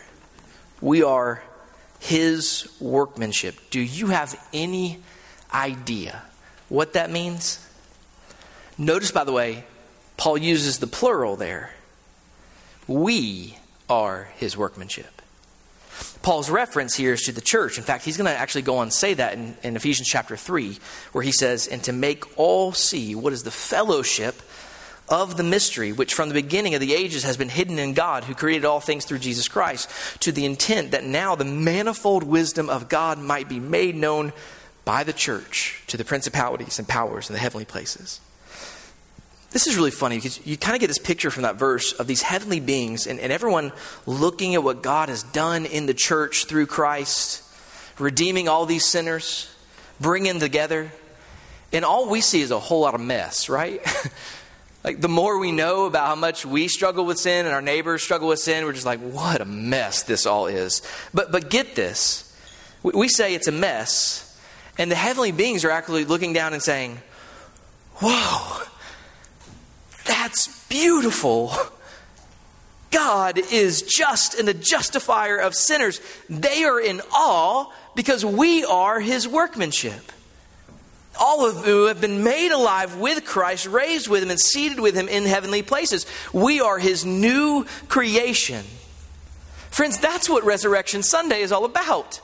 We 0.80 1.02
are 1.02 1.42
His 2.00 2.66
workmanship. 2.80 3.56
Do 3.68 3.80
you 3.80 4.06
have 4.06 4.42
any 4.54 5.00
idea 5.52 6.22
what 6.70 6.94
that 6.94 7.10
means? 7.10 7.58
Notice, 8.78 9.10
by 9.10 9.24
the 9.24 9.32
way, 9.32 9.64
Paul 10.16 10.38
uses 10.38 10.78
the 10.78 10.86
plural 10.86 11.36
there. 11.36 11.73
We 12.86 13.56
are 13.88 14.28
his 14.36 14.56
workmanship. 14.56 15.22
Paul's 16.22 16.50
reference 16.50 16.94
here 16.94 17.12
is 17.12 17.22
to 17.22 17.32
the 17.32 17.40
church. 17.40 17.78
In 17.78 17.84
fact, 17.84 18.04
he's 18.04 18.16
going 18.16 18.32
to 18.32 18.36
actually 18.36 18.62
go 18.62 18.78
on 18.78 18.84
and 18.84 18.92
say 18.92 19.14
that 19.14 19.34
in, 19.34 19.56
in, 19.62 19.76
Ephesians 19.76 20.08
chapter 20.08 20.36
3, 20.36 20.78
where 21.12 21.22
he 21.22 21.32
says, 21.32 21.66
And 21.66 21.84
to 21.84 21.92
make 21.92 22.38
all 22.38 22.72
see 22.72 23.14
what 23.14 23.32
is 23.32 23.42
the 23.42 23.50
fellowship 23.50 24.42
of 25.08 25.36
the 25.36 25.42
mystery, 25.42 25.92
which 25.92 26.14
from 26.14 26.28
the 26.28 26.34
beginning 26.34 26.74
of 26.74 26.80
the 26.80 26.94
ages 26.94 27.24
has 27.24 27.36
been 27.36 27.50
hidden 27.50 27.78
in 27.78 27.92
God, 27.92 28.24
who 28.24 28.34
created 28.34 28.64
all 28.64 28.80
things 28.80 29.04
through 29.04 29.18
Jesus 29.18 29.48
Christ, 29.48 29.88
to 30.20 30.32
the 30.32 30.46
intent 30.46 30.92
that 30.92 31.04
now 31.04 31.34
the 31.34 31.44
manifold 31.44 32.24
wisdom 32.24 32.70
of 32.70 32.88
God 32.88 33.18
might 33.18 33.48
be 33.48 33.60
made 33.60 33.94
known 33.94 34.32
by 34.84 35.04
the 35.04 35.12
church 35.12 35.82
to 35.88 35.96
the 35.96 36.04
principalities 36.04 36.78
and 36.78 36.88
powers 36.88 37.28
in 37.28 37.34
the 37.34 37.40
heavenly 37.40 37.64
places. 37.64 38.20
This 39.54 39.68
is 39.68 39.76
really 39.76 39.92
funny 39.92 40.16
because 40.16 40.44
you 40.44 40.56
kind 40.56 40.74
of 40.74 40.80
get 40.80 40.88
this 40.88 40.98
picture 40.98 41.30
from 41.30 41.44
that 41.44 41.54
verse 41.54 41.92
of 41.92 42.08
these 42.08 42.22
heavenly 42.22 42.58
beings 42.58 43.06
and, 43.06 43.20
and 43.20 43.30
everyone 43.30 43.70
looking 44.04 44.56
at 44.56 44.64
what 44.64 44.82
God 44.82 45.08
has 45.08 45.22
done 45.22 45.64
in 45.64 45.86
the 45.86 45.94
church 45.94 46.46
through 46.46 46.66
Christ, 46.66 47.40
redeeming 47.96 48.48
all 48.48 48.66
these 48.66 48.84
sinners, 48.84 49.48
bringing 50.00 50.40
together. 50.40 50.90
And 51.72 51.84
all 51.84 52.08
we 52.10 52.20
see 52.20 52.40
is 52.40 52.50
a 52.50 52.58
whole 52.58 52.80
lot 52.80 52.96
of 52.96 53.00
mess, 53.00 53.48
right? 53.48 53.80
like 54.84 55.00
the 55.00 55.08
more 55.08 55.38
we 55.38 55.52
know 55.52 55.86
about 55.86 56.08
how 56.08 56.16
much 56.16 56.44
we 56.44 56.66
struggle 56.66 57.04
with 57.04 57.20
sin 57.20 57.46
and 57.46 57.54
our 57.54 57.62
neighbors 57.62 58.02
struggle 58.02 58.26
with 58.26 58.40
sin, 58.40 58.64
we're 58.64 58.72
just 58.72 58.84
like, 58.84 58.98
what 58.98 59.40
a 59.40 59.44
mess 59.44 60.02
this 60.02 60.26
all 60.26 60.48
is. 60.48 60.82
But, 61.14 61.30
but 61.30 61.48
get 61.48 61.76
this 61.76 62.36
we 62.82 63.08
say 63.08 63.34
it's 63.34 63.46
a 63.46 63.52
mess, 63.52 64.36
and 64.78 64.90
the 64.90 64.96
heavenly 64.96 65.30
beings 65.30 65.64
are 65.64 65.70
actually 65.70 66.04
looking 66.04 66.32
down 66.32 66.54
and 66.54 66.62
saying, 66.62 66.98
whoa 68.02 68.64
that's 70.04 70.66
beautiful. 70.68 71.52
God 72.90 73.38
is 73.52 73.82
just 73.82 74.38
and 74.38 74.46
the 74.46 74.54
justifier 74.54 75.36
of 75.38 75.54
sinners. 75.54 76.00
They 76.30 76.64
are 76.64 76.80
in 76.80 77.00
awe 77.12 77.72
because 77.96 78.24
we 78.24 78.64
are 78.64 79.00
his 79.00 79.26
workmanship. 79.26 80.12
All 81.18 81.48
of 81.48 81.64
who 81.64 81.86
have 81.86 82.00
been 82.00 82.24
made 82.24 82.52
alive 82.52 82.96
with 82.96 83.24
Christ, 83.24 83.66
raised 83.66 84.08
with 84.08 84.22
him, 84.22 84.30
and 84.30 84.40
seated 84.40 84.80
with 84.80 84.94
him 84.94 85.08
in 85.08 85.24
heavenly 85.24 85.62
places. 85.62 86.06
We 86.32 86.60
are 86.60 86.78
his 86.78 87.04
new 87.04 87.66
creation. 87.88 88.64
Friends, 89.70 89.98
that's 89.98 90.28
what 90.28 90.44
Resurrection 90.44 91.02
Sunday 91.02 91.40
is 91.40 91.50
all 91.50 91.64
about. 91.64 92.20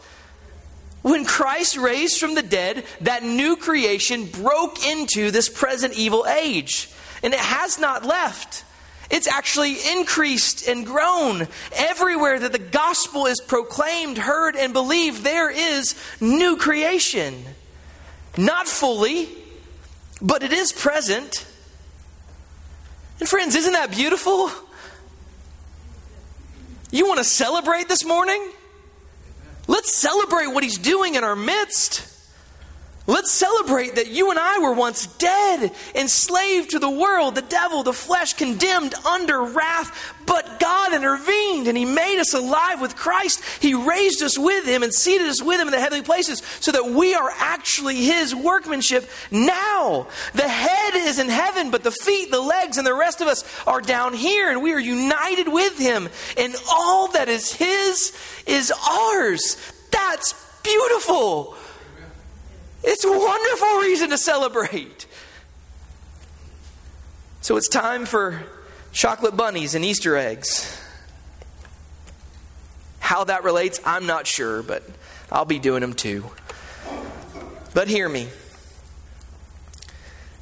When 1.02 1.24
Christ 1.24 1.76
raised 1.76 2.20
from 2.20 2.34
the 2.34 2.42
dead, 2.42 2.84
that 3.00 3.22
new 3.22 3.56
creation 3.56 4.26
broke 4.26 4.86
into 4.86 5.30
this 5.30 5.48
present 5.48 5.94
evil 5.94 6.26
age. 6.26 6.90
And 7.22 7.34
it 7.34 7.40
has 7.40 7.78
not 7.78 8.04
left. 8.04 8.64
It's 9.10 9.26
actually 9.26 9.74
increased 9.92 10.68
and 10.68 10.86
grown. 10.86 11.48
Everywhere 11.74 12.38
that 12.38 12.52
the 12.52 12.58
gospel 12.58 13.26
is 13.26 13.40
proclaimed, 13.40 14.18
heard, 14.18 14.54
and 14.56 14.72
believed, 14.72 15.24
there 15.24 15.50
is 15.50 15.96
new 16.20 16.56
creation. 16.56 17.44
Not 18.36 18.68
fully, 18.68 19.28
but 20.22 20.42
it 20.42 20.52
is 20.52 20.72
present. 20.72 21.44
And 23.18 23.28
friends, 23.28 23.54
isn't 23.56 23.72
that 23.72 23.90
beautiful? 23.90 24.50
You 26.92 27.06
want 27.06 27.18
to 27.18 27.24
celebrate 27.24 27.88
this 27.88 28.04
morning? 28.04 28.50
Let's 29.66 29.94
celebrate 29.94 30.48
what 30.48 30.64
he's 30.64 30.78
doing 30.78 31.14
in 31.16 31.24
our 31.24 31.36
midst. 31.36 32.06
Let's 33.10 33.32
celebrate 33.32 33.96
that 33.96 34.06
you 34.06 34.30
and 34.30 34.38
I 34.38 34.60
were 34.60 34.72
once 34.72 35.06
dead, 35.06 35.72
enslaved 35.96 36.70
to 36.70 36.78
the 36.78 36.88
world, 36.88 37.34
the 37.34 37.42
devil, 37.42 37.82
the 37.82 37.92
flesh, 37.92 38.34
condemned 38.34 38.94
under 39.04 39.42
wrath, 39.42 40.14
but 40.26 40.60
God 40.60 40.94
intervened 40.94 41.66
and 41.66 41.76
He 41.76 41.84
made 41.84 42.20
us 42.20 42.34
alive 42.34 42.80
with 42.80 42.94
Christ. 42.94 43.42
He 43.60 43.74
raised 43.74 44.22
us 44.22 44.38
with 44.38 44.64
Him 44.64 44.84
and 44.84 44.94
seated 44.94 45.26
us 45.26 45.42
with 45.42 45.60
Him 45.60 45.66
in 45.66 45.72
the 45.72 45.80
heavenly 45.80 46.04
places 46.04 46.40
so 46.60 46.70
that 46.70 46.86
we 46.86 47.12
are 47.16 47.32
actually 47.36 47.96
His 47.96 48.32
workmanship 48.32 49.10
now. 49.32 50.06
The 50.34 50.48
head 50.48 50.94
is 50.94 51.18
in 51.18 51.28
heaven, 51.28 51.72
but 51.72 51.82
the 51.82 51.90
feet, 51.90 52.30
the 52.30 52.40
legs, 52.40 52.78
and 52.78 52.86
the 52.86 52.94
rest 52.94 53.20
of 53.20 53.26
us 53.26 53.42
are 53.66 53.80
down 53.80 54.14
here, 54.14 54.52
and 54.52 54.62
we 54.62 54.72
are 54.72 54.78
united 54.78 55.48
with 55.48 55.76
Him. 55.80 56.08
And 56.36 56.54
all 56.70 57.08
that 57.08 57.28
is 57.28 57.52
His 57.52 58.16
is 58.46 58.72
ours. 58.88 59.56
That's 59.90 60.34
beautiful. 60.62 61.56
It's 62.82 63.04
a 63.04 63.10
wonderful 63.10 63.78
reason 63.80 64.10
to 64.10 64.18
celebrate. 64.18 65.06
So 67.42 67.56
it's 67.56 67.68
time 67.68 68.06
for 68.06 68.42
chocolate 68.92 69.36
bunnies 69.36 69.74
and 69.74 69.84
Easter 69.84 70.16
eggs. 70.16 70.78
How 72.98 73.24
that 73.24 73.44
relates, 73.44 73.80
I'm 73.84 74.06
not 74.06 74.26
sure, 74.26 74.62
but 74.62 74.82
I'll 75.32 75.44
be 75.44 75.58
doing 75.58 75.80
them 75.80 75.94
too. 75.94 76.24
But 77.74 77.88
hear 77.88 78.08
me. 78.08 78.28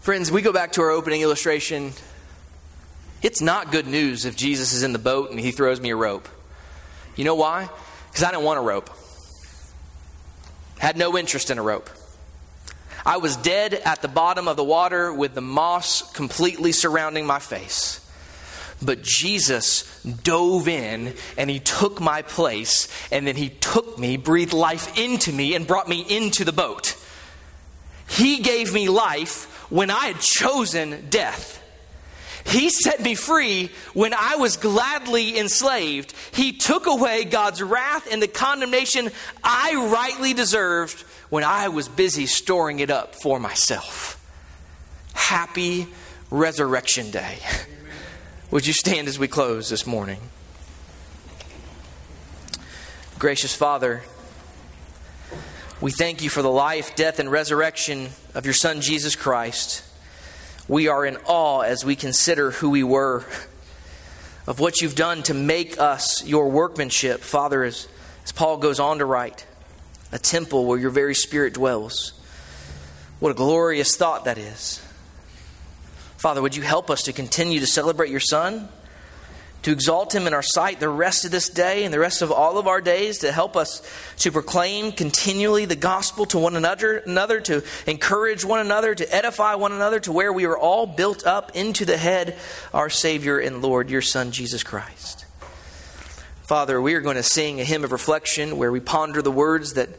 Friends, 0.01 0.31
we 0.31 0.43
go 0.43 0.53
back 0.53 0.73
to 0.73 0.83
our 0.83 0.91
opening 0.91 1.21
illustration. 1.21 1.93
It's 3.23 3.41
not 3.41 3.73
good 3.73 3.87
news 3.87 4.25
if 4.25 4.37
Jesus 4.37 4.73
is 4.73 4.83
in 4.83 4.93
the 4.93 4.99
boat 4.99 5.31
and 5.31 5.41
he 5.41 5.51
throws 5.51 5.81
me 5.81 5.91
a 5.91 5.97
rope. 5.97 6.29
You 7.17 7.25
know 7.25 7.35
why? 7.35 7.69
Because 8.07 8.23
I 8.23 8.31
didn't 8.31 8.45
want 8.45 8.59
a 8.59 8.63
rope. 8.63 8.91
Had 10.79 10.97
no 10.97 11.19
interest 11.19 11.51
in 11.51 11.59
a 11.59 11.63
rope. 11.63 11.91
I 13.05 13.19
was 13.19 13.37
dead 13.37 13.75
at 13.75 14.03
the 14.03 14.09
bottom 14.09 14.49
of 14.49 14.57
the 14.57 14.65
water 14.65 15.13
with 15.13 15.35
the 15.35 15.41
moss 15.41 16.11
completely 16.13 16.73
surrounding 16.73 17.27
my 17.27 17.39
face. 17.39 18.05
But 18.81 19.03
Jesus 19.03 20.03
dove 20.05 20.69
in 20.69 21.15
and 21.37 21.51
he 21.51 21.59
took 21.59 22.01
my 22.01 22.23
place, 22.23 22.89
and 23.11 23.27
then 23.27 23.37
he 23.37 23.49
took 23.49 23.99
me, 23.99 24.17
breathed 24.17 24.53
life 24.53 24.97
into 24.97 25.33
me, 25.33 25.55
and 25.55 25.67
brought 25.67 25.89
me 25.89 26.01
into 26.09 26.45
the 26.45 26.53
boat. 26.53 26.97
He 28.09 28.39
gave 28.39 28.73
me 28.73 28.89
life 28.89 29.71
when 29.71 29.91
I 29.91 30.07
had 30.07 30.21
chosen 30.21 31.09
death. 31.11 31.63
He 32.49 32.71
set 32.71 33.03
me 33.03 33.15
free 33.15 33.71
when 33.93 34.15
I 34.15 34.37
was 34.37 34.57
gladly 34.57 35.39
enslaved. 35.39 36.15
He 36.33 36.53
took 36.53 36.87
away 36.87 37.25
God's 37.25 37.63
wrath 37.63 38.11
and 38.11 38.23
the 38.23 38.29
condemnation 38.29 39.11
I 39.45 39.75
rightly 39.93 40.33
deserved 40.33 41.03
when 41.29 41.45
I 41.45 41.69
was 41.69 41.89
busy 41.89 42.25
storing 42.25 42.81
it 42.81 42.91
up 42.91 43.15
for 43.23 43.39
myself. 43.39 44.15
Happy 45.13 45.89
Resurrection 46.31 47.11
Day. 47.11 47.39
Would 48.51 48.67
you 48.67 48.73
stand 48.73 49.09
as 49.09 49.19
we 49.19 49.29
close 49.29 49.69
this 49.69 49.87
morning? 49.87 50.21
Gracious 53.19 53.55
Father, 53.55 54.03
we 55.83 55.91
thank 55.91 56.23
you 56.23 56.31
for 56.31 56.41
the 56.41 56.51
life, 56.51 56.97
death, 56.97 57.19
and 57.19 57.31
resurrection 57.31 58.09
of 58.35 58.47
your 58.47 58.55
Son, 58.55 58.81
Jesus 58.81 59.17
Christ. 59.17 59.85
We 60.69 60.89
are 60.89 61.07
in 61.07 61.17
awe 61.25 61.63
as 61.63 61.83
we 61.83 61.97
consider 61.97 62.51
who 62.51 62.69
we 62.69 62.83
were, 62.85 63.25
of 64.47 64.61
what 64.61 64.83
you've 64.83 64.95
done 64.95 65.23
to 65.25 65.35
make 65.35 65.81
us 65.81 66.23
your 66.27 66.51
workmanship. 66.51 67.21
Father, 67.21 67.65
as, 67.65 67.89
as 68.23 68.33
Paul 68.33 68.59
goes 68.59 68.79
on 68.79 68.99
to 68.99 69.07
write, 69.07 69.47
a 70.13 70.19
temple 70.19 70.67
where 70.67 70.79
your 70.79 70.91
very 70.91 71.15
Spirit 71.15 71.55
dwells. 71.55 72.13
What 73.19 73.31
a 73.31 73.35
glorious 73.35 73.97
thought 73.97 74.27
that 74.27 74.37
is. 74.37 74.85
Father, 76.19 76.43
would 76.43 76.55
you 76.55 76.63
help 76.63 76.91
us 76.91 77.05
to 77.05 77.15
continue 77.15 77.61
to 77.61 77.67
celebrate 77.67 78.11
your 78.11 78.21
Son? 78.21 78.69
To 79.63 79.73
exalt 79.73 80.15
him 80.15 80.27
in 80.27 80.35
our 80.35 80.43
sight 80.43 80.79
the 80.81 80.89
rest 80.89 81.25
of 81.25 81.31
this 81.31 81.49
day 81.49 81.85
and 81.85 81.93
the 81.93 81.99
rest 81.99 82.23
of 82.23 82.31
all 82.31 82.59
of 82.59 82.67
our 82.67 82.81
days, 82.81 83.19
to 83.19 83.33
help 83.33 83.57
us 83.57 83.83
to 84.19 84.31
proclaim 84.31 84.93
continually 84.93 85.65
the 85.65 85.77
gospel 85.77 86.27
to 86.27 86.39
one 86.39 86.57
another, 86.57 86.99
another, 86.99 87.41
to 87.41 87.65
encourage 87.87 88.45
one 88.45 88.61
another, 88.61 88.95
to 88.95 89.15
edify 89.15 89.55
one 89.55 89.73
another, 89.73 89.99
to 90.01 90.13
where 90.13 90.33
we 90.33 90.45
are 90.45 90.57
all 90.57 90.87
built 90.87 91.27
up 91.27 91.57
into 91.57 91.85
the 91.85 91.97
head, 91.97 92.37
our 92.73 92.89
Savior 92.89 93.39
and 93.39 93.61
Lord, 93.61 93.91
your 93.91 94.03
Son, 94.03 94.31
Jesus 94.31 94.63
Christ. 94.63 95.25
Father, 96.43 96.81
we 96.81 96.95
are 96.95 97.01
going 97.01 97.17
to 97.17 97.23
sing 97.23 97.61
a 97.61 97.65
hymn 97.65 97.85
of 97.85 97.93
reflection 97.93 98.57
where 98.57 98.73
we 98.73 98.81
ponder 98.81 99.21
the 99.21 99.31
words 99.31 99.75
that, 99.75 99.91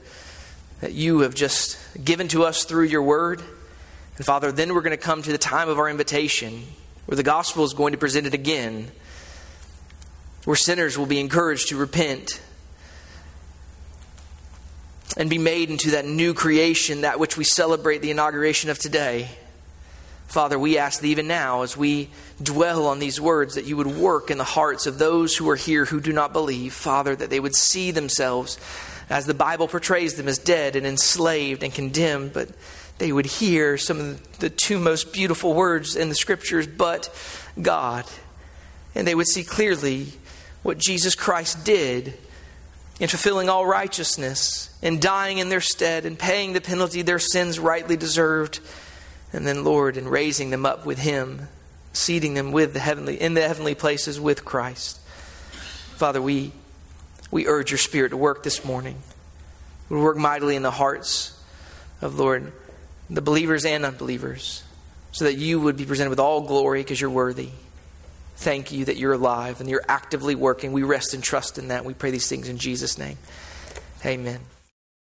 that 0.81 0.93
you 0.93 1.19
have 1.19 1.35
just 1.35 1.77
given 2.03 2.27
to 2.29 2.43
us 2.43 2.63
through 2.63 2.85
your 2.85 3.03
word. 3.03 3.43
And 4.17 4.25
Father, 4.25 4.51
then 4.51 4.73
we're 4.73 4.81
going 4.81 4.97
to 4.97 4.97
come 4.97 5.21
to 5.21 5.31
the 5.31 5.37
time 5.37 5.69
of 5.69 5.77
our 5.77 5.87
invitation 5.87 6.63
where 7.05 7.15
the 7.15 7.23
gospel 7.23 7.65
is 7.65 7.73
going 7.73 7.91
to 7.91 7.99
present 7.99 8.25
it 8.25 8.33
again 8.33 8.91
where 10.45 10.55
sinners 10.55 10.97
will 10.97 11.05
be 11.05 11.19
encouraged 11.19 11.69
to 11.69 11.77
repent 11.77 12.41
and 15.17 15.29
be 15.29 15.37
made 15.37 15.69
into 15.69 15.91
that 15.91 16.05
new 16.05 16.33
creation, 16.33 17.01
that 17.01 17.19
which 17.19 17.37
we 17.37 17.43
celebrate 17.43 18.01
the 18.01 18.11
inauguration 18.11 18.69
of 18.69 18.79
today. 18.79 19.29
Father, 20.27 20.59
we 20.59 20.77
ask 20.77 21.01
that 21.01 21.07
even 21.07 21.27
now, 21.27 21.63
as 21.63 21.75
we 21.75 22.09
dwell 22.41 22.85
on 22.85 22.99
these 22.99 23.19
words, 23.19 23.55
that 23.55 23.65
you 23.65 23.75
would 23.75 23.87
work 23.87 24.29
in 24.29 24.37
the 24.37 24.43
hearts 24.43 24.85
of 24.85 24.99
those 24.99 25.35
who 25.35 25.49
are 25.49 25.55
here 25.55 25.85
who 25.85 25.99
do 25.99 26.13
not 26.13 26.33
believe. 26.33 26.71
Father, 26.71 27.15
that 27.15 27.31
they 27.31 27.39
would 27.39 27.55
see 27.55 27.89
themselves 27.89 28.59
as 29.09 29.25
the 29.25 29.33
Bible 29.33 29.67
portrays 29.67 30.13
them 30.13 30.27
as 30.27 30.37
dead 30.37 30.75
and 30.75 30.85
enslaved 30.85 31.63
and 31.63 31.73
condemned, 31.73 32.31
but 32.31 32.49
they 32.99 33.11
would 33.11 33.25
hear 33.25 33.75
some 33.77 33.99
of 33.99 34.39
the 34.39 34.51
two 34.51 34.77
most 34.77 35.11
beautiful 35.11 35.55
words 35.55 35.95
in 35.95 36.09
the 36.09 36.15
scriptures, 36.15 36.67
but 36.67 37.11
God. 37.59 38.05
And 38.93 39.07
they 39.07 39.15
would 39.15 39.27
see 39.27 39.43
clearly 39.43 40.13
what 40.63 40.77
Jesus 40.77 41.15
Christ 41.15 41.63
did 41.65 42.17
in 42.99 43.07
fulfilling 43.07 43.49
all 43.49 43.65
righteousness 43.65 44.77
and 44.83 45.01
dying 45.01 45.37
in 45.37 45.49
their 45.49 45.61
stead 45.61 46.05
and 46.05 46.19
paying 46.19 46.53
the 46.53 46.61
penalty 46.61 47.01
their 47.01 47.19
sins 47.19 47.57
rightly 47.57 47.95
deserved. 47.95 48.59
And 49.31 49.47
then, 49.47 49.63
Lord, 49.63 49.95
in 49.95 50.07
raising 50.07 50.49
them 50.49 50.65
up 50.65 50.85
with 50.85 50.99
Him, 50.99 51.47
seating 51.93 52.33
them 52.33 52.51
with 52.51 52.73
the 52.73 52.79
heavenly, 52.79 53.19
in 53.19 53.35
the 53.35 53.47
heavenly 53.47 53.75
places 53.75 54.19
with 54.19 54.43
Christ. 54.43 54.99
Father, 55.95 56.21
we, 56.21 56.51
we 57.31 57.47
urge 57.47 57.71
your 57.71 57.77
Spirit 57.77 58.09
to 58.09 58.17
work 58.17 58.43
this 58.43 58.65
morning. 58.65 58.97
We 59.87 59.97
work 59.97 60.17
mightily 60.17 60.55
in 60.55 60.63
the 60.63 60.71
hearts 60.71 61.41
of, 62.01 62.19
Lord, 62.19 62.51
the 63.09 63.21
believers 63.21 63.65
and 63.65 63.85
unbelievers, 63.85 64.63
so 65.11 65.25
that 65.25 65.35
you 65.35 65.59
would 65.59 65.77
be 65.77 65.85
presented 65.85 66.09
with 66.09 66.19
all 66.19 66.41
glory 66.41 66.81
because 66.81 67.01
you're 67.01 67.09
worthy. 67.09 67.49
Thank 68.39 68.71
you 68.71 68.85
that 68.85 68.95
you're 68.95 69.11
alive 69.11 69.59
and 69.59 69.69
you're 69.69 69.83
actively 69.89 70.33
working. 70.33 70.71
We 70.71 70.83
rest 70.83 71.13
and 71.13 71.21
trust 71.21 71.57
in 71.57 71.67
that. 71.67 71.83
We 71.83 71.93
pray 71.93 72.09
these 72.09 72.29
things 72.29 72.47
in 72.47 72.57
Jesus' 72.57 72.97
name. 72.97 73.17
Amen. 74.05 74.39